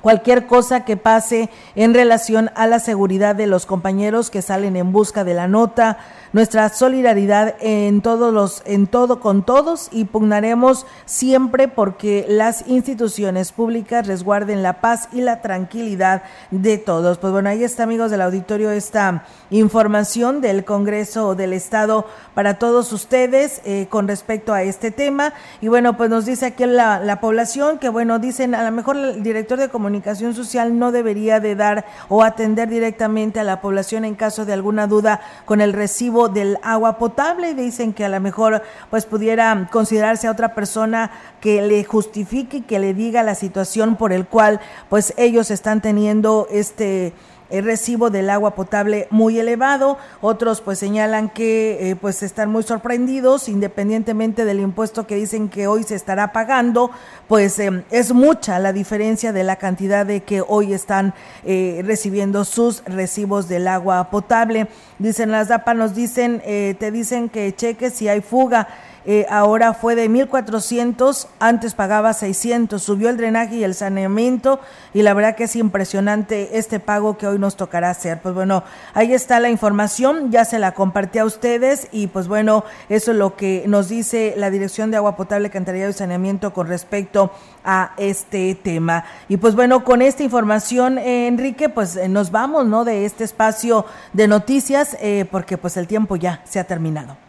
cualquier 0.09 0.46
cosa 0.46 0.86
que 0.86 0.96
pase 0.96 1.50
en 1.76 1.92
relación 1.92 2.50
a 2.54 2.66
la 2.66 2.78
seguridad 2.78 3.34
de 3.36 3.46
los 3.46 3.66
compañeros 3.66 4.30
que 4.30 4.40
salen 4.40 4.74
en 4.74 4.90
busca 4.90 5.22
de 5.22 5.34
la 5.34 5.48
nota, 5.48 5.98
nuestra 6.32 6.70
solidaridad 6.70 7.56
en 7.61 8.00
todos 8.00 8.32
los 8.32 8.62
en 8.64 8.86
todo 8.86 9.20
con 9.20 9.42
todos 9.44 9.88
y 9.92 10.06
pugnaremos 10.06 10.86
siempre 11.04 11.68
porque 11.68 12.24
las 12.26 12.66
instituciones 12.68 13.52
públicas 13.52 14.06
resguarden 14.06 14.62
la 14.62 14.80
paz 14.80 15.11
y 15.12 15.20
la 15.20 15.42
tranquilidad 15.42 16.22
de 16.50 16.78
todos. 16.78 17.18
Pues 17.18 17.32
bueno, 17.32 17.50
ahí 17.50 17.62
está 17.62 17.82
amigos 17.82 18.11
del 18.11 18.22
auditorio 18.22 18.70
esta 18.70 19.24
información 19.50 20.40
del 20.40 20.64
Congreso 20.64 21.34
del 21.34 21.52
Estado 21.52 22.06
para 22.34 22.59
todos 22.59 22.94
ustedes 22.94 23.61
eh, 23.64 23.88
con 23.90 24.09
respecto 24.09 24.54
a 24.54 24.62
este 24.62 24.90
tema 24.90 25.34
y 25.61 25.68
bueno, 25.68 25.98
pues 25.98 26.09
nos 26.09 26.24
dice 26.24 26.46
aquí 26.46 26.64
la, 26.64 26.98
la 26.98 27.20
población 27.20 27.78
que 27.78 27.90
bueno, 27.90 28.18
dicen 28.18 28.54
a 28.54 28.64
lo 28.64 28.72
mejor 28.72 28.96
el 28.96 29.22
director 29.22 29.59
de 29.59 29.68
comunicación 29.68 29.97
social 30.34 30.78
no 30.78 30.92
debería 30.92 31.40
de 31.40 31.55
dar 31.55 31.84
o 32.09 32.22
atender 32.22 32.68
directamente 32.68 33.40
a 33.40 33.44
la 33.44 33.61
población 33.61 34.05
en 34.05 34.14
caso 34.14 34.44
de 34.44 34.53
alguna 34.53 34.86
duda 34.86 35.20
con 35.44 35.61
el 35.61 35.72
recibo 35.72 36.28
del 36.28 36.59
agua 36.62 36.99
potable. 36.99 37.51
Y 37.51 37.55
dicen 37.55 37.92
que 37.92 38.05
a 38.05 38.09
lo 38.09 38.20
mejor 38.20 38.62
pues 38.90 39.07
pudiera 39.07 39.68
considerarse 39.70 40.26
a 40.26 40.32
otra 40.32 40.55
persona 40.55 41.11
que 41.40 41.62
le 41.62 41.84
justifique 41.84 42.64
que 42.64 42.78
le 42.78 42.94
diga 42.94 43.22
la 43.22 43.34
situación 43.34 43.96
por 43.96 44.12
el 44.12 44.26
cual 44.26 44.61
pues 44.88 45.14
ellos 45.16 45.51
están 45.51 45.80
teniendo 45.80 46.46
este 46.51 47.12
el 47.51 47.64
recibo 47.64 48.11
del 48.11 48.30
agua 48.30 48.55
potable 48.55 49.09
muy 49.11 49.38
elevado. 49.38 49.99
Otros 50.20 50.61
pues 50.61 50.78
señalan 50.78 51.28
que 51.30 51.90
eh, 51.90 51.96
pues 51.96 52.22
están 52.22 52.51
muy 52.51 52.62
sorprendidos, 52.62 53.49
independientemente 53.49 54.44
del 54.44 54.61
impuesto 54.61 55.07
que 55.07 55.16
dicen 55.16 55.49
que 55.49 55.66
hoy 55.66 55.82
se 55.82 55.94
estará 55.94 56.32
pagando, 56.32 56.90
pues 57.26 57.59
em, 57.59 57.82
es 57.90 58.12
mucha 58.12 58.59
la 58.59 58.72
diferencia 58.72 59.32
de 59.32 59.44
la 59.44 59.57
cantidad 59.57 60.05
de 60.05 60.22
que 60.22 60.42
hoy 60.46 60.72
están 60.72 61.14
eh, 61.44 61.82
recibiendo 61.84 62.44
sus 62.44 62.82
recibos 62.84 63.49
del 63.49 63.68
agua 63.68 64.11
potable. 64.11 64.68
Dicen 64.99 65.30
las 65.30 65.49
DAPA, 65.49 65.74
nos 65.74 65.94
dicen, 65.94 66.42
eh, 66.44 66.74
te 66.78 66.90
dicen 66.90 67.28
que 67.28 67.55
cheques 67.55 67.94
si 67.94 68.09
hay 68.09 68.20
fuga 68.20 68.68
eh, 69.05 69.26
ahora 69.30 69.74
fue 69.74 69.94
de 69.94 70.09
1.400, 70.11 71.28
antes 71.38 71.74
pagaba 71.74 72.12
600, 72.12 72.82
subió 72.82 73.09
el 73.09 73.16
drenaje 73.16 73.57
y 73.57 73.64
el 73.64 73.74
saneamiento 73.74 74.61
y 74.92 75.03
la 75.03 75.14
verdad 75.14 75.36
que 75.36 75.44
es 75.44 75.57
impresionante 75.57 76.59
este 76.59 76.80
pago 76.80 77.16
que 77.16 77.26
hoy 77.26 77.38
nos 77.38 77.57
tocará 77.57 77.90
hacer. 77.90 78.20
Pues 78.20 78.34
bueno, 78.34 78.64
ahí 78.94 79.14
está 79.14 79.40
la 79.40 79.51
información, 79.51 80.30
ya 80.30 80.44
se 80.44 80.59
la 80.59 80.72
compartí 80.72 81.18
a 81.18 81.24
ustedes 81.24 81.88
y 81.92 82.09
pues 82.09 82.28
bueno, 82.28 82.64
eso 82.88 83.12
es 83.12 83.16
lo 83.16 83.36
que 83.36 83.64
nos 83.66 83.88
dice 83.88 84.34
la 84.36 84.51
Dirección 84.51 84.90
de 84.90 84.96
Agua 84.96 85.16
Potable, 85.16 85.51
Cantarillado 85.51 85.90
y 85.90 85.94
Saneamiento 85.94 86.53
con 86.53 86.66
respecto 86.66 87.30
a 87.64 87.92
este 87.96 88.55
tema. 88.57 89.05
Y 89.28 89.36
pues 89.36 89.55
bueno, 89.55 89.84
con 89.84 90.03
esta 90.03 90.22
información, 90.22 90.99
eh, 90.99 91.28
Enrique, 91.28 91.68
pues 91.68 91.96
eh, 91.96 92.09
nos 92.09 92.30
vamos, 92.30 92.66
¿no? 92.66 92.84
De 92.84 93.05
este 93.05 93.24
espacio 93.24 93.86
de 94.12 94.28
noticias, 94.28 94.96
porque 95.30 95.59
pues 95.59 95.76
el 95.76 95.86
tiempo 95.86 96.16
ya 96.16 96.42
se 96.44 96.59
ha 96.59 96.64
terminado. 96.64 97.28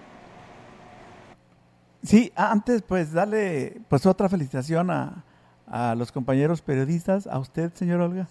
Sí, 2.03 2.31
antes 2.35 2.81
pues 2.81 3.11
darle 3.11 3.81
pues 3.89 4.05
otra 4.05 4.29
felicitación 4.29 4.89
a, 4.89 5.23
a 5.67 5.95
los 5.95 6.11
compañeros 6.11 6.61
periodistas, 6.61 7.27
a 7.27 7.39
usted, 7.39 7.73
señor 7.73 8.01
Olga. 8.01 8.27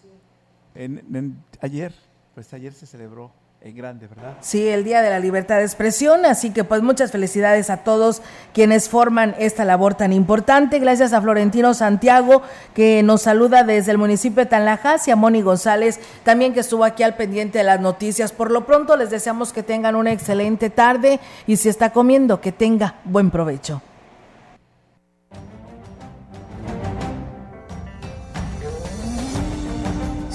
En, 0.75 1.43
ayer, 1.61 1.93
pues 2.35 2.53
ayer 2.55 2.73
se 2.73 2.87
celebró 2.87 3.31
en 3.61 3.77
grande, 3.77 4.07
¿verdad? 4.07 4.37
Sí, 4.41 4.69
el 4.69 4.85
Día 4.85 5.03
de 5.03 5.11
la 5.11 5.19
Libertad 5.19 5.57
de 5.57 5.65
Expresión, 5.65 6.25
así 6.25 6.51
que 6.51 6.63
pues 6.63 6.81
muchas 6.81 7.11
felicidades 7.11 7.71
a 7.71 7.79
todos 7.79 8.23
quienes 8.55 8.89
forman 8.89 9.35
esta 9.39 9.65
labor 9.65 9.95
tan 9.95 10.13
importante. 10.13 10.79
Gracias 10.79 11.13
a 11.13 11.21
Florentino 11.21 11.75
Santiago, 11.75 12.43
que 12.73 13.03
nos 13.03 13.23
saluda 13.23 13.65
desde 13.65 13.91
el 13.91 13.99
municipio 13.99 14.45
de 14.45 14.51
Tanlajas, 14.51 15.09
y 15.09 15.11
a 15.11 15.17
Moni 15.17 15.43
González, 15.43 15.99
también 16.23 16.55
que 16.55 16.61
estuvo 16.61 16.85
aquí 16.85 17.03
al 17.03 17.17
pendiente 17.17 17.59
de 17.59 17.65
las 17.65 17.81
noticias. 17.81 18.33
Por 18.33 18.53
lo 18.53 18.65
pronto 18.65 18.97
les 18.97 19.11
deseamos 19.11 19.53
que 19.53 19.65
tengan 19.65 19.97
una 19.97 20.13
excelente 20.13 20.71
tarde 20.71 21.19
y 21.47 21.57
si 21.57 21.69
está 21.69 21.91
comiendo, 21.91 22.41
que 22.41 22.53
tenga 22.53 22.95
buen 23.05 23.31
provecho. 23.31 23.83